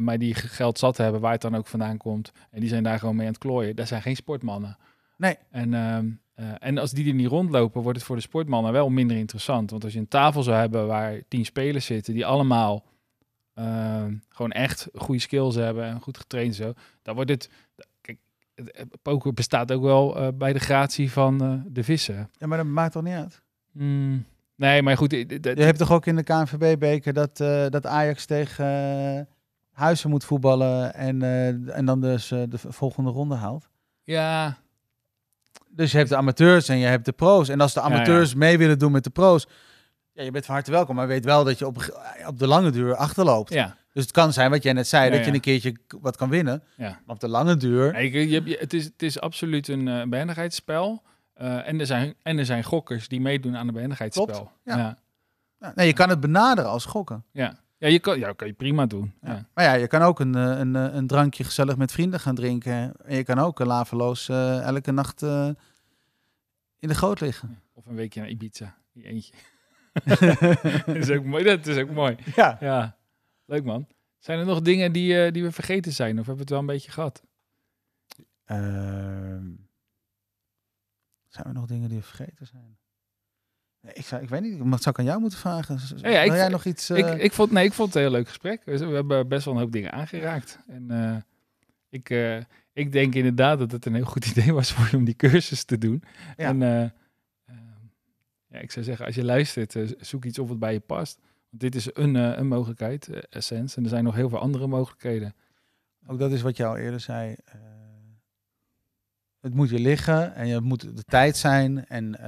maar 0.00 0.18
die 0.18 0.34
geld 0.34 0.78
zat 0.78 0.96
hebben 0.96 1.20
waar 1.20 1.32
het 1.32 1.42
dan 1.42 1.56
ook 1.56 1.66
vandaan 1.66 1.96
komt. 1.96 2.32
En 2.50 2.60
die 2.60 2.68
zijn 2.68 2.82
daar 2.82 2.98
gewoon 2.98 3.16
mee 3.16 3.26
aan 3.26 3.32
het 3.32 3.42
klooien. 3.42 3.76
Dat 3.76 3.88
zijn 3.88 4.02
geen 4.02 4.16
sportmannen. 4.16 4.76
Nee. 5.16 5.36
En, 5.50 5.74
ehm, 5.74 6.06
eh, 6.38 6.46
en 6.58 6.78
als 6.78 6.90
die 6.90 7.08
er 7.08 7.14
niet 7.14 7.26
rondlopen, 7.26 7.82
wordt 7.82 7.98
het 7.98 8.06
voor 8.06 8.16
de 8.16 8.22
sportmannen 8.22 8.72
wel 8.72 8.90
minder 8.90 9.16
interessant. 9.16 9.70
Want 9.70 9.84
als 9.84 9.92
je 9.92 9.98
een 9.98 10.08
tafel 10.08 10.42
zou 10.42 10.56
hebben 10.56 10.86
waar 10.86 11.20
tien 11.28 11.44
spelers 11.44 11.86
zitten 11.86 12.14
die 12.14 12.26
allemaal 12.26 12.84
ehm, 13.54 14.14
gewoon 14.28 14.50
echt 14.50 14.88
goede 14.94 15.20
skills 15.20 15.54
hebben 15.54 15.84
en 15.84 16.00
goed 16.00 16.18
getraind 16.18 16.54
zo, 16.54 16.72
dan 17.02 17.14
wordt 17.14 17.30
het. 17.30 17.50
Kijk, 18.00 18.18
poker 19.02 19.34
bestaat 19.34 19.72
ook 19.72 19.82
wel 19.82 20.16
eh, 20.16 20.28
bij 20.34 20.52
de 20.52 20.58
gratie 20.58 21.12
van 21.12 21.42
eh, 21.42 21.52
de 21.66 21.84
vissen. 21.84 22.30
Ja, 22.32 22.46
maar 22.46 22.58
dat 22.58 22.66
maakt 22.66 22.92
toch 22.92 23.02
niet 23.02 23.14
uit? 23.14 23.42
Hmm. 23.72 24.24
Nee, 24.54 24.82
maar 24.82 24.96
goed. 24.96 25.10
Je 25.10 25.38
hebt 25.54 25.78
toch 25.78 25.92
ook 25.92 26.06
in 26.06 26.16
de 26.16 26.22
KNVB-beker 26.22 27.12
dat, 27.12 27.36
dat 27.72 27.86
Ajax 27.86 28.26
tegen 28.26 29.28
Huizen 29.72 30.10
moet 30.10 30.24
voetballen 30.24 30.94
en, 30.94 31.22
en 31.72 31.84
dan 31.84 32.00
dus 32.00 32.28
de 32.28 32.58
volgende 32.68 33.10
ronde 33.10 33.34
haalt. 33.34 33.68
Ja, 34.02 34.58
Dus 35.78 35.90
je 35.90 35.96
hebt 35.96 36.08
de 36.08 36.16
amateurs 36.16 36.68
en 36.68 36.78
je 36.78 36.86
hebt 36.86 37.04
de 37.04 37.12
pro's. 37.12 37.48
En 37.48 37.60
als 37.60 37.72
de 37.74 37.80
ja. 37.80 37.86
amateurs 37.86 38.34
mee 38.34 38.58
willen 38.58 38.78
doen 38.78 38.92
met 38.92 39.04
de 39.04 39.10
pro's, 39.10 39.46
ja, 40.12 40.22
je 40.22 40.30
bent 40.30 40.44
van 40.44 40.54
harte 40.54 40.70
welkom. 40.70 40.94
Maar 40.96 41.06
weet 41.06 41.24
wel 41.24 41.44
dat 41.44 41.58
je 41.58 41.66
op, 41.66 42.02
op 42.26 42.38
de 42.38 42.46
lange 42.46 42.70
duur 42.70 42.94
achterloopt. 42.96 43.52
ja. 43.52 43.76
Dus 43.92 44.02
het 44.02 44.12
kan 44.12 44.32
zijn, 44.32 44.50
wat 44.50 44.62
jij 44.62 44.72
net 44.72 44.86
zei, 44.88 45.10
dat 45.10 45.24
je 45.24 45.32
een 45.32 45.40
keertje 45.40 45.76
wat 46.00 46.16
kan 46.16 46.28
winnen. 46.28 46.62
Maar 46.76 47.00
op 47.06 47.20
de 47.20 47.28
lange 47.28 47.56
duur... 47.56 47.92
Nee, 47.92 48.12
je, 48.12 48.28
je, 48.28 48.34
hebt- 48.34 48.48
je- 48.48 48.56
het, 48.60 48.72
is, 48.72 48.84
het 48.84 49.02
is 49.02 49.20
absoluut 49.20 49.68
een 49.68 49.86
uh, 49.86 50.02
behendigheidsspel. 50.04 51.02
Eh, 51.34 51.68
en, 51.68 51.80
er 51.80 51.86
zijn, 51.86 52.14
en 52.22 52.38
er 52.38 52.44
zijn 52.46 52.64
gokkers 52.64 53.08
die 53.08 53.20
meedoen 53.20 53.56
aan 53.56 53.66
een 53.68 53.74
behendigheidsspel. 53.74 54.26
Klopt, 54.26 54.50
ja. 54.64 54.98
Nou, 55.58 55.72
nee, 55.74 55.86
je 55.86 55.92
kan 55.92 56.08
het 56.08 56.20
benaderen 56.20 56.70
als 56.70 56.84
gokken. 56.84 57.24
Ja, 57.32 57.54
ja, 57.78 57.88
je 57.88 57.98
kan, 57.98 58.18
ja 58.18 58.32
kan 58.32 58.46
je 58.46 58.52
prima 58.52 58.86
doen. 58.86 59.14
Ja. 59.22 59.32
Ja. 59.32 59.48
Maar 59.54 59.64
ja, 59.64 59.72
je 59.72 59.86
kan 59.86 60.02
ook 60.02 60.20
een, 60.20 60.34
eh, 60.34 60.58
een, 60.58 60.76
eh, 60.76 60.94
een 60.94 61.06
drankje 61.06 61.44
gezellig 61.44 61.76
met 61.76 61.92
vrienden 61.92 62.20
gaan 62.20 62.34
drinken. 62.34 62.96
En 63.04 63.16
je 63.16 63.24
kan 63.24 63.38
ook 63.38 63.60
een 63.60 63.66
laveloos 63.66 64.28
eh, 64.28 64.62
elke 64.62 64.92
nacht 64.92 65.22
in 66.78 66.88
de 66.88 66.94
goot 66.94 67.20
liggen. 67.20 67.62
Of 67.72 67.86
een 67.86 67.94
weekje 67.94 68.20
naar 68.20 68.28
Ibiza. 68.28 68.76
Die 68.92 69.04
eentje. 69.04 69.32
dat, 70.04 70.96
is 71.02 71.10
ook 71.10 71.24
mooi. 71.24 71.44
dat 71.44 71.66
is 71.66 71.76
ook 71.76 71.90
mooi. 71.90 72.16
Ja. 72.34 72.56
Ja, 72.60 72.96
leuk 73.44 73.64
man. 73.64 73.86
Zijn 74.18 74.38
er 74.38 74.46
nog 74.46 74.60
dingen 74.60 74.92
die, 74.92 75.30
die 75.30 75.42
we 75.42 75.52
vergeten 75.52 75.92
zijn? 75.92 76.18
Of 76.18 76.26
hebben 76.26 76.34
we 76.34 76.40
het 76.40 76.50
wel 76.50 76.58
een 76.58 76.66
beetje 76.66 76.90
gehad? 76.90 77.22
Ehm, 78.44 79.46
zijn 81.28 81.46
er 81.46 81.52
nog 81.52 81.66
dingen 81.66 81.88
die 81.88 81.98
we 81.98 82.04
vergeten 82.04 82.46
zijn? 82.46 82.78
Ik, 83.92 84.04
zou, 84.04 84.22
ik 84.22 84.28
weet 84.28 84.40
niet, 84.42 84.58
wat 84.58 84.82
zou 84.82 84.94
ik 84.94 84.98
aan 85.00 85.04
jou 85.04 85.20
moeten 85.20 85.38
vragen? 85.38 85.78
Z- 85.78 85.92
Ja, 85.96 86.20
ik 86.22 86.32
jij 86.32 86.48
nog 86.48 86.64
iets... 86.64 86.90
eh, 86.90 86.98
Ik, 86.98 87.20
ik, 87.20 87.32
vond, 87.32 87.50
nee, 87.50 87.64
ik 87.64 87.72
vond 87.72 87.88
het 87.88 87.96
een 87.96 88.02
heel 88.02 88.18
leuk 88.18 88.26
gesprek. 88.28 88.62
We, 88.64 88.78
hebben 88.94 89.28
best 89.28 89.44
wel 89.44 89.54
een 89.54 89.60
hoop 89.60 89.72
dingen 89.72 89.92
aangeraakt. 89.92 90.58
En 90.66 90.90
eh, 90.90 91.16
ik, 91.88 92.10
eh, 92.10 92.36
ik 92.72 92.92
denk 92.92 93.14
inderdaad 93.14 93.58
dat 93.58 93.72
het 93.72 93.86
een 93.86 93.94
heel 93.94 94.04
goed 94.04 94.26
idee 94.36 94.52
was 94.52 94.72
voor 94.72 94.88
je 94.90 94.96
om 94.96 95.04
die 95.04 95.14
cursus 95.16 95.64
te 95.64 95.78
doen. 95.78 96.02
Ja. 96.36 96.48
En 96.48 96.58
ja, 98.50 98.58
ik 98.58 98.70
zou 98.70 98.84
zeggen, 98.84 99.06
als 99.06 99.14
je 99.14 99.24
luistert, 99.24 99.76
zoek 100.00 100.24
iets 100.24 100.38
op 100.38 100.48
wat 100.48 100.58
bij 100.58 100.72
je 100.72 100.80
past. 100.80 101.18
Want 101.50 101.62
dit 101.62 101.74
is 101.74 101.88
een, 101.92 102.14
een 102.14 102.46
mogelijkheid, 102.46 103.28
Essence. 103.28 103.76
En 103.76 103.82
er 103.82 103.88
zijn 103.88 104.04
nog 104.04 104.14
heel 104.14 104.28
veel 104.28 104.38
andere 104.38 104.66
mogelijkheden. 104.66 105.34
Ook 106.06 106.18
dat 106.18 106.32
is 106.32 106.42
wat 106.42 106.56
je 106.56 106.64
al 106.64 106.76
eerder 106.76 107.00
zei. 107.00 107.36
het 109.40 109.54
moet 109.54 109.70
je 109.70 109.78
liggen 109.78 110.34
en 110.34 110.46
je 110.46 110.60
moet 110.60 110.96
de 110.96 111.02
tijd 111.04 111.36
zijn. 111.36 111.86
En 111.86 112.18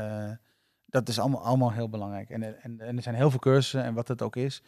dat 0.91 1.09
is 1.09 1.19
allemaal, 1.19 1.45
allemaal 1.45 1.73
heel 1.73 1.89
belangrijk. 1.89 2.31
En, 2.31 2.63
en, 2.63 2.81
en 2.81 2.97
er 2.97 3.03
zijn 3.03 3.15
heel 3.15 3.31
veel 3.31 3.39
cursussen 3.39 3.83
en 3.83 3.95
wat 3.95 4.09
het 4.09 4.23
ook 4.23 4.37
is. 4.37 4.63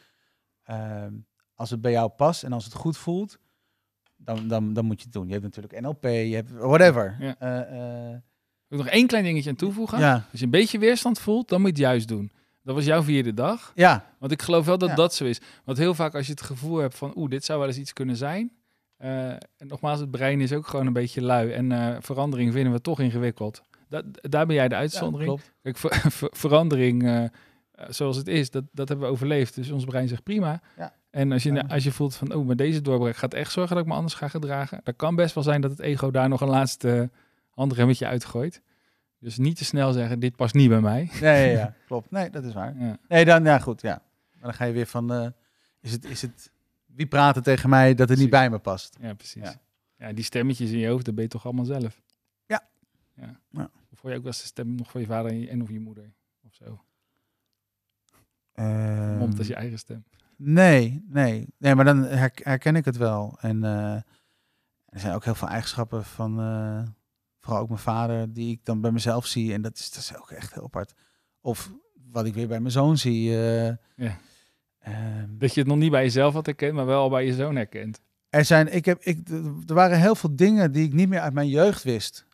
ehm, 0.64 1.12
als 1.54 1.70
het 1.70 1.80
bij 1.80 1.90
jou 1.92 2.08
past 2.08 2.42
en 2.42 2.52
als 2.52 2.64
het 2.64 2.74
goed 2.74 2.96
voelt, 2.96 3.38
dan, 4.16 4.48
dan, 4.48 4.72
dan 4.72 4.84
moet 4.84 4.98
je 4.98 5.04
het 5.04 5.12
doen. 5.12 5.26
Je 5.26 5.32
hebt 5.32 5.44
natuurlijk 5.44 5.80
NLP, 5.80 6.02
je 6.02 6.34
hebt 6.34 6.50
whatever. 6.50 7.16
Ja. 7.20 7.36
Eh, 7.38 8.10
eh, 8.10 8.14
Ik 8.14 8.78
wil 8.78 8.78
nog 8.78 8.88
één 8.88 9.06
klein 9.06 9.24
dingetje 9.24 9.50
aan 9.50 9.56
toevoegen. 9.56 9.98
ja. 9.98 10.14
Als 10.30 10.38
je 10.40 10.44
een 10.44 10.50
beetje 10.50 10.78
weerstand 10.78 11.18
voelt, 11.18 11.48
dan 11.48 11.60
moet 11.60 11.76
je 11.76 11.82
het 11.82 11.82
juist 11.92 12.08
doen. 12.08 12.32
Dat 12.62 12.74
was 12.74 12.84
jouw 12.84 13.02
vierde 13.02 13.34
dag. 13.34 13.72
ja, 13.74 14.04
Want 14.18 14.32
ik 14.32 14.42
geloof 14.42 14.66
wel 14.66 14.78
dat 14.78 14.88
Ja. 14.88 14.94
dat 14.94 15.14
zo 15.14 15.24
is. 15.24 15.40
Want 15.64 15.78
heel 15.78 15.94
vaak 15.94 16.14
als 16.14 16.26
je 16.26 16.32
het 16.32 16.42
gevoel 16.42 16.76
hebt 16.78 16.94
van, 16.94 17.12
oeh, 17.16 17.30
dit 17.30 17.44
zou 17.44 17.58
wel 17.58 17.68
eens 17.68 17.78
iets 17.78 17.92
kunnen 17.92 18.16
zijn. 18.16 18.52
eh, 18.96 19.28
en 19.30 19.66
nogmaals, 19.66 20.00
het 20.00 20.10
brein 20.10 20.40
is 20.40 20.52
ook 20.52 20.66
gewoon 20.66 20.86
een 20.86 20.92
beetje 20.92 21.22
lui. 21.22 21.52
En 21.52 22.02
verandering 22.02 22.52
vinden 22.52 22.72
we 22.72 22.80
toch 22.80 23.00
ingewikkeld. 23.00 23.62
Dat, 23.92 24.04
daar 24.30 24.46
ben 24.46 24.54
jij 24.56 24.68
de 24.68 24.74
ja, 24.74 24.80
uitzondering. 24.80 25.28
klopt. 25.28 25.52
Kijk, 25.62 25.76
ver- 25.76 26.10
ver- 26.18 26.30
verandering 26.32 27.06
eh, 27.06 27.24
zoals 27.88 28.16
het 28.16 28.28
is, 28.28 28.50
dat, 28.50 28.64
dat 28.72 28.88
hebben 28.88 29.06
we 29.06 29.12
overleefd. 29.12 29.54
Dus 29.54 29.70
ons 29.70 29.84
brein 29.84 30.08
zegt 30.08 30.22
prima. 30.22 30.60
Ja. 30.76 30.92
En 31.10 31.32
als 31.32 31.42
je, 31.42 31.52
Ja. 31.52 31.64
als 31.68 31.84
je 31.84 31.92
voelt 31.92 32.14
van, 32.14 32.34
oh, 32.34 32.46
maar 32.46 32.56
deze 32.56 32.80
doorbraak 32.80 33.16
gaat 33.16 33.34
echt 33.34 33.52
zorgen 33.52 33.74
dat 33.74 33.84
ik 33.84 33.90
me 33.90 33.96
anders 33.96 34.14
ga 34.14 34.28
gedragen. 34.28 34.80
Dan 34.84 34.96
kan 34.96 35.14
best 35.16 35.34
wel 35.34 35.44
zijn 35.44 35.60
dat 35.60 35.70
het 35.70 35.80
ego 35.80 36.10
daar 36.10 36.28
nog 36.28 36.40
een 36.40 36.48
laatste 36.48 37.10
handremmetje 37.50 38.06
uitgooit. 38.06 38.62
Dus 39.18 39.38
niet 39.38 39.56
te 39.56 39.64
snel 39.64 39.92
zeggen, 39.92 40.20
dit 40.20 40.36
past 40.36 40.54
niet 40.54 40.68
bij 40.68 40.80
mij. 40.80 41.10
Ja, 41.20 41.32
ja, 41.34 41.46
ja, 41.50 41.74
klopt. 41.86 42.10
Nee, 42.10 42.30
dat 42.30 42.44
is 42.44 42.52
waar. 42.52 42.74
Ja. 42.78 42.98
Nee, 43.08 43.24
dan, 43.24 43.44
ja, 43.44 43.58
goed, 43.58 43.80
ja. 43.82 44.02
Maar 44.32 44.42
dan 44.42 44.54
ga 44.54 44.64
je 44.64 44.72
weer 44.72 44.86
van, 44.86 45.12
eh, 45.12 45.26
is, 45.80 45.92
het, 45.92 46.04
is 46.04 46.22
het, 46.22 46.50
wie 46.86 47.06
praat 47.06 47.36
er 47.36 47.42
tegen 47.42 47.68
mij 47.70 47.94
dat 47.94 48.08
het 48.08 48.18
niet 48.18 48.30
bij 48.30 48.50
me 48.50 48.58
past? 48.58 48.96
Ja, 49.00 49.14
precies. 49.14 49.42
Ja. 49.42 49.54
Ja. 49.96 50.12
die 50.12 50.24
stemmetjes 50.24 50.70
in 50.70 50.78
je 50.78 50.88
hoofd, 50.88 51.04
dat 51.04 51.14
ben 51.14 51.24
je 51.24 51.30
toch 51.30 51.44
allemaal 51.44 51.64
zelf? 51.64 52.00
Ja. 52.46 52.62
ja. 53.14 53.70
Hoor 54.02 54.10
je 54.10 54.16
ook 54.16 54.22
wel 54.22 54.32
eens 54.32 54.40
de 54.40 54.46
stem 54.46 54.74
nog 54.74 54.90
van 54.90 55.00
je 55.00 55.06
vader 55.06 55.30
en, 55.30 55.40
je, 55.40 55.48
en 55.48 55.62
of 55.62 55.68
je 55.70 55.80
moeder? 55.80 56.12
Of 56.46 56.54
zo. 56.54 56.80
Ehm, 58.52 59.16
Mond 59.18 59.38
als 59.38 59.46
je 59.46 59.54
eigen 59.54 59.78
stem. 59.78 60.04
Nee, 60.36 61.04
nee. 61.08 61.46
Nee, 61.58 61.74
maar 61.74 61.84
dan 61.84 62.02
her- 62.04 62.32
herken 62.42 62.76
ik 62.76 62.84
het 62.84 62.96
wel. 62.96 63.38
En 63.40 63.64
eh, 63.64 63.94
er 64.86 65.00
zijn 65.00 65.14
ook 65.14 65.24
heel 65.24 65.34
veel 65.34 65.48
eigenschappen 65.48 66.04
van, 66.04 66.40
eh, 66.40 66.82
vooral 67.40 67.60
ook 67.62 67.68
mijn 67.68 67.80
vader, 67.80 68.32
die 68.32 68.52
ik 68.52 68.64
dan 68.64 68.80
bij 68.80 68.90
mezelf 68.92 69.26
zie. 69.26 69.52
En 69.52 69.62
dat 69.62 69.78
is, 69.78 69.90
dat 69.90 70.02
is 70.02 70.16
ook 70.16 70.30
echt 70.30 70.54
heel 70.54 70.64
apart. 70.64 70.92
Of 71.40 71.72
wat 72.10 72.26
ik 72.26 72.34
weer 72.34 72.48
bij 72.48 72.60
mijn 72.60 72.72
zoon 72.72 72.96
zie. 72.98 73.30
eh, 73.30 73.66
Ja. 73.96 74.18
ehm, 74.78 75.28
Dat 75.38 75.54
je 75.54 75.60
het 75.60 75.68
nog 75.68 75.78
niet 75.78 75.90
bij 75.90 76.02
jezelf 76.02 76.34
had 76.34 76.46
herkend, 76.46 76.74
maar 76.74 76.86
wel 76.86 77.00
al 77.02 77.08
bij 77.10 77.26
je 77.26 77.34
zoon 77.34 77.56
herkent. 77.56 78.00
er, 78.28 78.44
zijn, 78.44 78.72
ik 78.74 78.84
heb, 78.84 79.02
ik, 79.02 79.28
er 79.66 79.74
waren 79.74 80.00
heel 80.00 80.14
veel 80.14 80.36
dingen 80.36 80.72
die 80.72 80.84
ik 80.84 80.92
niet 80.92 81.08
meer 81.08 81.20
uit 81.20 81.32
mijn 81.32 81.48
jeugd 81.48 81.82
wist. 81.82 82.26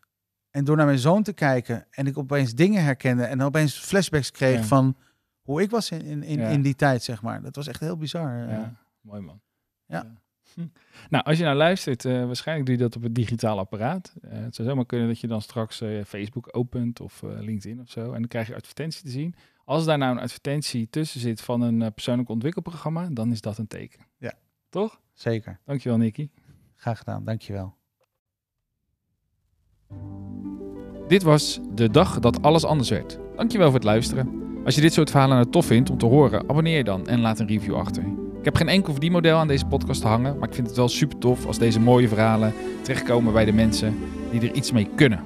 En 0.51 0.63
door 0.65 0.75
naar 0.77 0.85
mijn 0.85 0.99
zoon 0.99 1.23
te 1.23 1.33
kijken 1.33 1.85
en 1.91 2.07
ik 2.07 2.17
opeens 2.17 2.53
dingen 2.53 2.83
herkende 2.83 3.23
en 3.23 3.41
opeens 3.41 3.77
flashbacks 3.77 4.31
kreeg 4.31 4.57
Ja. 4.59 4.63
van 4.63 4.95
hoe 5.41 5.61
ik 5.61 5.69
was 5.69 5.91
in, 5.91 6.01
in, 6.01 6.23
in, 6.23 6.39
Ja. 6.39 6.47
in 6.47 6.61
die 6.61 6.75
tijd, 6.75 7.03
zeg 7.03 7.21
maar. 7.21 7.41
Dat 7.41 7.55
was 7.55 7.67
echt 7.67 7.79
heel 7.79 7.97
bizar. 7.97 8.43
eh. 8.47 8.51
Ja, 8.51 8.73
mooi 9.01 9.21
man. 9.21 9.41
Ja. 9.85 10.17
Hm. 10.53 10.67
Nou, 11.09 11.23
als 11.23 11.37
je 11.37 11.43
nou 11.43 11.55
luistert, 11.55 12.05
eh, 12.05 12.25
waarschijnlijk 12.25 12.67
doe 12.67 12.75
je 12.77 12.81
dat 12.81 12.95
op 12.95 13.01
het 13.03 13.15
digitaal 13.15 13.57
apparaat. 13.59 14.13
Eh, 14.21 14.29
het 14.39 14.55
zou 14.55 14.67
zomaar 14.67 14.85
kunnen 14.85 15.07
dat 15.07 15.19
je 15.19 15.27
dan 15.27 15.41
straks 15.41 15.83
Facebook 16.05 16.47
opent 16.57 16.99
of 16.99 17.21
LinkedIn 17.21 17.79
of 17.79 17.89
zo. 17.89 18.05
En 18.05 18.19
dan 18.19 18.27
krijg 18.27 18.47
je 18.47 18.55
advertentie 18.55 19.03
te 19.03 19.09
zien. 19.09 19.35
Als 19.65 19.85
daar 19.85 19.97
nou 19.97 20.11
een 20.15 20.21
advertentie 20.23 20.89
tussen 20.89 21.19
zit 21.19 21.41
van 21.41 21.61
een 21.61 21.93
persoonlijk 21.93 22.29
ontwikkelprogramma, 22.29 23.07
dan 23.11 23.31
is 23.31 23.41
dat 23.41 23.57
een 23.57 23.67
teken. 23.67 23.99
Ja. 24.17 24.33
Toch? 24.69 25.01
Zeker. 25.13 25.59
Dankjewel, 25.65 25.97
Nicky. 25.97 26.29
graag 26.75 26.97
gedaan. 26.97 27.23
Dankjewel. 27.23 27.75
Dit 31.09 31.23
was 31.23 31.59
de 31.75 31.89
dag 31.89 32.19
dat 32.19 32.41
alles 32.41 32.65
anders 32.65 32.89
werd. 32.89 33.19
Dankjewel 33.35 33.67
voor 33.67 33.75
het 33.75 33.83
luisteren. 33.83 34.29
Als 34.65 34.75
je 34.75 34.81
dit 34.81 34.93
soort 34.93 35.09
verhalen 35.09 35.35
nou 35.35 35.49
tof 35.49 35.65
vindt 35.65 35.89
om 35.89 35.97
te 35.97 36.05
horen, 36.05 36.49
abonneer 36.49 36.77
je 36.77 36.83
dan 36.83 37.07
en 37.07 37.19
laat 37.19 37.39
een 37.39 37.47
review 37.47 37.75
achter. 37.75 38.03
Ik 38.39 38.45
heb 38.45 38.55
geen 38.55 38.67
enkel 38.67 38.91
verdienmodel 38.91 39.37
aan 39.37 39.47
deze 39.47 39.65
podcast 39.65 40.01
te 40.01 40.07
hangen, 40.07 40.37
maar 40.37 40.47
ik 40.47 40.55
vind 40.55 40.67
het 40.67 40.75
wel 40.75 40.87
super 40.87 41.17
tof 41.17 41.45
als 41.45 41.57
deze 41.57 41.79
mooie 41.79 42.07
verhalen 42.07 42.53
terechtkomen 42.81 43.33
bij 43.33 43.45
de 43.45 43.53
mensen 43.53 43.97
die 44.31 44.41
er 44.41 44.55
iets 44.55 44.71
mee 44.71 44.87
kunnen. 44.95 45.23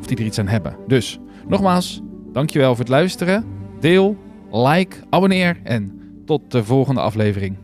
Of 0.00 0.06
die 0.06 0.16
er 0.16 0.24
iets 0.24 0.38
aan 0.38 0.48
hebben. 0.48 0.76
Dus, 0.86 1.18
nogmaals, 1.48 2.02
dankjewel 2.32 2.70
voor 2.70 2.78
het 2.78 2.88
luisteren. 2.88 3.44
Deel, 3.80 4.16
like, 4.50 4.96
abonneer 5.10 5.60
en 5.62 6.00
tot 6.24 6.50
de 6.50 6.64
volgende 6.64 7.00
aflevering. 7.00 7.56